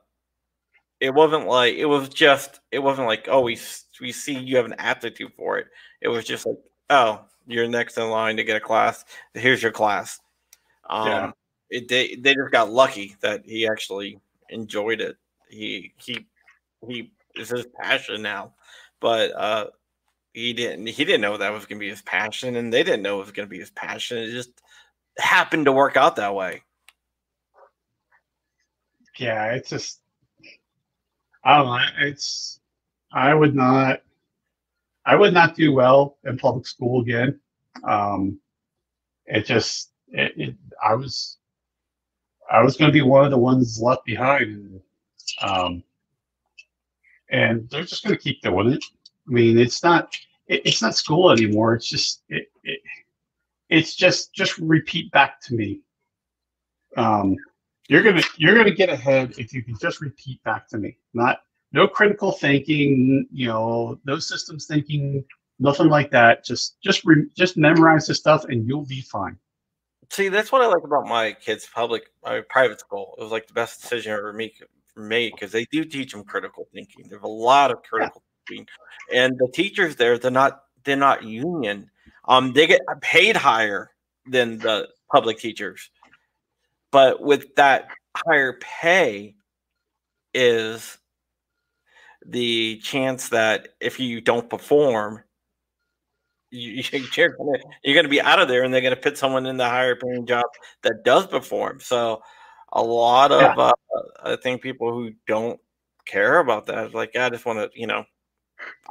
it 1.01 1.15
wasn't 1.15 1.47
like 1.47 1.75
it 1.75 1.87
was 1.87 2.09
just 2.09 2.61
it 2.71 2.79
wasn't 2.79 3.07
like 3.07 3.29
oh 3.31 3.41
we 3.41 3.59
we 4.01 4.13
see 4.13 4.39
you 4.39 4.57
have 4.57 4.67
an 4.67 4.75
aptitude 4.79 5.33
for 5.37 5.59
it. 5.59 5.67
It 6.01 6.09
was 6.09 6.25
just 6.25 6.47
like 6.47 6.59
oh 6.91 7.25
you're 7.47 7.69
next 7.69 7.99
in 7.99 8.09
line 8.11 8.37
to 8.37 8.45
get 8.45 8.57
a 8.57 8.61
class. 8.61 9.05
Here's 9.35 9.63
your 9.63 9.73
class. 9.73 10.21
Um, 10.89 11.07
Yeah. 11.09 11.31
it 11.71 11.89
they 11.89 12.17
they 12.17 12.35
just 12.35 12.53
got 12.53 12.71
lucky 12.71 13.17
that 13.21 13.43
he 13.45 13.67
actually 13.67 14.19
enjoyed 14.51 15.01
it. 15.01 15.17
He 15.49 15.93
he 15.97 16.27
he 16.87 17.13
is 17.37 17.49
his 17.51 17.67
passion 17.81 18.23
now, 18.23 18.55
but 19.01 19.33
uh 19.33 19.67
he 20.33 20.53
didn't 20.53 20.87
he 20.89 21.05
didn't 21.05 21.23
know 21.23 21.37
that 21.37 21.53
was 21.53 21.67
gonna 21.67 21.79
be 21.81 21.91
his 21.91 22.03
passion, 22.03 22.57
and 22.57 22.73
they 22.73 22.83
didn't 22.83 23.03
know 23.03 23.19
it 23.19 23.27
was 23.27 23.33
gonna 23.33 23.49
be 23.49 23.61
his 23.61 23.71
passion. 23.71 24.19
It 24.19 24.33
just 24.33 24.51
happened 25.19 25.67
to 25.67 25.73
work 25.73 25.97
out 25.97 26.17
that 26.17 26.35
way. 26.35 26.63
yeah, 29.19 29.53
it's 29.53 29.71
just 29.71 30.01
I 31.45 31.59
don't 31.59 31.67
know. 31.67 31.79
It's 32.07 32.61
I 33.13 33.35
would 33.35 33.55
not 33.55 34.03
I 35.05 35.17
would 35.17 35.35
not 35.35 35.57
do 35.57 35.73
well 35.73 36.19
in 36.25 36.39
public 36.39 36.67
school 36.67 37.03
again. 37.03 37.41
Um, 37.85 38.41
it 39.27 39.47
just 39.47 39.91
it, 40.09 40.33
it 40.37 40.55
I 40.83 40.95
was 40.95 41.39
I 42.51 42.63
was 42.63 42.77
going 42.77 42.91
to 42.91 42.93
be 42.93 43.03
one 43.03 43.25
of 43.25 43.31
the 43.31 43.39
ones 43.39 43.81
left 43.81 44.05
behind, 44.05 44.81
um, 45.43 45.83
and 47.31 47.69
they're 47.71 47.85
just 47.85 48.05
going 48.05 48.17
to 48.17 48.23
keep 48.23 48.43
doing 48.43 48.73
it. 48.73 48.85
I 49.29 49.33
mean, 49.33 49.59
it's 49.59 49.83
not 49.83 50.15
it, 50.47 50.63
it's 50.65 50.83
not 50.83 50.95
school 50.95 51.31
anymore. 51.31 51.75
It's 51.75 51.89
just 51.89 52.23
it, 52.29 52.49
it 52.65 52.81
it's 53.69 53.95
just 53.95 54.35
just 54.35 54.59
repeat 54.59 55.11
back 55.13 55.41
to 55.43 55.55
me. 55.55 55.81
Um, 56.97 57.37
you're 57.89 58.03
gonna 58.03 58.23
you're 58.37 58.57
gonna 58.57 58.75
get 58.75 58.89
ahead 58.89 59.35
if 59.39 59.53
you 59.53 59.63
can 59.63 59.77
just 59.81 60.01
repeat 60.01 60.43
back 60.45 60.69
to 60.69 60.79
me. 60.79 60.99
Not 61.15 61.41
no 61.73 61.89
critical 61.89 62.33
thinking, 62.33 63.27
you 63.33 63.49
know, 63.49 63.99
no 64.05 64.19
systems 64.19 64.67
thinking, 64.67 65.25
nothing 65.59 65.89
like 65.89 66.11
that. 66.11 66.45
Just 66.45 66.77
just 66.83 67.05
re, 67.05 67.25
just 67.37 67.57
memorize 67.57 68.07
the 68.07 68.15
stuff 68.15 68.45
and 68.45 68.67
you'll 68.67 68.87
be 68.87 69.01
fine. 69.01 69.39
See, 70.11 70.29
that's 70.29 70.53
what 70.53 70.61
I 70.61 70.67
like 70.67 70.85
about 70.85 71.07
my 71.07 71.33
kids' 71.33 71.67
public, 71.75 72.11
my 72.23 72.43
private 72.51 72.81
school. 72.81 73.15
It 73.19 73.23
was 73.23 73.33
like 73.33 73.47
the 73.47 73.55
best 73.55 73.81
decision 73.81 74.13
ever 74.13 74.35
make 74.35 74.63
me 74.95 75.31
because 75.31 75.53
they 75.53 75.65
do 75.73 75.85
teach 75.85 76.13
them 76.13 76.25
critical 76.25 76.67
thinking. 76.75 77.07
There's 77.09 77.23
a 77.23 77.27
lot 77.27 77.71
of 77.71 77.83
critical 77.83 78.23
yeah. 78.51 78.57
thinking, 78.57 78.67
and 79.13 79.39
the 79.39 79.49
teachers 79.53 79.97
there, 79.97 80.19
they're 80.19 80.31
not 80.31 80.63
they're 80.85 80.97
not 80.97 81.25
union. 81.25 81.91
Um, 82.27 82.53
they 82.53 82.67
get 82.67 82.81
paid 83.01 83.37
higher 83.37 83.91
than 84.27 84.59
the 84.59 84.89
public 85.11 85.39
teachers, 85.39 85.91
but 86.91 87.23
with 87.23 87.55
that 87.57 87.89
higher 88.17 88.59
pay 88.61 89.35
is 90.35 90.99
the 92.25 92.79
chance 92.79 93.31
that 93.31 93.69
if 93.81 93.99
you 93.99 94.21
don't 94.21 94.49
perform, 94.49 95.23
you, 96.51 96.83
are 97.19 97.29
gonna 97.31 97.59
you're 97.83 97.95
gonna 97.95 98.09
be 98.09 98.21
out 98.21 98.39
of 98.39 98.49
there, 98.49 98.63
and 98.63 98.73
they're 98.73 98.81
gonna 98.81 98.97
put 98.97 99.19
someone 99.19 99.47
in 99.47 99.57
the 99.57 99.69
higher 99.69 99.97
paying 99.97 100.27
job 100.27 100.45
that 100.83 101.05
does 101.05 101.27
perform. 101.27 101.81
So, 101.81 102.23
a 102.73 102.83
lot 102.83 103.33
of 103.33 103.41
yeah. 103.41 103.55
uh, 103.57 103.73
I 104.23 104.37
think 104.37 104.63
people 104.63 104.93
who 104.93 105.13
don't 105.27 105.61
care 106.05 106.39
about 106.39 106.67
that, 106.67 106.95
like 106.95 107.17
I 107.17 107.31
just 107.31 107.45
want 107.47 107.59
to, 107.59 107.71
you 107.79 107.87
know, 107.87 108.05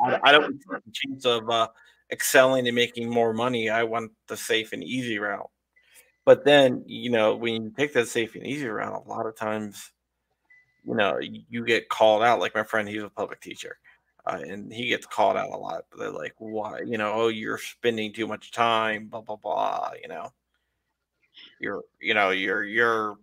I, 0.03 0.19
I 0.23 0.31
don't 0.31 0.59
want 0.67 0.85
the 0.85 0.91
chance 0.91 1.25
of 1.25 1.49
uh, 1.49 1.67
excelling 2.11 2.67
and 2.67 2.75
making 2.75 3.09
more 3.09 3.33
money. 3.33 3.69
I 3.69 3.83
want 3.83 4.11
the 4.27 4.37
safe 4.37 4.73
and 4.73 4.83
easy 4.83 5.19
route. 5.19 5.49
But 6.25 6.45
then, 6.45 6.83
you 6.85 7.09
know, 7.09 7.35
when 7.35 7.63
you 7.63 7.73
take 7.75 7.93
that 7.93 8.07
safe 8.07 8.35
and 8.35 8.45
easy 8.45 8.67
route, 8.67 9.03
a 9.05 9.09
lot 9.09 9.25
of 9.25 9.35
times, 9.35 9.91
you 10.85 10.95
know, 10.95 11.19
you 11.19 11.65
get 11.65 11.89
called 11.89 12.23
out. 12.23 12.39
Like 12.39 12.55
my 12.55 12.63
friend, 12.63 12.87
he's 12.87 13.03
a 13.03 13.09
public 13.09 13.41
teacher 13.41 13.77
uh, 14.25 14.39
and 14.47 14.71
he 14.71 14.87
gets 14.87 15.05
called 15.05 15.37
out 15.37 15.49
a 15.49 15.57
lot. 15.57 15.85
They're 15.97 16.11
like, 16.11 16.35
"Why? 16.37 16.81
You 16.85 16.97
know, 16.97 17.11
oh, 17.13 17.27
you're 17.29 17.57
spending 17.57 18.13
too 18.13 18.27
much 18.27 18.51
time." 18.51 19.07
Blah 19.07 19.21
blah 19.21 19.35
blah. 19.35 19.91
You 20.01 20.09
know, 20.09 20.29
you're 21.59 21.83
you 21.99 22.13
know 22.13 22.29
you're 22.29 22.63
you're 22.63 23.17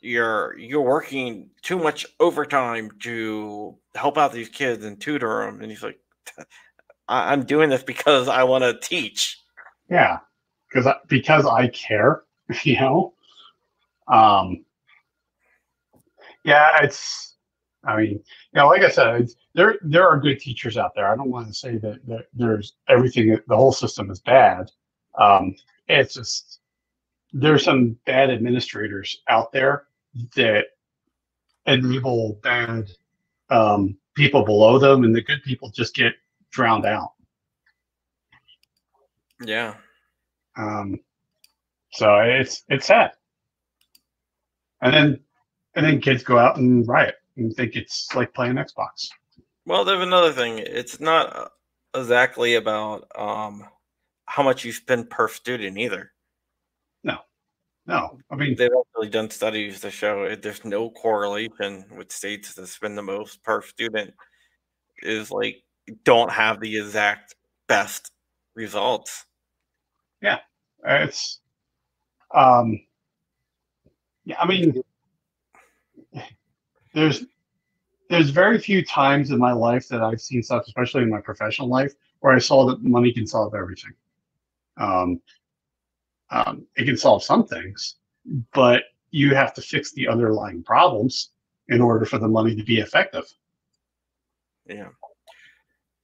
you're 0.00 0.56
you're 0.58 0.80
working 0.80 1.50
too 1.62 1.78
much 1.78 2.06
overtime 2.18 2.90
to 3.00 3.76
help 3.94 4.16
out 4.16 4.32
these 4.32 4.48
kids 4.48 4.84
and 4.84 5.00
tutor 5.00 5.44
them. 5.44 5.60
And 5.60 5.70
he's 5.70 5.82
like, 5.82 6.00
"I'm 7.08 7.44
doing 7.44 7.70
this 7.70 7.82
because 7.82 8.28
I 8.28 8.44
want 8.44 8.64
to 8.64 8.78
teach." 8.80 9.38
Yeah, 9.90 10.18
because 10.68 10.86
I, 10.86 10.96
because 11.08 11.46
I 11.46 11.68
care. 11.68 12.22
You 12.64 12.80
know. 12.80 13.14
Um. 14.08 14.64
Yeah, 16.44 16.82
it's. 16.82 17.36
I 17.84 17.96
mean, 17.96 18.10
you 18.10 18.22
know, 18.54 18.66
like 18.66 18.82
I 18.82 18.90
said, 18.90 19.28
there 19.54 19.76
there 19.82 20.08
are 20.08 20.18
good 20.18 20.40
teachers 20.40 20.76
out 20.76 20.92
there. 20.96 21.06
I 21.06 21.14
don't 21.16 21.30
want 21.30 21.46
to 21.46 21.54
say 21.54 21.76
that, 21.78 22.04
that 22.08 22.26
there's 22.34 22.74
everything 22.88 23.38
the 23.46 23.56
whole 23.56 23.72
system 23.72 24.10
is 24.10 24.18
bad. 24.18 24.68
Um, 25.16 25.54
it's 25.86 26.14
just 26.14 26.58
there's 27.32 27.62
some 27.62 27.96
bad 28.04 28.30
administrators 28.30 29.22
out 29.28 29.52
there 29.52 29.84
that 30.36 30.66
enable 31.66 32.38
bad 32.42 32.90
um, 33.48 33.96
people 34.14 34.44
below 34.44 34.78
them, 34.78 35.04
and 35.04 35.14
the 35.14 35.22
good 35.22 35.42
people 35.42 35.70
just 35.70 35.94
get 35.94 36.12
drowned 36.50 36.86
out. 36.86 37.12
Yeah. 39.42 39.74
Um, 40.56 41.00
so 41.92 42.18
it's 42.20 42.64
it's 42.68 42.86
sad. 42.86 43.12
And 44.82 44.94
then 44.94 45.20
and 45.74 45.86
then 45.86 46.00
kids 46.00 46.22
go 46.22 46.38
out 46.38 46.56
and 46.56 46.86
riot 46.86 47.16
and 47.36 47.54
think 47.54 47.76
it's 47.76 48.14
like 48.14 48.34
playing 48.34 48.54
Xbox. 48.54 49.08
Well, 49.66 49.84
there's 49.84 50.02
another 50.02 50.32
thing. 50.32 50.58
It's 50.58 51.00
not 51.00 51.52
exactly 51.94 52.54
about 52.54 53.06
um, 53.16 53.64
how 54.26 54.42
much 54.42 54.64
you 54.64 54.72
spend 54.72 55.10
per 55.10 55.28
student 55.28 55.78
either. 55.78 56.12
No. 57.90 58.20
I 58.30 58.36
mean, 58.36 58.54
they've 58.54 58.70
actually 58.70 59.08
done 59.08 59.30
studies 59.30 59.80
to 59.80 59.90
show 59.90 60.22
it, 60.22 60.42
there's 60.42 60.64
no 60.64 60.90
correlation 60.90 61.84
with 61.96 62.12
states 62.12 62.54
that 62.54 62.68
spend 62.68 62.96
the 62.96 63.02
most 63.02 63.42
per 63.42 63.62
student 63.62 64.14
is 65.02 65.32
like 65.32 65.64
don't 66.04 66.30
have 66.30 66.60
the 66.60 66.78
exact 66.78 67.34
best 67.66 68.12
results. 68.54 69.26
Yeah, 70.22 70.38
it's 70.84 71.40
um, 72.32 72.80
yeah. 74.24 74.36
I 74.38 74.46
mean, 74.46 74.80
there's 76.94 77.24
there's 78.08 78.30
very 78.30 78.58
few 78.60 78.84
times 78.84 79.32
in 79.32 79.38
my 79.38 79.52
life 79.52 79.88
that 79.88 80.00
I've 80.00 80.20
seen 80.20 80.44
stuff, 80.44 80.62
especially 80.68 81.02
in 81.02 81.10
my 81.10 81.20
professional 81.20 81.68
life, 81.68 81.94
where 82.20 82.32
I 82.32 82.38
saw 82.38 82.66
that 82.66 82.84
money 82.84 83.12
can 83.12 83.26
solve 83.26 83.52
everything. 83.52 83.94
Um, 84.76 85.20
um, 86.30 86.66
it 86.76 86.84
can 86.84 86.96
solve 86.96 87.22
some 87.22 87.46
things, 87.46 87.96
but 88.52 88.84
you 89.10 89.34
have 89.34 89.52
to 89.54 89.62
fix 89.62 89.92
the 89.92 90.08
underlying 90.08 90.62
problems 90.62 91.30
in 91.68 91.80
order 91.80 92.04
for 92.04 92.18
the 92.18 92.28
money 92.28 92.54
to 92.54 92.62
be 92.62 92.78
effective. 92.78 93.24
Yeah. 94.66 94.88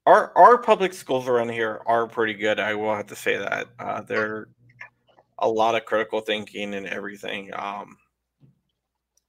Our 0.06 0.36
our 0.36 0.58
public 0.58 0.92
schools 0.92 1.26
around 1.28 1.50
here 1.50 1.80
are 1.86 2.06
pretty 2.06 2.34
good. 2.34 2.60
I 2.60 2.74
will 2.74 2.94
have 2.94 3.08
to 3.08 3.16
say 3.16 3.36
that 3.36 3.66
uh, 3.78 4.02
they're 4.02 4.48
a 5.38 5.48
lot 5.48 5.74
of 5.74 5.84
critical 5.84 6.20
thinking 6.20 6.74
and 6.74 6.86
everything. 6.86 7.50
Um, 7.54 7.96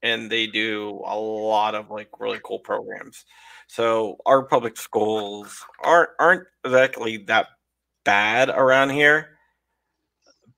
and 0.04 0.30
they 0.30 0.48
do 0.48 1.02
a 1.06 1.18
lot 1.18 1.76
of 1.76 1.90
like 1.90 2.10
really 2.20 2.40
cool 2.44 2.60
programs. 2.60 3.26
So 3.68 4.18
our 4.26 4.44
public 4.44 4.78
schools 4.78 5.64
aren't 5.84 6.12
aren't 6.20 6.48
exactly 6.64 7.18
that 7.28 7.48
bad 8.06 8.50
around 8.50 8.92
here. 8.92 9.37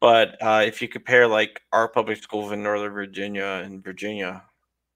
But 0.02 0.42
uh, 0.42 0.64
if 0.66 0.82
you 0.82 0.88
compare 0.88 1.28
like 1.28 1.62
our 1.74 1.88
public 1.90 2.24
schools 2.24 2.52
in 2.52 2.64
Northern 2.64 2.94
Virginia 2.94 3.62
and 3.64 3.84
Virginia 3.84 4.44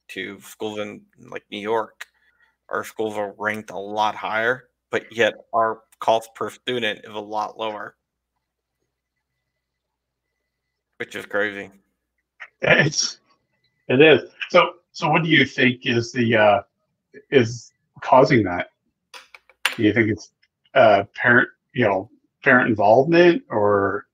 to 0.09 0.39
schools 0.41 0.79
in 0.79 1.01
like 1.29 1.43
New 1.51 1.59
York, 1.59 2.05
our 2.69 2.83
schools 2.83 3.15
are 3.15 3.35
ranked 3.37 3.71
a 3.71 3.77
lot 3.77 4.15
higher, 4.15 4.69
but 4.91 5.11
yet 5.11 5.33
our 5.53 5.81
cost 5.99 6.33
per 6.35 6.49
student 6.49 6.99
is 7.03 7.13
a 7.13 7.19
lot 7.19 7.57
lower, 7.57 7.95
which 10.97 11.15
is 11.15 11.25
crazy. 11.25 11.69
It's 12.61 13.19
it 13.89 14.01
is. 14.01 14.29
So, 14.49 14.75
so 14.93 15.09
what 15.09 15.23
do 15.23 15.29
you 15.29 15.45
think 15.45 15.85
is 15.85 16.13
the 16.13 16.35
uh, 16.37 16.61
is 17.29 17.73
causing 18.01 18.43
that? 18.43 18.69
Do 19.75 19.83
you 19.83 19.93
think 19.93 20.11
it's 20.11 20.31
uh, 20.73 21.03
parent, 21.13 21.49
you 21.73 21.85
know, 21.85 22.09
parent 22.43 22.69
involvement, 22.69 23.43
or 23.49 24.07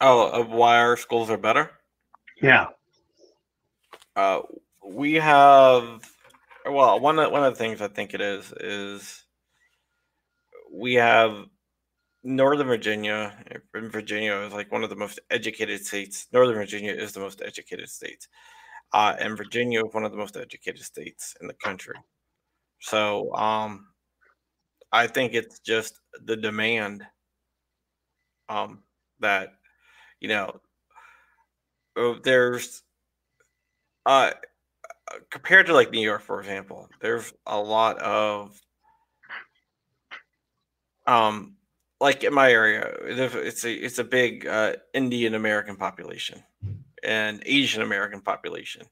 oh, 0.00 0.28
of 0.28 0.50
why 0.50 0.78
our 0.78 0.96
schools 0.96 1.30
are 1.30 1.38
better? 1.38 1.70
Yeah. 2.40 2.66
Uh, 4.16 4.40
we 4.84 5.14
have 5.14 6.02
well, 6.66 7.00
one 7.00 7.18
of 7.18 7.32
one 7.32 7.44
of 7.44 7.54
the 7.54 7.58
things 7.58 7.80
I 7.80 7.88
think 7.88 8.14
it 8.14 8.20
is 8.20 8.52
is 8.60 9.24
we 10.72 10.94
have 10.94 11.46
Northern 12.24 12.66
Virginia, 12.66 13.32
in 13.74 13.90
Virginia 13.90 14.34
is 14.38 14.52
like 14.52 14.70
one 14.72 14.84
of 14.84 14.90
the 14.90 14.96
most 14.96 15.20
educated 15.30 15.84
states. 15.84 16.26
Northern 16.32 16.56
Virginia 16.56 16.92
is 16.92 17.12
the 17.12 17.20
most 17.20 17.42
educated 17.42 17.88
state, 17.88 18.26
uh, 18.92 19.14
and 19.18 19.36
Virginia 19.36 19.84
is 19.84 19.94
one 19.94 20.04
of 20.04 20.10
the 20.10 20.18
most 20.18 20.36
educated 20.36 20.82
states 20.82 21.34
in 21.40 21.46
the 21.46 21.54
country. 21.54 21.94
So, 22.80 23.34
um, 23.34 23.86
I 24.92 25.06
think 25.06 25.34
it's 25.34 25.60
just 25.60 26.00
the 26.24 26.36
demand, 26.36 27.06
um, 28.48 28.82
that 29.20 29.54
you 30.20 30.28
know, 30.28 30.60
oh, 31.96 32.14
there's, 32.22 32.82
uh, 34.06 34.30
compared 35.30 35.66
to 35.66 35.74
like 35.74 35.90
New 35.92 36.00
York, 36.02 36.22
for 36.22 36.40
example, 36.40 36.88
there's 37.00 37.32
a 37.46 37.60
lot 37.60 37.98
of, 38.00 38.60
um 41.06 41.54
like 42.00 42.22
in 42.22 42.32
my 42.32 42.52
area, 42.52 42.94
it's 43.02 43.64
a 43.64 43.72
it's 43.72 43.98
a 43.98 44.04
big 44.04 44.46
uh, 44.46 44.74
Indian 44.94 45.34
American 45.34 45.74
population 45.76 46.44
and 47.02 47.42
Asian 47.46 47.82
American 47.82 48.20
population, 48.20 48.86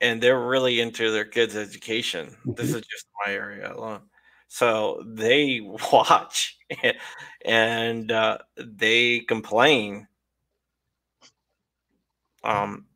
and 0.00 0.22
they're 0.22 0.40
really 0.46 0.80
into 0.80 1.10
their 1.10 1.24
kids' 1.24 1.56
education. 1.56 2.36
This 2.56 2.68
is 2.74 2.82
just 2.82 3.06
my 3.26 3.32
area 3.32 3.72
alone, 3.74 4.02
so 4.48 5.02
they 5.06 5.60
watch 5.92 6.57
and 7.44 8.12
uh, 8.12 8.38
they 8.56 9.20
complain. 9.20 10.06
Um, 12.44 12.86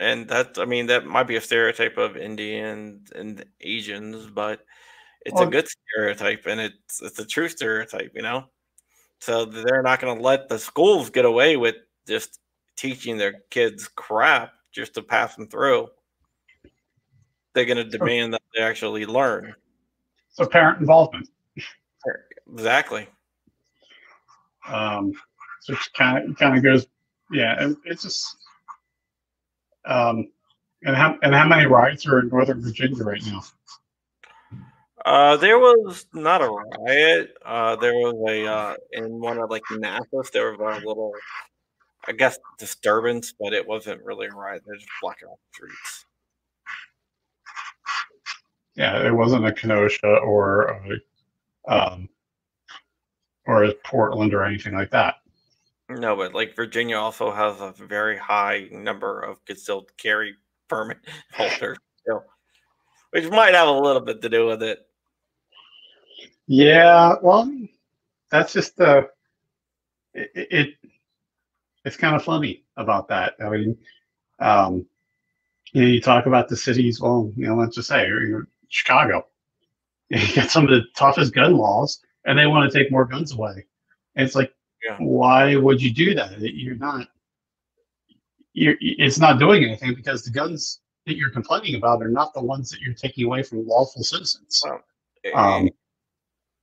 and 0.00 0.28
that 0.28 0.58
I 0.58 0.64
mean 0.64 0.86
that 0.86 1.06
might 1.06 1.28
be 1.28 1.36
a 1.36 1.40
stereotype 1.40 1.96
of 1.96 2.16
Indians 2.16 3.12
and 3.12 3.44
Asians, 3.60 4.26
but 4.26 4.64
it's 5.24 5.34
well, 5.34 5.48
a 5.48 5.50
good 5.50 5.68
stereotype 5.68 6.46
and 6.46 6.60
it's 6.60 7.02
it's 7.02 7.18
a 7.18 7.26
true 7.26 7.48
stereotype, 7.48 8.12
you 8.14 8.22
know. 8.22 8.46
So 9.20 9.44
they're 9.44 9.82
not 9.82 10.00
going 10.00 10.16
to 10.16 10.22
let 10.22 10.48
the 10.48 10.58
schools 10.58 11.08
get 11.10 11.24
away 11.24 11.56
with 11.56 11.76
just 12.08 12.40
teaching 12.76 13.16
their 13.16 13.34
kids 13.50 13.86
crap 13.86 14.52
just 14.72 14.94
to 14.94 15.02
pass 15.02 15.36
them 15.36 15.46
through. 15.46 15.88
They're 17.54 17.66
going 17.66 17.76
to 17.76 17.84
demand 17.84 18.34
that 18.34 18.42
they 18.54 18.62
actually 18.62 19.06
learn. 19.06 19.54
so 20.30 20.46
parent 20.46 20.80
involvement. 20.80 21.28
Exactly. 22.52 23.06
Um, 24.68 25.12
so 25.60 25.72
it 25.72 25.78
kind 25.94 26.30
of 26.30 26.36
kind 26.36 26.56
of 26.56 26.62
goes, 26.62 26.86
yeah. 27.30 27.68
It, 27.68 27.76
it's 27.84 28.02
just, 28.02 28.36
um, 29.84 30.28
and 30.84 30.96
how 30.96 31.18
and 31.22 31.34
how 31.34 31.46
many 31.46 31.66
riots 31.66 32.06
are 32.06 32.20
in 32.20 32.28
Northern 32.28 32.62
Virginia 32.62 33.02
right 33.02 33.22
now? 33.26 33.42
Uh, 35.04 35.36
there 35.36 35.58
was 35.58 36.06
not 36.12 36.42
a 36.42 36.48
riot. 36.48 37.34
Uh, 37.44 37.74
there 37.76 37.94
was 37.94 38.14
a 38.28 38.46
uh, 38.46 38.74
in 38.92 39.20
one 39.20 39.38
of 39.38 39.50
like 39.50 39.62
Nassau. 39.70 40.22
There 40.32 40.52
was 40.56 40.82
a 40.82 40.86
little, 40.86 41.12
I 42.06 42.12
guess, 42.12 42.38
disturbance, 42.58 43.34
but 43.38 43.52
it 43.52 43.66
wasn't 43.66 44.02
really 44.04 44.26
a 44.28 44.30
riot. 44.30 44.62
They're 44.64 44.76
just 44.76 44.88
blocking 45.00 45.28
off 45.28 45.38
the 45.38 45.54
streets. 45.54 46.04
Yeah, 48.76 49.04
it 49.06 49.12
wasn't 49.12 49.46
a 49.46 49.52
Kenosha 49.52 50.06
or 50.06 50.80
a, 51.68 51.72
um, 51.72 52.08
or 53.46 53.64
a 53.64 53.74
Portland 53.84 54.34
or 54.34 54.44
anything 54.44 54.74
like 54.74 54.90
that. 54.90 55.16
No, 55.88 56.16
but 56.16 56.34
like 56.34 56.56
Virginia 56.56 56.96
also 56.96 57.30
has 57.30 57.60
a 57.60 57.74
very 57.86 58.16
high 58.16 58.68
number 58.70 59.20
of 59.20 59.44
concealed 59.44 59.90
carry 59.96 60.34
permit 60.68 60.98
holders, 61.32 61.78
which 63.10 63.28
might 63.30 63.54
have 63.54 63.68
a 63.68 63.72
little 63.72 64.00
bit 64.00 64.22
to 64.22 64.28
do 64.28 64.46
with 64.46 64.62
it. 64.62 64.86
Yeah, 66.46 67.14
well, 67.22 67.50
that's 68.30 68.52
just 68.52 68.76
the 68.76 69.08
it, 70.14 70.30
it 70.34 70.74
it's 71.84 71.96
kind 71.96 72.14
of 72.14 72.24
funny 72.24 72.64
about 72.76 73.08
that. 73.08 73.34
I 73.44 73.48
mean, 73.48 73.76
um, 74.38 74.86
you 75.72 75.82
know, 75.82 75.88
you 75.88 76.00
talk 76.00 76.26
about 76.26 76.48
the 76.48 76.56
cities. 76.56 77.00
Well, 77.00 77.32
you 77.36 77.46
know, 77.46 77.56
let's 77.56 77.76
just 77.76 77.88
say 77.88 78.08
Chicago. 78.68 79.26
You 80.10 80.34
got 80.34 80.50
some 80.50 80.64
of 80.64 80.70
the 80.70 80.82
toughest 80.94 81.32
gun 81.32 81.56
laws, 81.56 82.02
and 82.24 82.38
they 82.38 82.46
want 82.46 82.70
to 82.70 82.78
take 82.78 82.90
more 82.90 83.04
guns 83.04 83.32
away. 83.32 83.66
And 84.16 84.26
it's 84.26 84.34
like, 84.34 84.52
Yeah. 84.82 84.96
why 84.98 85.56
would 85.56 85.80
you 85.82 85.92
do 85.92 86.14
that? 86.14 86.38
You're 86.40 86.76
not. 86.76 87.08
You're, 88.54 88.76
it's 88.80 89.18
not 89.18 89.38
doing 89.38 89.64
anything 89.64 89.94
because 89.94 90.24
the 90.24 90.30
guns 90.30 90.80
that 91.06 91.16
you're 91.16 91.30
complaining 91.30 91.74
about 91.76 92.02
are 92.02 92.08
not 92.10 92.34
the 92.34 92.42
ones 92.42 92.70
that 92.70 92.80
you're 92.80 92.94
taking 92.94 93.24
away 93.24 93.42
from 93.42 93.66
lawful 93.66 94.02
citizens. 94.02 94.62
Well, 94.64 94.82
Um, 95.34 95.70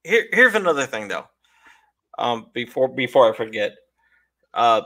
Here, 0.03 0.28
here's 0.32 0.55
another 0.55 0.86
thing 0.86 1.07
though. 1.07 1.26
Um, 2.18 2.47
before 2.53 2.88
before 2.89 3.32
I 3.34 3.36
forget, 3.36 3.76
uh, 4.53 4.82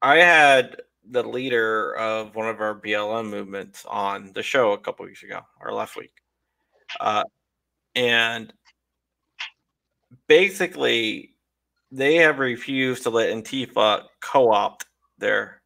I 0.00 0.16
had 0.18 0.80
the 1.08 1.22
leader 1.22 1.94
of 1.96 2.34
one 2.34 2.48
of 2.48 2.60
our 2.60 2.74
BLM 2.80 3.28
movements 3.28 3.84
on 3.86 4.32
the 4.32 4.42
show 4.42 4.72
a 4.72 4.78
couple 4.78 5.04
weeks 5.06 5.22
ago 5.22 5.40
or 5.60 5.72
last 5.72 5.96
week, 5.96 6.12
uh, 7.00 7.24
and 7.94 8.52
basically 10.26 11.34
they 11.90 12.16
have 12.16 12.38
refused 12.38 13.02
to 13.04 13.10
let 13.10 13.30
Antifa 13.30 14.04
co-opt 14.20 14.86
their 15.18 15.60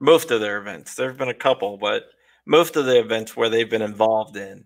most 0.00 0.30
of 0.30 0.40
their 0.40 0.58
events. 0.58 0.94
There've 0.94 1.16
been 1.16 1.28
a 1.28 1.34
couple, 1.34 1.78
but 1.78 2.04
most 2.46 2.76
of 2.76 2.86
the 2.86 2.98
events 2.98 3.36
where 3.36 3.48
they've 3.48 3.70
been 3.70 3.82
involved 3.82 4.36
in, 4.36 4.64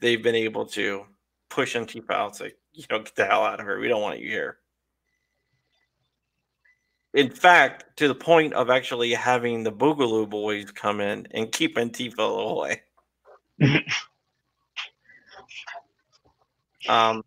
they've 0.00 0.22
been 0.22 0.34
able 0.34 0.66
to 0.66 1.04
push 1.48 1.76
Antifa 1.76 2.10
out, 2.10 2.36
say, 2.36 2.52
you 2.72 2.84
know, 2.90 2.98
get 2.98 3.14
the 3.14 3.26
hell 3.26 3.44
out 3.44 3.60
of 3.60 3.66
here. 3.66 3.78
We 3.78 3.88
don't 3.88 4.02
want 4.02 4.20
you 4.20 4.28
here. 4.28 4.58
In 7.14 7.30
fact, 7.30 7.84
to 7.98 8.08
the 8.08 8.14
point 8.14 8.54
of 8.54 8.70
actually 8.70 9.12
having 9.12 9.62
the 9.62 9.72
Boogaloo 9.72 10.28
boys 10.28 10.70
come 10.70 11.00
in 11.00 11.28
and 11.32 11.52
keep 11.52 11.76
Antifa 11.76 12.50
away. 12.50 12.82
um, 16.88 17.22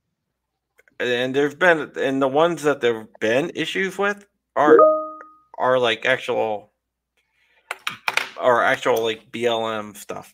and 1.00 1.36
there's 1.36 1.56
been, 1.56 1.92
and 1.98 2.22
the 2.22 2.28
ones 2.28 2.64
that 2.64 2.82
there've 2.82 3.08
been 3.20 3.52
issues 3.56 3.98
with 3.98 4.26
are 4.56 4.78
are 5.58 5.80
like 5.80 6.06
actual, 6.06 6.72
are 8.38 8.64
actual 8.64 9.04
like 9.04 9.32
BLM 9.32 9.96
stuff. 9.96 10.34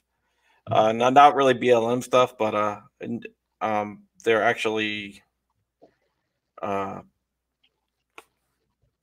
Uh, 0.70 0.92
not 0.92 1.14
not 1.14 1.36
really 1.36 1.54
BLM 1.54 2.04
stuff, 2.04 2.38
but 2.38 2.56
uh, 2.56 2.80
and, 3.00 3.28
um, 3.62 4.04
they're 4.24 4.44
actually 4.44 5.22
uh, 6.62 7.02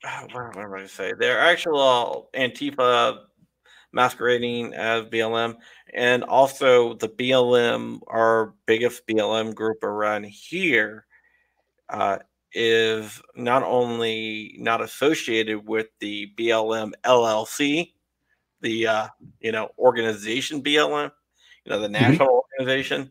what, 0.32 0.54
what 0.54 0.56
am 0.56 0.72
I 0.72 0.76
going 0.76 0.82
to 0.82 0.88
say? 0.88 1.12
They're 1.18 1.40
actual 1.40 2.30
Antifa 2.34 3.18
masquerading 3.92 4.74
as 4.74 5.04
BLM, 5.04 5.56
and 5.94 6.22
also 6.24 6.94
the 6.94 7.08
BLM, 7.08 8.00
our 8.06 8.54
biggest 8.66 9.06
BLM 9.06 9.54
group 9.54 9.82
around 9.82 10.26
here, 10.26 11.06
uh, 11.90 12.18
is 12.52 13.20
not 13.36 13.62
only 13.62 14.56
not 14.58 14.80
associated 14.80 15.66
with 15.66 15.88
the 16.00 16.32
BLM 16.38 16.92
LLC, 17.04 17.92
the 18.60 18.86
uh, 18.86 19.08
you 19.40 19.52
know 19.52 19.70
organization 19.78 20.62
BLM, 20.62 21.10
you 21.64 21.70
know 21.70 21.80
the 21.80 21.88
national 21.88 22.44
organization. 22.58 23.10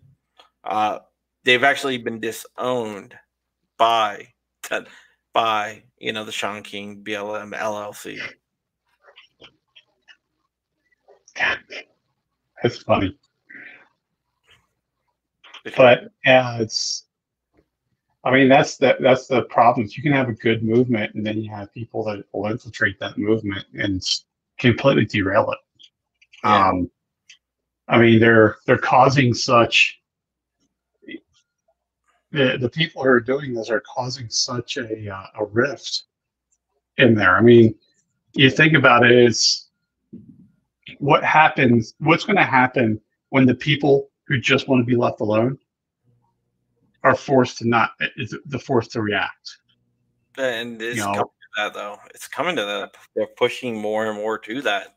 Uh, 0.63 0.99
they've 1.43 1.63
actually 1.63 1.97
been 1.97 2.19
disowned 2.19 3.15
by 3.77 4.27
by 5.33 5.83
you 5.97 6.11
know 6.13 6.23
the 6.23 6.31
Shaun 6.31 6.63
King 6.63 7.03
BLM 7.03 7.53
LLC. 7.53 8.19
It's 12.63 12.79
funny. 12.79 13.17
but 15.75 16.11
yeah, 16.25 16.57
it's. 16.59 17.06
I 18.23 18.31
mean, 18.31 18.49
that's 18.49 18.77
the 18.77 18.97
that's 18.99 19.27
the 19.27 19.43
problem. 19.43 19.87
You 19.89 20.03
can 20.03 20.11
have 20.11 20.29
a 20.29 20.33
good 20.33 20.63
movement, 20.63 21.13
and 21.15 21.25
then 21.25 21.37
you 21.39 21.49
have 21.51 21.73
people 21.73 22.03
that 22.05 22.25
will 22.33 22.49
infiltrate 22.49 22.99
that 22.99 23.17
movement 23.17 23.65
and 23.73 24.01
completely 24.57 25.05
derail 25.05 25.51
it. 25.51 25.59
Yeah. 26.43 26.69
Um, 26.69 26.91
I 27.87 27.99
mean, 27.99 28.19
they're 28.19 28.57
they're 28.65 28.77
causing 28.77 29.33
such. 29.33 30.01
The 32.31 32.57
the 32.57 32.69
people 32.69 33.03
who 33.03 33.09
are 33.09 33.21
doing 33.21 33.53
this 33.53 33.69
are 33.69 33.81
causing 33.81 34.29
such 34.29 34.77
a 34.77 35.09
uh, 35.09 35.27
a 35.39 35.45
rift 35.45 36.03
in 36.97 37.15
there. 37.15 37.37
I 37.37 37.41
mean, 37.41 37.75
you 38.33 38.49
think 38.49 38.73
about 38.73 39.05
it, 39.05 39.11
it's 39.11 39.69
what 40.99 41.23
happens. 41.23 41.93
What's 41.99 42.25
going 42.25 42.37
to 42.37 42.43
happen 42.43 42.99
when 43.29 43.45
the 43.45 43.55
people 43.55 44.09
who 44.27 44.39
just 44.39 44.67
want 44.67 44.81
to 44.81 44.85
be 44.85 44.95
left 44.95 45.21
alone 45.21 45.57
are 47.07 47.15
forced 47.15 47.57
to 47.59 47.67
not 47.67 47.91
is 48.17 48.35
the 48.45 48.59
force 48.59 48.87
to 48.89 49.01
react. 49.01 49.57
and 50.37 50.81
it's 50.81 50.97
you 50.97 51.03
know- 51.03 51.11
coming 51.13 51.23
to 51.25 51.49
that 51.57 51.73
though. 51.73 51.97
It's 52.13 52.27
coming 52.27 52.55
to 52.55 52.63
that. 52.65 52.91
They're 53.15 53.27
pushing 53.37 53.75
more 53.79 54.05
and 54.07 54.15
more 54.17 54.37
to 54.39 54.61
that. 54.61 54.95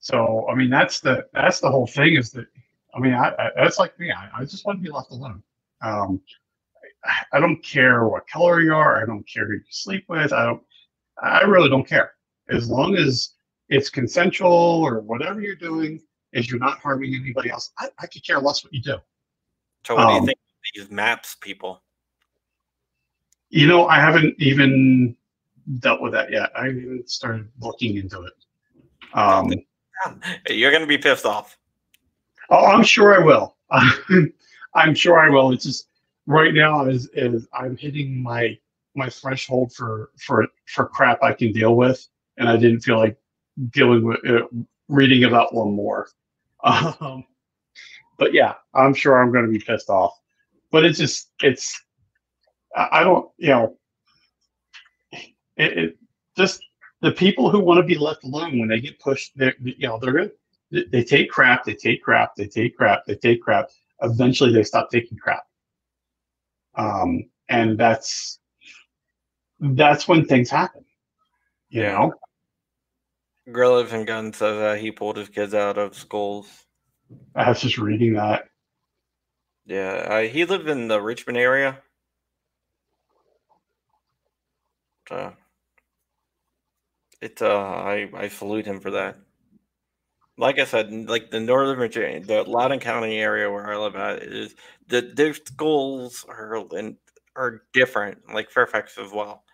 So 0.00 0.46
I 0.50 0.54
mean 0.54 0.70
that's 0.70 1.00
the 1.00 1.26
that's 1.32 1.60
the 1.60 1.70
whole 1.70 1.86
thing 1.86 2.16
is 2.16 2.30
that 2.32 2.46
I 2.94 3.00
mean 3.00 3.14
I, 3.14 3.28
I 3.38 3.50
that's 3.56 3.78
like 3.78 3.98
me 3.98 4.10
I, 4.12 4.28
I 4.40 4.44
just 4.44 4.64
want 4.66 4.78
to 4.78 4.82
be 4.82 4.90
left 4.90 5.10
alone. 5.10 5.42
Um, 5.82 6.20
I, 7.04 7.36
I 7.36 7.40
don't 7.40 7.62
care 7.62 8.06
what 8.08 8.26
color 8.28 8.60
you 8.60 8.74
are. 8.74 9.02
I 9.02 9.06
don't 9.06 9.24
care 9.28 9.46
who 9.46 9.54
you 9.54 9.60
sleep 9.70 10.04
with. 10.08 10.32
I 10.32 10.44
don't. 10.46 10.62
I 11.22 11.42
really 11.42 11.68
don't 11.68 11.86
care 11.86 12.12
as 12.50 12.68
long 12.68 12.96
as 12.96 13.30
it's 13.68 13.88
consensual 13.88 14.50
or 14.84 15.00
whatever 15.00 15.40
you're 15.40 15.54
doing 15.54 16.00
is 16.32 16.50
you're 16.50 16.58
not 16.60 16.78
harming 16.80 17.14
anybody 17.14 17.48
else. 17.50 17.70
I, 17.78 17.88
I 17.98 18.06
could 18.06 18.24
care 18.26 18.38
less 18.40 18.64
what 18.64 18.72
you 18.74 18.82
do. 18.82 18.96
So 19.86 19.94
what 19.94 20.02
do 20.02 20.08
Um, 20.08 20.14
you 20.22 20.26
think 20.26 20.38
of 20.38 20.43
these 20.74 20.90
maps, 20.90 21.36
people? 21.40 21.82
You 23.50 23.66
know, 23.66 23.86
I 23.86 24.00
haven't 24.00 24.34
even 24.38 25.16
dealt 25.78 26.00
with 26.00 26.12
that 26.12 26.30
yet. 26.30 26.50
I 26.56 26.66
haven't 26.66 26.82
even 26.82 27.06
started 27.06 27.48
looking 27.60 27.96
into 27.96 28.22
it. 28.22 28.32
Um, 29.14 29.52
You're 30.48 30.72
gonna 30.72 30.86
be 30.86 30.98
pissed 30.98 31.24
off. 31.24 31.56
oh, 32.50 32.66
I'm 32.66 32.82
sure 32.82 33.14
I 33.14 33.24
will. 33.24 33.56
I'm 34.74 34.94
sure 34.94 35.18
I 35.18 35.30
will. 35.30 35.52
It's 35.52 35.64
just 35.64 35.88
right 36.26 36.52
now 36.52 36.86
is 36.86 37.08
is 37.14 37.46
I'm 37.52 37.76
hitting 37.76 38.22
my 38.22 38.58
my 38.94 39.08
threshold 39.08 39.72
for 39.72 40.10
for 40.18 40.46
for 40.66 40.86
crap 40.86 41.22
I 41.22 41.32
can 41.32 41.52
deal 41.52 41.76
with, 41.76 42.06
and 42.38 42.48
I 42.48 42.56
didn't 42.56 42.80
feel 42.80 42.98
like 42.98 43.16
dealing 43.70 44.04
with 44.04 44.18
uh, 44.28 44.46
reading 44.88 45.24
about 45.24 45.54
one 45.54 45.72
more. 45.72 46.08
Um, 46.64 47.26
but 48.16 48.32
yeah, 48.32 48.54
I'm 48.72 48.94
sure 48.94 49.20
I'm 49.20 49.30
going 49.30 49.44
to 49.44 49.50
be 49.50 49.58
pissed 49.58 49.90
off. 49.90 50.18
But 50.74 50.84
it's 50.84 50.98
just 50.98 51.30
it's 51.40 51.80
I 52.76 53.04
don't 53.04 53.30
you 53.38 53.50
know 53.50 53.78
it, 55.56 55.78
it 55.78 55.98
just 56.36 56.60
the 57.00 57.12
people 57.12 57.48
who 57.48 57.60
want 57.60 57.78
to 57.78 57.84
be 57.84 57.96
left 57.96 58.24
alone 58.24 58.58
when 58.58 58.66
they 58.66 58.80
get 58.80 58.98
pushed 58.98 59.30
they're 59.36 59.54
you 59.62 59.86
know 59.86 60.00
they're 60.00 60.10
good 60.10 60.32
they- 60.90 61.04
take 61.04 61.30
crap 61.30 61.62
they 61.62 61.74
take 61.74 62.02
crap 62.02 62.34
they 62.34 62.48
take 62.48 62.76
crap 62.76 63.04
they 63.06 63.14
take 63.14 63.40
crap. 63.40 63.68
Eventually 64.02 64.52
they 64.52 64.64
stop 64.64 64.90
taking 64.90 65.16
crap. 65.16 65.44
Um 66.74 67.30
and 67.48 67.78
that's 67.78 68.40
that's 69.60 70.08
when 70.08 70.26
things 70.26 70.50
happen 70.50 70.84
you 71.68 71.84
know? 71.84 72.12
Gorillas 73.52 73.92
and 73.92 74.08
Gun 74.08 74.32
says 74.32 74.58
uh, 74.58 74.74
he 74.74 74.90
pulled 74.90 75.18
his 75.18 75.28
kids 75.28 75.54
out 75.54 75.78
of 75.78 75.94
schools. 75.94 76.66
i 77.36 77.48
was 77.48 77.60
just 77.60 77.78
reading 77.78 78.14
that 78.14 78.48
Yeah, 79.66 80.06
uh, 80.08 80.20
he 80.22 80.46
lived 80.46 80.68
in 80.70 80.88
the 80.88 81.00
Richmond 81.02 81.36
area. 81.38 81.82
Uh, 85.10 85.30
it 87.20 87.40
uh, 87.42 87.48
I 87.48 88.08
I 88.14 88.28
salute 88.28 88.66
him 88.66 88.78
for 88.80 88.90
that. 88.92 89.16
Like 90.36 90.58
I 90.58 90.64
said, 90.64 90.90
like 91.08 91.30
the 91.30 91.38
Northern 91.40 91.76
Virginia, 91.78 92.20
the 92.20 92.42
Loudoun 92.42 92.80
County 92.80 93.18
area 93.18 93.50
where 93.50 93.70
I 93.72 93.76
live 93.76 93.94
at 93.96 94.22
is 94.22 94.54
the 94.88 95.00
their 95.00 95.32
schools 95.34 96.24
are 96.28 96.56
in, 96.76 96.96
are 97.36 97.62
different, 97.72 98.18
like 98.32 98.50
Fairfax 98.50 98.98
as 98.98 99.12
well, 99.12 99.44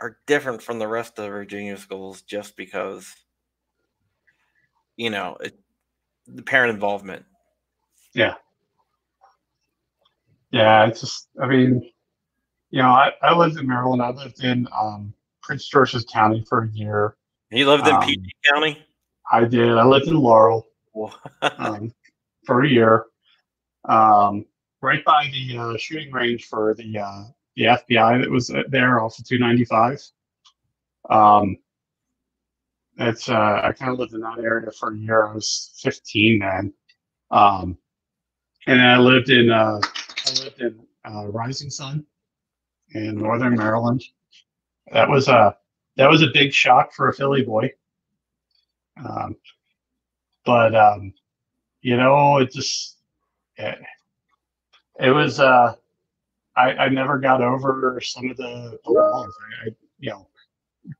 are 0.00 0.18
different 0.26 0.62
from 0.62 0.78
the 0.80 0.88
rest 0.88 1.18
of 1.18 1.24
the 1.26 1.30
Virginia 1.30 1.76
schools 1.78 2.22
just 2.22 2.56
because 2.56 3.14
you 4.96 5.10
know 5.10 5.36
it, 5.40 5.58
the 6.26 6.42
parent 6.42 6.72
involvement. 6.74 7.24
Yeah. 8.14 8.34
Yeah, 10.54 10.86
it's 10.86 11.00
just, 11.00 11.26
I 11.42 11.48
mean, 11.48 11.90
you 12.70 12.80
know, 12.80 12.90
I, 12.90 13.10
I 13.22 13.34
lived 13.34 13.58
in 13.58 13.66
Maryland. 13.66 14.00
I 14.00 14.10
lived 14.10 14.44
in 14.44 14.68
um, 14.72 15.12
Prince 15.42 15.66
George's 15.68 16.04
County 16.04 16.44
for 16.48 16.62
a 16.62 16.68
year. 16.68 17.16
You 17.50 17.66
lived 17.66 17.88
in 17.88 17.94
um, 17.96 18.02
PG 18.02 18.30
County? 18.48 18.78
I 19.32 19.46
did. 19.46 19.76
I 19.76 19.84
lived 19.84 20.06
in 20.06 20.14
Laurel 20.14 20.64
um, 21.58 21.92
for 22.46 22.62
a 22.62 22.68
year, 22.68 23.06
um, 23.88 24.46
right 24.80 25.04
by 25.04 25.28
the 25.32 25.58
uh, 25.58 25.76
shooting 25.76 26.12
range 26.12 26.44
for 26.44 26.72
the 26.74 26.98
uh, 27.00 27.24
the 27.56 27.64
FBI 27.64 28.22
that 28.22 28.30
was 28.30 28.46
there 28.68 29.00
off 29.00 29.18
of 29.18 29.26
295. 29.26 30.00
Um, 31.10 31.56
it's 32.98 33.28
uh, 33.28 33.60
I 33.64 33.72
kind 33.72 33.90
of 33.90 33.98
lived 33.98 34.14
in 34.14 34.20
that 34.20 34.38
area 34.38 34.70
for 34.70 34.92
a 34.92 34.96
year. 34.96 35.26
I 35.26 35.34
was 35.34 35.72
15 35.82 36.38
then, 36.38 36.72
um, 37.32 37.76
and 38.68 38.78
then 38.78 38.86
I 38.86 38.98
lived 38.98 39.30
in 39.30 39.50
uh, 39.50 39.80
lived 40.42 40.60
in 40.60 40.80
uh, 41.04 41.26
Rising 41.26 41.70
Sun 41.70 42.04
in 42.94 43.16
Northern 43.16 43.56
Maryland. 43.56 44.02
That 44.92 45.08
was 45.08 45.28
a 45.28 45.56
that 45.96 46.10
was 46.10 46.22
a 46.22 46.28
big 46.32 46.52
shock 46.52 46.92
for 46.92 47.08
a 47.08 47.14
Philly 47.14 47.42
boy. 47.42 47.72
Um, 48.96 49.36
but 50.44 50.74
um, 50.74 51.14
you 51.80 51.96
know, 51.96 52.38
it 52.38 52.52
just 52.52 52.98
it, 53.56 53.78
it 55.00 55.10
was. 55.10 55.40
Uh, 55.40 55.74
I, 56.56 56.70
I 56.74 56.88
never 56.88 57.18
got 57.18 57.42
over 57.42 58.00
some 58.00 58.30
of 58.30 58.36
the, 58.36 58.78
the 58.84 58.92
walls. 58.92 59.34
I, 59.64 59.68
I, 59.68 59.74
you 59.98 60.10
know, 60.10 60.28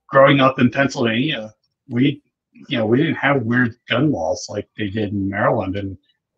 growing 0.08 0.40
up 0.40 0.58
in 0.58 0.70
Pennsylvania, 0.70 1.54
we 1.88 2.22
you 2.68 2.78
know 2.78 2.86
we 2.86 2.98
didn't 2.98 3.14
have 3.14 3.42
weird 3.42 3.76
gun 3.88 4.10
laws 4.10 4.46
like 4.48 4.68
they 4.76 4.88
did 4.88 5.12
in 5.12 5.28
Maryland, 5.28 5.76
and 5.76 5.96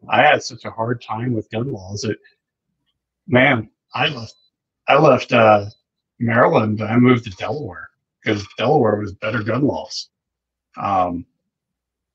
I 0.08 0.22
had 0.22 0.42
such 0.42 0.64
a 0.64 0.70
hard 0.70 1.02
time 1.02 1.32
with 1.32 1.50
gun 1.50 1.72
laws 1.72 2.02
that 2.02 2.18
man, 3.26 3.70
I 3.94 4.08
left 4.08 4.34
I 4.88 4.98
left 4.98 5.32
uh, 5.32 5.66
Maryland. 6.18 6.82
I 6.82 6.96
moved 6.96 7.24
to 7.24 7.30
Delaware 7.30 7.90
because 8.22 8.46
Delaware 8.58 8.96
was 8.96 9.12
better 9.12 9.42
gun 9.42 9.66
laws. 9.66 10.08
Um, 10.76 11.26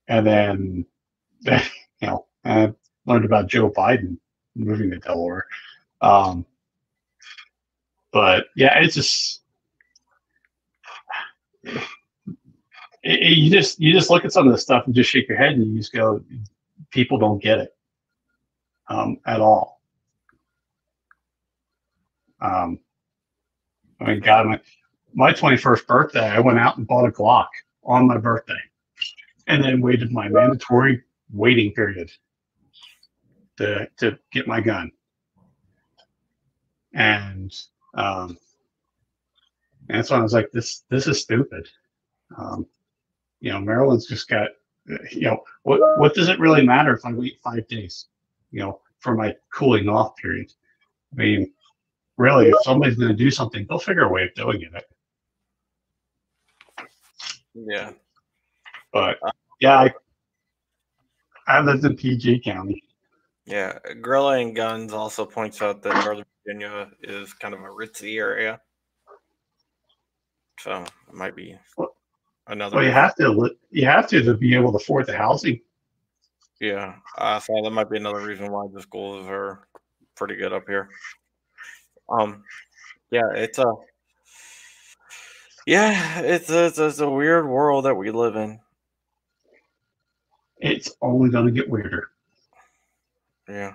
and 0.07 0.25
then, 0.25 0.85
you 1.41 1.57
know, 2.01 2.25
I 2.45 2.73
learned 3.05 3.25
about 3.25 3.47
Joe 3.47 3.69
Biden 3.69 4.17
moving 4.55 4.91
to 4.91 4.99
Delaware. 4.99 5.45
Um, 6.01 6.45
but 8.11 8.47
yeah, 8.55 8.79
it's 8.79 8.95
just 8.95 9.41
it, 11.63 11.81
it, 13.03 13.37
you 13.37 13.49
just 13.49 13.79
you 13.79 13.93
just 13.93 14.09
look 14.09 14.25
at 14.25 14.33
some 14.33 14.47
of 14.47 14.53
the 14.53 14.59
stuff 14.59 14.85
and 14.85 14.95
just 14.95 15.09
shake 15.09 15.27
your 15.27 15.37
head 15.37 15.53
and 15.53 15.71
you 15.71 15.77
just 15.77 15.93
go, 15.93 16.21
people 16.89 17.17
don't 17.17 17.41
get 17.41 17.59
it 17.59 17.75
um, 18.87 19.17
at 19.25 19.39
all. 19.39 19.80
Um, 22.41 22.79
I 23.99 24.11
mean, 24.11 24.19
God, 24.19 24.47
my, 24.47 24.59
my 25.13 25.31
21st 25.31 25.85
birthday, 25.87 26.29
I 26.29 26.39
went 26.39 26.59
out 26.59 26.77
and 26.77 26.87
bought 26.87 27.07
a 27.07 27.11
Glock 27.11 27.47
on 27.83 28.07
my 28.07 28.17
birthday 28.17 28.59
and 29.47 29.63
then 29.63 29.81
waited 29.81 30.11
my 30.11 30.27
mandatory 30.27 31.03
waiting 31.31 31.71
period 31.73 32.11
to, 33.57 33.87
to 33.97 34.17
get 34.31 34.47
my 34.47 34.59
gun. 34.61 34.91
And, 36.93 37.53
um, 37.93 38.37
and 39.89 40.05
so 40.05 40.15
I 40.15 40.21
was 40.21 40.33
like, 40.33 40.51
this, 40.51 40.83
this 40.89 41.07
is 41.07 41.21
stupid. 41.21 41.67
Um, 42.37 42.65
you 43.39 43.51
know, 43.51 43.59
Maryland's 43.59 44.07
just 44.07 44.27
got, 44.29 44.49
you 45.11 45.21
know, 45.21 45.43
what, 45.63 45.79
what 45.99 46.13
does 46.13 46.29
it 46.29 46.39
really 46.39 46.65
matter 46.65 46.93
if 46.93 47.05
I 47.05 47.13
wait 47.13 47.39
five 47.43 47.67
days, 47.67 48.07
you 48.51 48.61
know, 48.61 48.81
for 48.99 49.15
my 49.15 49.35
cooling 49.53 49.89
off 49.89 50.15
period? 50.15 50.51
I 51.13 51.15
mean, 51.15 51.53
really, 52.17 52.49
if 52.49 52.55
somebody's 52.63 52.95
going 52.95 53.09
to 53.09 53.15
do 53.15 53.31
something, 53.31 53.65
they'll 53.69 53.79
figure 53.79 54.03
a 54.03 54.11
way 54.11 54.23
of 54.23 54.33
doing 54.35 54.61
it. 54.61 54.83
Yeah. 57.53 57.91
But 58.93 59.19
yeah, 59.59 59.79
I, 59.79 59.93
I 61.47 61.61
lived 61.61 61.85
in 61.85 61.95
PG 61.95 62.41
County. 62.41 62.83
Yeah, 63.45 63.77
Gorilla 64.01 64.39
and 64.39 64.55
Guns 64.55 64.93
also 64.93 65.25
points 65.25 65.61
out 65.61 65.81
that 65.83 66.05
Northern 66.05 66.25
Virginia 66.45 66.89
is 67.01 67.33
kind 67.33 67.53
of 67.53 67.61
a 67.61 67.67
ritzy 67.67 68.17
area, 68.17 68.61
so 70.59 70.83
it 70.83 71.13
might 71.13 71.35
be 71.35 71.57
well, 71.77 71.95
another. 72.47 72.77
Well, 72.77 72.85
you 72.85 72.91
have 72.91 73.15
to 73.15 73.55
you 73.71 73.85
have 73.85 74.07
to 74.09 74.21
to 74.21 74.35
be 74.35 74.55
able 74.55 74.71
to 74.71 74.77
afford 74.77 75.07
the 75.07 75.17
housing. 75.17 75.59
Yeah, 76.59 76.95
uh, 77.17 77.39
so 77.39 77.53
that 77.63 77.71
might 77.71 77.89
be 77.89 77.97
another 77.97 78.21
reason 78.21 78.51
why 78.51 78.67
the 78.71 78.81
schools 78.81 79.25
are 79.27 79.67
pretty 80.15 80.35
good 80.35 80.53
up 80.53 80.67
here. 80.67 80.89
Um, 82.11 82.43
yeah, 83.09 83.31
it's 83.33 83.57
a 83.57 83.73
yeah, 85.65 86.19
it's 86.21 86.49
a, 86.49 86.65
it's 86.65 86.79
a, 86.79 86.87
it's 86.87 86.99
a 86.99 87.09
weird 87.09 87.47
world 87.47 87.85
that 87.85 87.95
we 87.95 88.11
live 88.11 88.35
in. 88.35 88.59
It's 90.57 90.91
only 91.01 91.29
going 91.29 91.45
to 91.45 91.51
get 91.51 91.69
weirder. 91.69 92.09
Yeah. 93.47 93.73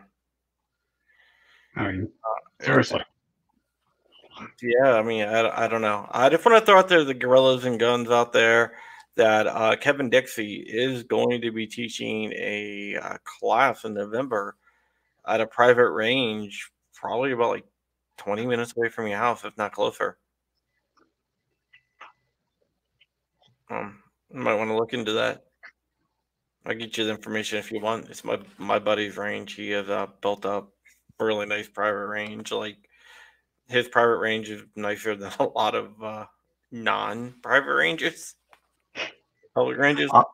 I 1.76 1.92
mean, 1.92 2.08
uh, 2.24 2.64
seriously. 2.64 3.02
Yeah, 4.62 4.94
I 4.94 5.02
mean, 5.02 5.22
I, 5.26 5.64
I 5.64 5.68
don't 5.68 5.82
know. 5.82 6.08
I 6.10 6.28
just 6.28 6.44
want 6.44 6.58
to 6.58 6.66
throw 6.66 6.78
out 6.78 6.88
there 6.88 7.04
the 7.04 7.14
gorillas 7.14 7.64
and 7.64 7.78
guns 7.78 8.10
out 8.10 8.32
there 8.32 8.74
that 9.16 9.46
uh, 9.46 9.76
Kevin 9.76 10.10
Dixie 10.10 10.56
is 10.56 11.02
going 11.02 11.40
to 11.40 11.50
be 11.50 11.66
teaching 11.66 12.32
a 12.32 12.96
uh, 13.02 13.16
class 13.24 13.84
in 13.84 13.94
November 13.94 14.56
at 15.26 15.40
a 15.40 15.46
private 15.46 15.90
range, 15.90 16.70
probably 16.94 17.32
about 17.32 17.50
like 17.50 17.64
20 18.16 18.46
minutes 18.46 18.74
away 18.76 18.88
from 18.88 19.06
your 19.06 19.18
house, 19.18 19.44
if 19.44 19.56
not 19.56 19.72
closer. 19.72 20.18
Um, 23.70 23.98
you 24.32 24.40
might 24.40 24.54
want 24.54 24.70
to 24.70 24.76
look 24.76 24.92
into 24.92 25.12
that. 25.12 25.44
I'll 26.64 26.74
get 26.74 26.96
you 26.96 27.04
the 27.04 27.10
information 27.10 27.58
if 27.58 27.70
you 27.70 27.80
want. 27.80 28.08
It's 28.10 28.24
my 28.24 28.38
my 28.58 28.78
buddy's 28.78 29.16
range. 29.16 29.54
He 29.54 29.70
has 29.70 29.88
uh, 29.88 30.06
built 30.20 30.44
up 30.44 30.72
really 31.20 31.46
nice 31.46 31.68
private 31.68 32.06
range. 32.06 32.52
Like 32.52 32.76
his 33.68 33.88
private 33.88 34.18
range 34.18 34.50
is 34.50 34.62
nicer 34.74 35.14
than 35.16 35.32
a 35.38 35.44
lot 35.44 35.74
of 35.74 36.02
uh, 36.02 36.26
non-private 36.72 37.72
ranges, 37.72 38.34
public 39.54 39.78
ranges. 39.78 40.10
Uh, 40.12 40.24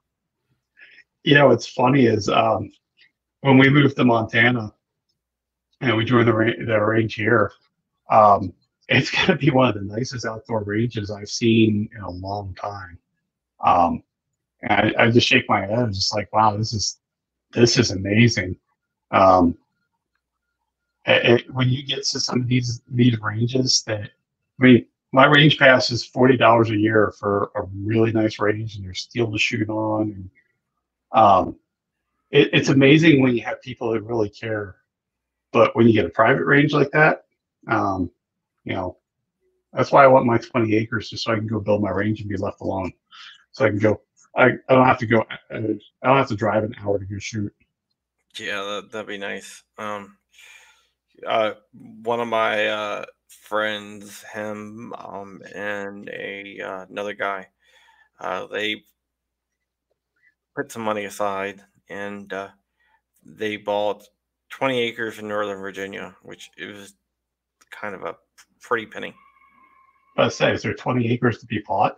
you 1.23 1.35
know, 1.35 1.49
what's 1.49 1.67
funny 1.67 2.07
is 2.07 2.29
um, 2.29 2.71
when 3.43 3.59
we 3.59 3.69
moved 3.69 3.97
to 3.97 4.05
Montana 4.05 4.73
and 5.81 5.97
we 5.97 6.05
joined 6.05 6.29
the, 6.29 6.33
ra- 6.33 6.65
the 6.67 6.81
range 6.81 7.15
here, 7.15 7.53
um, 8.13 8.53
it's 8.89 9.11
going 9.11 9.27
to 9.27 9.37
be 9.37 9.51
one 9.51 9.69
of 9.69 9.75
the 9.75 9.81
nicest 9.81 10.27
outdoor 10.27 10.63
ranges 10.65 11.11
I've 11.11 11.31
seen 11.31 11.89
in 11.97 12.03
a 12.03 12.11
long 12.11 12.55
time. 12.55 12.99
Um, 13.65 14.03
and 14.63 14.95
I, 14.97 15.05
I, 15.05 15.11
just 15.11 15.27
shake 15.27 15.49
my 15.49 15.61
head, 15.61 15.79
I'm 15.79 15.93
just 15.93 16.15
like, 16.15 16.33
wow, 16.33 16.57
this 16.57 16.73
is 16.73 16.99
this 17.53 17.79
is 17.79 17.91
amazing. 17.91 18.57
Um, 19.11 19.57
it, 21.07 21.41
it, 21.41 21.55
when 21.55 21.69
you 21.69 21.85
get 21.85 22.05
to 22.05 22.21
some 22.21 22.41
of 22.41 22.49
these 22.49 22.83
these 22.91 23.19
ranges, 23.21 23.83
that 23.87 24.11
I 24.61 24.63
mean, 24.63 24.87
my 25.13 25.27
range 25.27 25.59
pass 25.59 25.91
is 25.91 26.05
forty 26.05 26.37
dollars 26.37 26.71
a 26.71 26.77
year 26.77 27.13
for 27.19 27.51
a 27.55 27.63
really 27.85 28.13
nice 28.13 28.39
range, 28.39 28.77
and 28.77 28.85
there's 28.85 29.01
steel 29.01 29.31
to 29.31 29.39
shoot 29.39 29.69
on. 29.69 30.03
And 30.13 30.31
um, 31.13 31.57
it, 32.31 32.51
it's 32.53 32.69
amazing 32.69 33.23
when 33.23 33.35
you 33.35 33.43
have 33.43 33.63
people 33.63 33.93
that 33.93 34.03
really 34.03 34.29
care. 34.29 34.77
But 35.53 35.77
when 35.77 35.87
you 35.87 35.93
get 35.93 36.07
a 36.07 36.11
private 36.11 36.45
range 36.45 36.73
like 36.73 36.91
that, 36.93 37.27
um, 37.69 38.11
you 38.65 38.75
know, 38.75 38.99
that's 39.73 39.91
why 39.91 40.05
I 40.05 40.09
want 40.09 40.27
my 40.27 40.39
20 40.39 40.75
acres 40.77 41.11
just 41.11 41.25
so 41.25 41.33
I 41.33 41.37
can 41.37 41.47
go 41.47 41.61
build 41.61 41.83
my 41.83 41.91
range 41.91 42.21
and 42.21 42.29
be 42.29 42.37
left 42.37 42.61
alone. 42.61 42.93
So 43.53 43.65
I 43.65 43.71
can 43.71 43.79
go, 43.79 44.01
I, 44.37 44.51
I 44.69 44.75
don't 44.75 44.87
have 44.87 44.99
to 44.99 45.07
go, 45.07 45.25
I 45.51 45.59
don't 45.59 45.81
have 46.03 46.29
to 46.29 46.37
drive 46.37 46.65
an 46.65 46.75
hour 46.81 46.99
to 46.99 47.05
go 47.05 47.19
shoot. 47.19 47.53
Yeah, 48.39 48.63
that, 48.63 48.91
that'd 48.93 49.07
be 49.07 49.19
nice. 49.19 49.63
Um, 49.79 50.17
uh, 51.27 51.53
one 52.03 52.21
of 52.21 52.29
my 52.29 52.67
uh, 52.67 53.05
friends, 53.29 54.23
him, 54.33 54.93
um, 54.97 55.43
and 55.55 56.09
a 56.09 56.61
uh, 56.61 56.87
another 56.89 57.13
guy, 57.13 57.49
uh, 58.21 58.47
they 58.47 58.83
put 60.57 60.73
some 60.73 60.83
money 60.83 61.05
aside 61.05 61.63
and 61.89 62.33
uh, 62.33 62.49
they 63.25 63.57
bought 63.57 64.05
20 64.51 64.79
acres 64.81 65.19
in 65.19 65.29
Northern 65.29 65.61
Virginia, 65.61 66.15
which 66.23 66.51
is 66.57 66.95
kind 67.73 67.95
of 67.95 68.03
a 68.05 68.17
pretty 68.61 68.87
penny. 68.87 69.15
I 70.17 70.25
was 70.25 70.37
say, 70.37 70.53
is 70.53 70.63
there 70.63 70.75
20 70.75 71.11
acres 71.11 71.39
to 71.39 71.47
be 71.47 71.63
bought? 71.67 71.97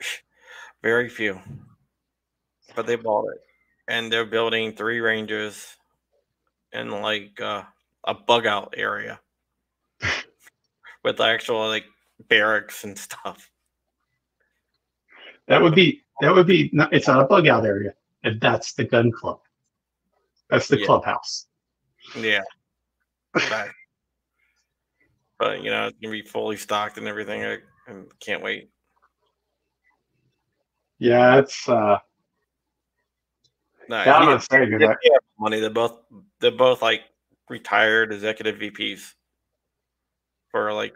Very 0.82 1.08
few, 1.08 1.38
but 2.74 2.86
they 2.86 2.96
bought 2.96 3.26
it, 3.28 3.40
and 3.88 4.10
they're 4.10 4.24
building 4.24 4.72
three 4.72 5.00
ranges 5.00 5.76
in 6.72 6.90
like 6.90 7.38
uh, 7.40 7.64
a 8.04 8.14
bug 8.14 8.46
out 8.46 8.72
area 8.76 9.20
with 11.04 11.20
actual 11.20 11.68
like 11.68 11.84
barracks 12.28 12.84
and 12.84 12.96
stuff. 12.98 13.50
That 15.48 15.60
would 15.60 15.74
be 15.74 16.02
that 16.20 16.34
would 16.34 16.46
be. 16.46 16.70
It's 16.92 17.08
not 17.08 17.22
a 17.22 17.26
bug 17.26 17.46
out 17.46 17.66
area. 17.66 17.92
And 18.22 18.40
that's 18.40 18.74
the 18.74 18.84
gun 18.84 19.10
club. 19.10 19.40
That's 20.48 20.68
the 20.68 20.78
Yeah. 20.78 20.86
clubhouse. 20.86 21.46
Yeah. 22.16 22.42
Right. 23.34 23.70
But 25.40 25.64
you 25.64 25.70
know, 25.70 25.86
it's 25.86 25.98
gonna 26.00 26.12
be 26.12 26.22
fully 26.22 26.56
stocked 26.56 26.98
and 26.98 27.08
everything. 27.08 27.42
I, 27.42 27.54
I 27.88 27.94
can't 28.20 28.42
wait. 28.42 28.70
Yeah, 30.98 31.38
it's. 31.38 31.68
uh 31.68 31.98
No, 33.88 34.04
yeah, 34.04 34.14
I'm 34.14 34.26
gonna 34.26 34.40
say 34.40 34.66
that. 34.66 34.98
money. 35.40 35.58
They're 35.58 35.70
both 35.70 35.96
they're 36.40 36.50
both 36.52 36.82
like 36.82 37.00
retired 37.48 38.12
executive 38.12 38.56
VPs 38.56 39.14
for 40.50 40.72
like 40.74 40.94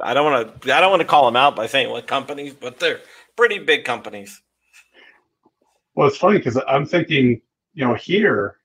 I 0.00 0.14
don't 0.14 0.32
want 0.32 0.62
to 0.62 0.74
I 0.74 0.80
don't 0.80 0.90
want 0.90 1.02
to 1.02 1.08
call 1.08 1.26
them 1.26 1.36
out 1.36 1.54
by 1.54 1.66
saying 1.66 1.90
what 1.90 2.06
companies, 2.06 2.54
but 2.54 2.80
they're 2.80 3.00
pretty 3.36 3.58
big 3.58 3.84
companies. 3.84 4.40
Well, 5.94 6.08
it's 6.08 6.16
funny 6.16 6.38
because 6.38 6.58
I'm 6.66 6.86
thinking, 6.86 7.42
you 7.74 7.86
know, 7.86 7.92
here, 7.92 8.56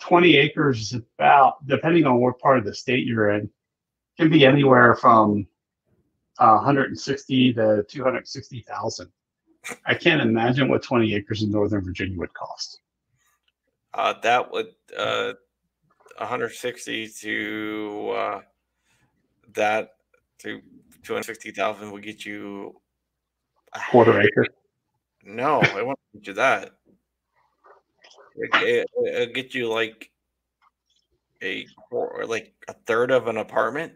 20 0.00 0.36
acres 0.36 0.82
is 0.82 0.92
about, 0.92 1.66
depending 1.66 2.04
on 2.04 2.20
what 2.20 2.38
part 2.38 2.58
of 2.58 2.66
the 2.66 2.74
state 2.74 3.06
you're 3.06 3.30
in, 3.30 3.48
can 4.16 4.30
be 4.30 4.46
anywhere 4.46 4.94
from 4.94 5.46
uh, 6.38 6.54
160 6.54 7.54
to 7.54 7.84
260,000. 7.88 9.08
I 9.86 9.94
can't 9.94 10.20
imagine 10.20 10.68
what 10.68 10.82
20 10.82 11.14
acres 11.14 11.42
in 11.42 11.50
Northern 11.50 11.82
Virginia 11.82 12.18
would 12.18 12.34
cost. 12.34 12.80
Uh, 13.94 14.14
that 14.22 14.50
would 14.50 14.74
uh, 14.96 15.32
160 16.18 17.08
to 17.08 18.12
uh, 18.14 18.40
that 19.54 19.90
to 20.38 20.60
260,000 21.02 21.90
would 21.92 22.02
get 22.02 22.24
you 22.24 22.80
a 23.72 23.80
Quarter 23.90 24.20
acre. 24.20 24.46
No, 25.24 25.60
I 25.60 25.82
won't 25.82 25.98
get 26.12 26.26
you 26.26 26.32
that. 26.34 26.72
It, 28.36 28.50
it, 28.54 28.86
it'll 29.06 29.34
get 29.34 29.54
you 29.54 29.68
like 29.68 30.10
a 31.42 31.66
or 31.90 32.26
like 32.26 32.52
a 32.68 32.72
third 32.72 33.10
of 33.10 33.28
an 33.28 33.36
apartment. 33.36 33.92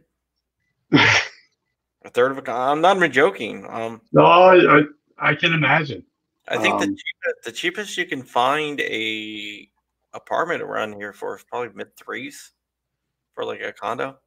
A 0.92 2.10
third 2.10 2.30
of 2.30 2.38
a. 2.38 2.42
con- 2.42 2.70
I'm 2.70 2.80
not 2.80 2.96
even 2.96 3.12
joking. 3.12 3.66
Um, 3.68 4.00
No, 4.12 4.24
I, 4.24 4.82
I 5.18 5.34
can 5.34 5.52
imagine. 5.52 6.04
I 6.48 6.56
think 6.56 6.78
the 6.78 6.86
Um, 6.86 6.96
cheapest, 6.96 7.44
the 7.44 7.52
cheapest 7.52 7.96
you 7.98 8.06
can 8.06 8.22
find 8.22 8.80
a 8.80 9.68
apartment 10.14 10.62
around 10.62 10.94
here 10.94 11.12
for 11.12 11.36
is 11.36 11.44
probably 11.44 11.74
mid 11.74 11.94
threes 11.96 12.52
for 13.34 13.44
like 13.44 13.60
a 13.60 13.72
condo. 13.72 14.18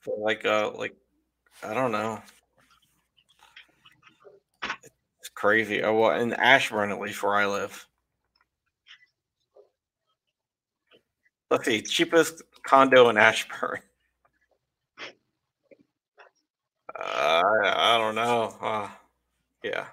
For 0.00 0.16
like 0.18 0.46
uh 0.46 0.70
like 0.74 0.94
I 1.62 1.74
don't 1.74 1.92
know. 1.92 2.22
It's 5.20 5.28
crazy. 5.34 5.82
Oh 5.82 5.94
well 5.98 6.18
in 6.20 6.32
Ashburn 6.32 6.90
at 6.90 7.00
least 7.00 7.22
where 7.22 7.34
I 7.34 7.46
live. 7.46 7.86
Let's 11.50 11.66
see, 11.66 11.82
cheapest 11.82 12.42
condo 12.64 13.08
in 13.08 13.16
Ashburn. 13.16 13.80
Uh, 16.96 17.42
I, 17.64 17.94
I 17.94 17.98
don't 17.98 18.14
know. 18.14 18.56
Uh, 18.60 18.88
yeah, 19.62 19.86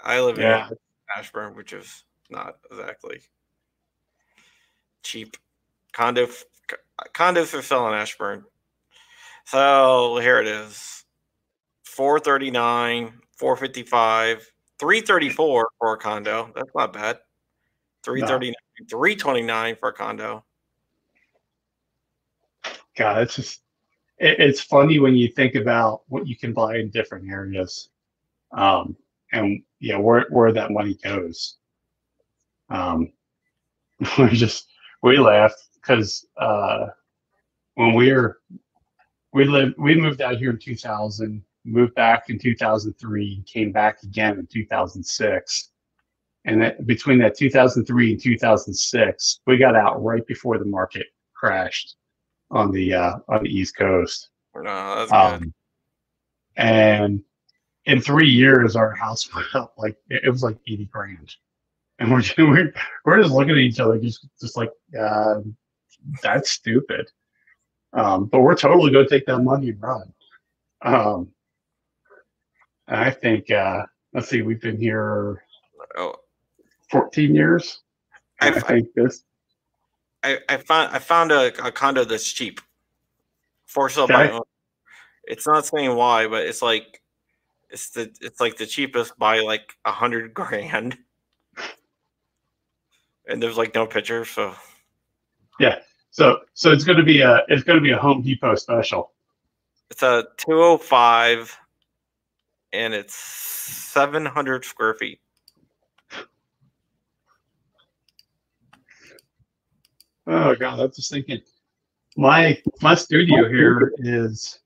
I 0.00 0.20
live 0.20 0.38
Yeah. 0.38 0.68
in 0.68 0.76
Ashburn, 1.16 1.54
which 1.54 1.72
is 1.72 2.04
not 2.30 2.56
exactly 2.70 3.20
cheap. 5.02 5.36
Condo 5.92 6.28
condos 7.14 7.46
for 7.46 7.62
sale 7.62 7.88
in 7.88 7.94
Ashburn. 7.94 8.44
So 9.44 10.18
here 10.18 10.40
it 10.40 10.46
is: 10.46 11.04
four 11.84 12.18
thirty 12.20 12.50
nine, 12.50 13.20
four 13.38 13.56
fifty 13.56 13.82
five, 13.82 14.46
three 14.78 15.00
thirty 15.00 15.30
four 15.30 15.70
for 15.78 15.94
a 15.94 15.98
condo. 15.98 16.50
That's 16.54 16.74
not 16.74 16.92
bad. 16.92 17.18
Three 18.02 18.22
thirty 18.22 18.48
nine, 18.48 18.88
three 18.90 19.16
twenty 19.16 19.42
nine 19.42 19.76
for 19.80 19.90
a 19.90 19.92
condo. 19.92 20.44
God, 22.96 23.22
it's 23.22 23.36
just 23.36 23.62
it, 24.18 24.38
it's 24.40 24.60
funny 24.60 24.98
when 24.98 25.14
you 25.14 25.28
think 25.28 25.54
about 25.54 26.02
what 26.08 26.26
you 26.26 26.36
can 26.36 26.52
buy 26.52 26.76
in 26.76 26.90
different 26.90 27.30
areas, 27.30 27.88
um, 28.52 28.96
and 29.32 29.62
know 29.80 30.00
where 30.00 30.26
where 30.30 30.52
that 30.52 30.70
money 30.70 30.98
goes. 31.02 31.56
Um, 32.70 33.12
we 34.18 34.28
just 34.30 34.68
we 35.02 35.18
laughed 35.18 35.68
because 35.74 36.26
uh, 36.36 36.86
when 37.74 37.94
we 37.94 38.12
were 38.12 38.40
we 39.32 39.44
lived 39.44 39.74
we 39.78 39.94
moved 39.94 40.22
out 40.22 40.36
here 40.36 40.50
in 40.50 40.58
2000, 40.58 41.42
moved 41.64 41.94
back 41.94 42.30
in 42.30 42.38
2003, 42.38 43.44
came 43.46 43.72
back 43.72 44.02
again 44.02 44.38
in 44.38 44.46
2006. 44.46 45.70
And 46.46 46.60
that, 46.60 46.86
between 46.86 47.18
that 47.20 47.36
2003 47.38 48.12
and 48.12 48.20
2006, 48.20 49.40
we 49.46 49.56
got 49.56 49.74
out 49.74 50.02
right 50.04 50.26
before 50.26 50.58
the 50.58 50.66
market 50.66 51.06
crashed 51.32 51.96
on 52.54 52.70
the 52.70 52.94
uh, 52.94 53.16
on 53.28 53.42
the 53.42 53.50
East 53.50 53.76
Coast. 53.76 54.30
No, 54.54 54.62
that's 55.06 55.10
good. 55.10 55.42
Um, 55.42 55.54
and 56.56 57.22
in 57.84 58.00
three 58.00 58.28
years, 58.28 58.76
our 58.76 58.94
house 58.94 59.32
went 59.34 59.54
up 59.54 59.74
like 59.76 59.96
it 60.08 60.24
it 60.24 60.30
was 60.30 60.42
like 60.42 60.56
eighty 60.66 60.86
grand, 60.86 61.34
and 61.98 62.10
we're 62.10 62.22
just, 62.22 62.38
we're, 62.38 62.72
we're 63.04 63.20
just 63.20 63.34
looking 63.34 63.50
at 63.50 63.58
each 63.58 63.80
other, 63.80 63.98
just 63.98 64.26
just 64.40 64.56
like 64.56 64.70
uh, 64.98 65.40
that's 66.22 66.50
stupid. 66.50 67.10
Um, 67.92 68.26
but 68.26 68.40
we're 68.40 68.56
totally 68.56 68.90
going 68.90 69.06
to 69.06 69.10
take 69.10 69.26
that 69.26 69.38
money 69.38 69.68
and 69.68 69.80
run. 69.80 70.12
Um, 70.82 71.28
and 72.88 73.00
I 73.00 73.10
think 73.10 73.50
uh, 73.50 73.84
let's 74.12 74.28
see, 74.28 74.42
we've 74.42 74.60
been 74.60 74.80
here 74.80 75.44
fourteen 76.90 77.34
years. 77.34 77.82
I, 78.40 78.48
I 78.48 78.60
think 78.60 78.88
this. 78.94 79.24
I, 80.24 80.38
I 80.48 80.56
found 80.56 80.94
I 80.94 80.98
found 80.98 81.32
a, 81.32 81.66
a 81.66 81.70
condo 81.70 82.04
that's 82.04 82.32
cheap 82.32 82.60
for 83.66 83.90
sale 83.90 84.08
by 84.08 84.30
owner. 84.30 84.40
It's 85.24 85.46
not 85.46 85.66
saying 85.66 85.94
why, 85.94 86.26
but 86.26 86.46
it's 86.46 86.62
like 86.62 87.02
it's 87.70 87.90
the 87.90 88.10
it's 88.20 88.40
like 88.40 88.56
the 88.56 88.66
cheapest 88.66 89.18
by 89.18 89.40
like 89.40 89.74
a 89.84 89.92
hundred 89.92 90.32
grand, 90.32 90.96
and 93.28 93.42
there's 93.42 93.58
like 93.58 93.74
no 93.74 93.86
picture. 93.86 94.24
So 94.24 94.54
yeah. 95.60 95.80
So 96.10 96.40
so 96.54 96.72
it's 96.72 96.84
going 96.84 96.98
to 96.98 97.04
be 97.04 97.20
a 97.20 97.42
it's 97.48 97.64
going 97.64 97.76
to 97.76 97.82
be 97.82 97.90
a 97.90 97.98
Home 97.98 98.22
Depot 98.22 98.54
special. 98.54 99.12
it's 99.90 100.02
a 100.02 100.24
two 100.36 100.62
hundred 100.62 100.78
five, 100.84 101.58
and 102.72 102.94
it's 102.94 103.14
seven 103.14 104.24
hundred 104.24 104.64
square 104.64 104.94
feet. 104.94 105.20
Oh 110.26 110.54
god, 110.54 110.80
I'm 110.80 110.90
just 110.92 111.10
thinking. 111.10 111.40
My 112.16 112.60
my 112.80 112.94
studio 112.94 113.48
here 113.48 113.92
is 113.98 114.60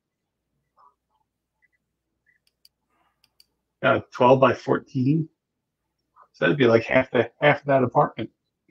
uh, 3.83 4.01
twelve 4.13 4.41
by 4.41 4.55
fourteen. 4.55 5.29
So 6.33 6.45
that'd 6.45 6.59
be 6.59 6.67
like 6.67 6.85
half 6.85 7.11
the 7.11 7.31
half 7.41 7.65
that 7.65 7.83
apartment. 7.83 8.31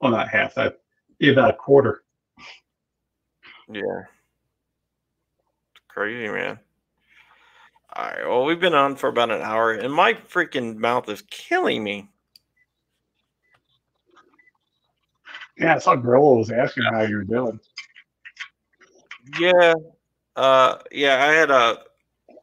well, 0.00 0.10
not 0.10 0.28
half 0.28 0.54
that. 0.54 0.78
Be 1.18 1.30
about 1.30 1.50
a 1.50 1.56
quarter. 1.56 2.02
Yeah, 3.68 4.02
crazy, 5.88 6.32
man. 6.32 6.58
All 7.94 8.04
right, 8.04 8.28
well, 8.28 8.44
we've 8.44 8.60
been 8.60 8.74
on 8.74 8.96
for 8.96 9.08
about 9.08 9.30
an 9.30 9.42
hour, 9.42 9.72
and 9.72 9.92
my 9.92 10.14
freaking 10.14 10.76
mouth 10.76 11.08
is 11.08 11.22
killing 11.30 11.84
me. 11.84 12.08
Yeah, 15.58 15.76
I 15.76 15.78
saw 15.78 15.94
Gorilla 15.94 16.36
was 16.36 16.50
asking 16.50 16.84
how 16.84 17.02
you 17.02 17.16
were 17.16 17.24
doing. 17.24 17.58
Yeah, 19.38 19.74
uh, 20.36 20.78
yeah. 20.92 21.24
I 21.24 21.32
had 21.32 21.50
a, 21.50 21.78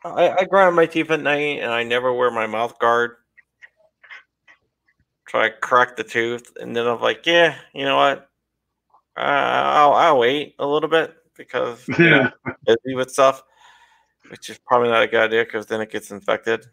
I, 0.03 0.29
I 0.39 0.45
grind 0.45 0.75
my 0.75 0.85
teeth 0.85 1.11
at 1.11 1.21
night, 1.21 1.59
and 1.59 1.71
I 1.71 1.83
never 1.83 2.11
wear 2.11 2.31
my 2.31 2.47
mouth 2.47 2.77
guard. 2.79 3.17
So 5.29 5.39
I 5.39 5.49
crack 5.49 5.95
the 5.95 6.03
tooth, 6.03 6.51
and 6.59 6.75
then 6.75 6.87
I'm 6.87 7.01
like, 7.01 7.25
yeah, 7.25 7.55
you 7.73 7.85
know 7.85 7.97
what? 7.97 8.29
Uh, 9.15 9.21
I'll 9.21 9.93
I'll 9.93 10.19
wait 10.19 10.55
a 10.59 10.65
little 10.65 10.89
bit 10.89 11.15
because 11.37 11.87
you 11.99 12.09
know, 12.09 12.31
busy 12.65 12.95
with 12.95 13.11
stuff, 13.11 13.43
which 14.29 14.49
is 14.49 14.59
probably 14.65 14.89
not 14.89 15.03
a 15.03 15.07
good 15.07 15.21
idea 15.21 15.45
because 15.45 15.67
then 15.67 15.81
it 15.81 15.91
gets 15.91 16.11
infected. 16.11 16.65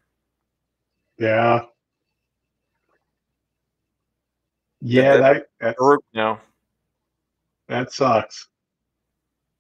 Yeah. 1.19 1.65
Yeah, 4.81 5.17
That- 5.17 5.21
that 5.33 5.47
that's, 5.61 5.79
Farouk 5.79 5.99
now. 6.15 6.41
that 7.69 7.93
sucks. 7.93 8.49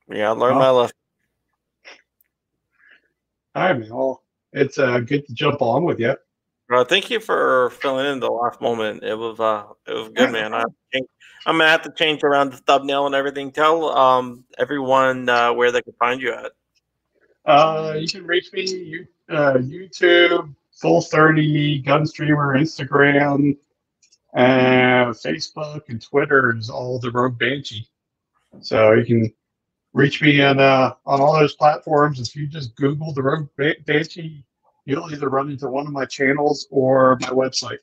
Yeah, 0.08 0.28
I 0.30 0.32
learned 0.32 0.56
Oh. 0.56 0.58
my 0.60 0.70
lesson. 0.70 0.96
All 3.54 3.62
right, 3.64 3.78
man. 3.78 3.88
Well, 3.94 4.22
it's 4.52 4.78
uh, 4.78 5.00
good 5.00 5.26
to 5.26 5.34
jump 5.34 5.60
on 5.62 5.84
with 5.84 5.98
you. 6.00 6.16
Uh, 6.72 6.84
thank 6.84 7.10
you 7.10 7.18
for 7.18 7.70
filling 7.70 8.06
in 8.06 8.20
the 8.20 8.30
last 8.30 8.60
moment. 8.60 9.02
It 9.02 9.16
was 9.16 9.40
uh, 9.40 9.64
it 9.88 9.92
was 9.94 10.08
good, 10.10 10.30
man. 10.30 10.54
I 10.54 10.62
think 10.92 11.08
I'm 11.46 11.58
gonna 11.58 11.68
have 11.68 11.82
to 11.82 11.90
change 11.92 12.22
around 12.22 12.52
the 12.52 12.58
thumbnail 12.58 13.06
and 13.06 13.14
everything. 13.14 13.50
Tell 13.50 13.90
um 13.96 14.44
everyone 14.56 15.28
uh, 15.28 15.52
where 15.52 15.72
they 15.72 15.82
can 15.82 15.94
find 15.94 16.22
you 16.22 16.32
at. 16.32 16.52
Uh, 17.44 17.94
you 17.98 18.06
can 18.06 18.24
reach 18.24 18.52
me 18.52 18.62
you, 18.70 19.06
uh, 19.30 19.54
YouTube, 19.54 20.54
Full30, 20.80 21.84
Gunstreamer, 21.84 22.56
Instagram, 22.56 23.56
uh, 24.34 25.12
Facebook, 25.12 25.82
and 25.88 26.00
Twitter 26.02 26.56
is 26.56 26.70
all 26.70 26.98
the 26.98 27.10
Rogue 27.10 27.38
Banshee. 27.38 27.88
So 28.60 28.92
you 28.92 29.04
can 29.04 29.32
reach 29.92 30.22
me 30.22 30.40
on 30.42 30.60
uh, 30.60 30.94
on 31.06 31.20
all 31.20 31.34
those 31.38 31.54
platforms. 31.54 32.20
If 32.20 32.34
you 32.36 32.46
just 32.46 32.74
Google 32.76 33.12
the 33.12 33.22
Rogue 33.22 33.48
Ba- 33.56 33.76
Banshee, 33.86 34.44
you'll 34.84 35.10
either 35.12 35.28
run 35.28 35.50
into 35.50 35.68
one 35.68 35.86
of 35.86 35.92
my 35.92 36.04
channels 36.04 36.66
or 36.70 37.16
my 37.20 37.28
website. 37.28 37.78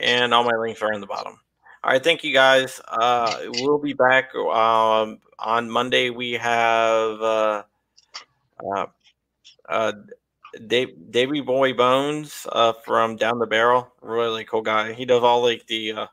and 0.00 0.34
all 0.34 0.44
my 0.44 0.56
links 0.56 0.82
are 0.82 0.92
in 0.92 1.00
the 1.00 1.06
bottom. 1.06 1.38
All 1.84 1.92
right, 1.92 2.02
thank 2.02 2.24
you 2.24 2.32
guys. 2.32 2.80
Uh, 2.88 3.38
we'll 3.60 3.78
be 3.78 3.92
back 3.92 4.34
um, 4.34 5.18
on 5.38 5.70
Monday. 5.70 6.10
We 6.10 6.32
have 6.32 7.22
uh, 7.22 7.62
uh, 8.72 8.86
uh, 9.68 9.92
Dave, 10.66 11.10
Davey 11.10 11.40
Boy 11.40 11.72
Bones 11.72 12.46
uh, 12.52 12.72
from 12.84 13.16
Down 13.16 13.38
the 13.38 13.46
Barrel. 13.46 13.92
Really 14.00 14.44
cool 14.44 14.62
guy. 14.62 14.92
He 14.92 15.04
does 15.04 15.22
all 15.22 15.42
like 15.42 15.66
the 15.66 15.92
uh, 15.92 16.06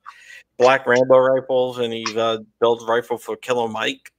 Black 0.58 0.86
Rambo 0.86 1.18
rifles, 1.18 1.80
and 1.80 1.94
he 1.94 2.06
uh, 2.18 2.40
builds 2.60 2.86
rifle 2.86 3.18
for 3.18 3.36
Killer 3.36 3.68
Mike, 3.68 4.12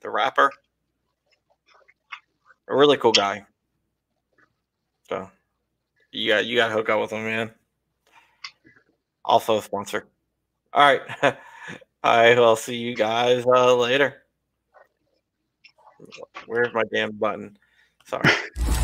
the 0.00 0.10
rapper. 0.10 0.50
A 2.68 2.74
really 2.76 2.96
cool 2.96 3.12
guy. 3.12 3.46
So 5.08 5.30
you 6.10 6.28
got 6.28 6.46
you 6.46 6.56
got 6.56 6.68
to 6.68 6.74
hook 6.74 6.88
up 6.88 7.00
with 7.00 7.12
him, 7.12 7.24
man 7.24 7.52
also 9.26 9.58
a 9.58 9.62
sponsor. 9.62 10.06
All 10.72 10.82
right. 10.82 11.36
I 12.02 12.34
will 12.34 12.56
see 12.56 12.76
you 12.76 12.94
guys 12.94 13.44
uh, 13.44 13.74
later. 13.74 14.22
Where's 16.46 16.72
my 16.72 16.84
damn 16.92 17.12
button? 17.12 17.58
Sorry. 18.04 18.30